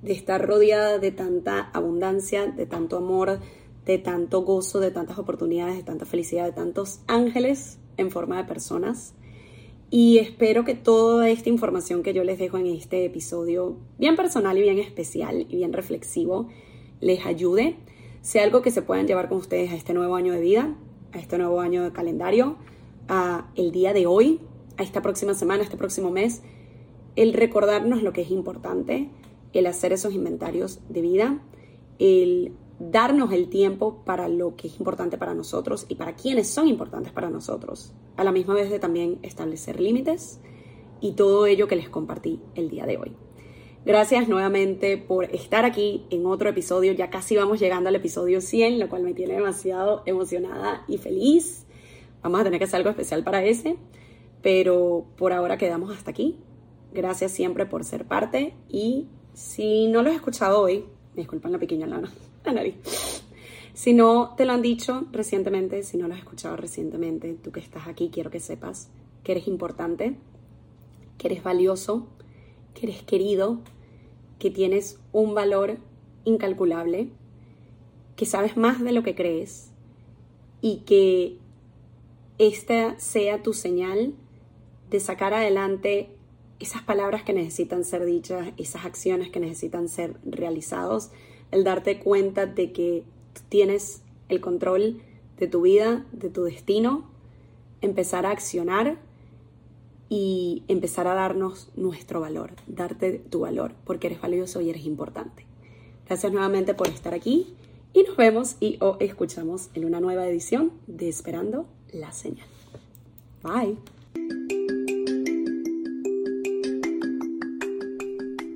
de 0.00 0.12
estar 0.12 0.46
rodeada 0.46 0.98
de 0.98 1.10
tanta 1.10 1.60
abundancia, 1.74 2.46
de 2.46 2.64
tanto 2.64 2.96
amor, 2.96 3.40
de 3.84 3.98
tanto 3.98 4.40
gozo, 4.42 4.80
de 4.80 4.90
tantas 4.90 5.18
oportunidades, 5.18 5.76
de 5.76 5.82
tanta 5.82 6.06
felicidad, 6.06 6.46
de 6.46 6.52
tantos 6.52 7.00
ángeles 7.08 7.78
en 7.98 8.10
forma 8.10 8.38
de 8.38 8.44
personas. 8.44 9.12
Y 9.88 10.18
espero 10.18 10.64
que 10.64 10.74
toda 10.74 11.28
esta 11.30 11.48
información 11.48 12.02
que 12.02 12.12
yo 12.12 12.24
les 12.24 12.38
dejo 12.38 12.58
en 12.58 12.66
este 12.66 13.04
episodio, 13.04 13.76
bien 13.98 14.16
personal 14.16 14.58
y 14.58 14.62
bien 14.62 14.78
especial 14.78 15.46
y 15.48 15.56
bien 15.56 15.72
reflexivo, 15.72 16.48
les 17.00 17.24
ayude, 17.24 17.76
sea 18.20 18.42
algo 18.42 18.62
que 18.62 18.72
se 18.72 18.82
puedan 18.82 19.06
llevar 19.06 19.28
con 19.28 19.38
ustedes 19.38 19.70
a 19.70 19.76
este 19.76 19.94
nuevo 19.94 20.16
año 20.16 20.32
de 20.32 20.40
vida, 20.40 20.76
a 21.12 21.18
este 21.18 21.38
nuevo 21.38 21.60
año 21.60 21.84
de 21.84 21.92
calendario, 21.92 22.56
a 23.08 23.48
el 23.54 23.70
día 23.70 23.92
de 23.92 24.06
hoy, 24.06 24.40
a 24.76 24.82
esta 24.82 25.02
próxima 25.02 25.34
semana, 25.34 25.60
a 25.60 25.64
este 25.64 25.76
próximo 25.76 26.10
mes, 26.10 26.42
el 27.14 27.32
recordarnos 27.32 28.02
lo 28.02 28.12
que 28.12 28.22
es 28.22 28.30
importante, 28.32 29.08
el 29.52 29.66
hacer 29.66 29.92
esos 29.92 30.14
inventarios 30.14 30.80
de 30.88 31.00
vida, 31.00 31.40
el 32.00 32.52
darnos 32.78 33.32
el 33.32 33.48
tiempo 33.48 34.02
para 34.04 34.28
lo 34.28 34.56
que 34.56 34.68
es 34.68 34.78
importante 34.78 35.18
para 35.18 35.34
nosotros 35.34 35.86
y 35.88 35.94
para 35.94 36.14
quienes 36.14 36.48
son 36.48 36.68
importantes 36.68 37.12
para 37.12 37.30
nosotros. 37.30 37.92
A 38.16 38.24
la 38.24 38.32
misma 38.32 38.54
vez 38.54 38.70
de 38.70 38.78
también 38.78 39.18
establecer 39.22 39.80
límites 39.80 40.40
y 41.00 41.12
todo 41.12 41.46
ello 41.46 41.68
que 41.68 41.76
les 41.76 41.88
compartí 41.88 42.40
el 42.54 42.68
día 42.68 42.86
de 42.86 42.98
hoy. 42.98 43.16
Gracias 43.84 44.28
nuevamente 44.28 44.98
por 44.98 45.26
estar 45.26 45.64
aquí 45.64 46.06
en 46.10 46.26
otro 46.26 46.48
episodio. 46.48 46.92
Ya 46.92 47.08
casi 47.08 47.36
vamos 47.36 47.60
llegando 47.60 47.88
al 47.88 47.94
episodio 47.94 48.40
100, 48.40 48.80
lo 48.80 48.88
cual 48.88 49.04
me 49.04 49.14
tiene 49.14 49.34
demasiado 49.34 50.02
emocionada 50.06 50.84
y 50.88 50.98
feliz. 50.98 51.66
Vamos 52.20 52.40
a 52.40 52.44
tener 52.44 52.58
que 52.58 52.64
hacer 52.64 52.78
algo 52.78 52.90
especial 52.90 53.22
para 53.22 53.44
ese, 53.44 53.76
pero 54.42 55.06
por 55.16 55.32
ahora 55.32 55.56
quedamos 55.56 55.96
hasta 55.96 56.10
aquí. 56.10 56.36
Gracias 56.92 57.30
siempre 57.30 57.64
por 57.66 57.84
ser 57.84 58.06
parte 58.06 58.54
y 58.68 59.06
si 59.34 59.86
no 59.86 60.02
lo 60.02 60.10
has 60.10 60.16
escuchado 60.16 60.60
hoy, 60.60 60.86
me 61.14 61.22
disculpan 61.22 61.52
la 61.52 61.58
pequeña 61.58 61.86
lana, 61.86 62.10
la. 62.52 62.64
Si 63.74 63.92
no 63.92 64.34
te 64.36 64.46
lo 64.46 64.52
han 64.52 64.62
dicho 64.62 65.06
recientemente, 65.12 65.82
si 65.82 65.98
no 65.98 66.08
lo 66.08 66.14
has 66.14 66.20
escuchado 66.20 66.56
recientemente, 66.56 67.34
tú 67.34 67.52
que 67.52 67.60
estás 67.60 67.86
aquí, 67.86 68.10
quiero 68.12 68.30
que 68.30 68.40
sepas 68.40 68.88
que 69.22 69.32
eres 69.32 69.48
importante, 69.48 70.16
que 71.18 71.28
eres 71.28 71.42
valioso, 71.42 72.06
que 72.74 72.86
eres 72.86 73.02
querido, 73.02 73.58
que 74.38 74.50
tienes 74.50 74.98
un 75.12 75.34
valor 75.34 75.78
incalculable, 76.24 77.08
que 78.16 78.24
sabes 78.24 78.56
más 78.56 78.82
de 78.82 78.92
lo 78.92 79.02
que 79.02 79.14
crees 79.14 79.70
y 80.60 80.78
que 80.86 81.38
esta 82.38 82.98
sea 82.98 83.42
tu 83.42 83.52
señal 83.52 84.14
de 84.90 85.00
sacar 85.00 85.34
adelante 85.34 86.10
esas 86.58 86.82
palabras 86.82 87.22
que 87.22 87.32
necesitan 87.32 87.84
ser 87.84 88.04
dichas, 88.04 88.48
esas 88.56 88.84
acciones 88.84 89.30
que 89.30 89.40
necesitan 89.40 89.88
ser 89.88 90.16
realizados, 90.24 91.10
el 91.50 91.64
darte 91.64 91.98
cuenta 91.98 92.46
de 92.46 92.72
que 92.72 93.04
tienes 93.48 94.02
el 94.28 94.40
control 94.40 95.00
de 95.38 95.46
tu 95.46 95.62
vida, 95.62 96.04
de 96.12 96.30
tu 96.30 96.44
destino, 96.44 97.04
empezar 97.80 98.26
a 98.26 98.30
accionar 98.30 98.98
y 100.08 100.62
empezar 100.68 101.06
a 101.06 101.14
darnos 101.14 101.70
nuestro 101.76 102.20
valor, 102.20 102.52
darte 102.66 103.18
tu 103.18 103.40
valor, 103.40 103.72
porque 103.84 104.06
eres 104.08 104.20
valioso 104.20 104.60
y 104.60 104.70
eres 104.70 104.84
importante. 104.84 105.44
Gracias 106.06 106.32
nuevamente 106.32 106.74
por 106.74 106.88
estar 106.88 107.14
aquí 107.14 107.54
y 107.92 108.04
nos 108.04 108.16
vemos 108.16 108.56
y 108.60 108.78
o 108.80 108.96
escuchamos 109.00 109.70
en 109.74 109.84
una 109.84 110.00
nueva 110.00 110.26
edición 110.26 110.72
de 110.86 111.08
Esperando 111.08 111.66
la 111.92 112.12
Señal. 112.12 112.46
Bye. 113.42 113.76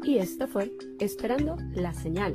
Y 0.04 0.18
esto 0.18 0.46
fue 0.46 0.72
Esperando 0.98 1.56
la 1.74 1.94
Señal, 1.94 2.34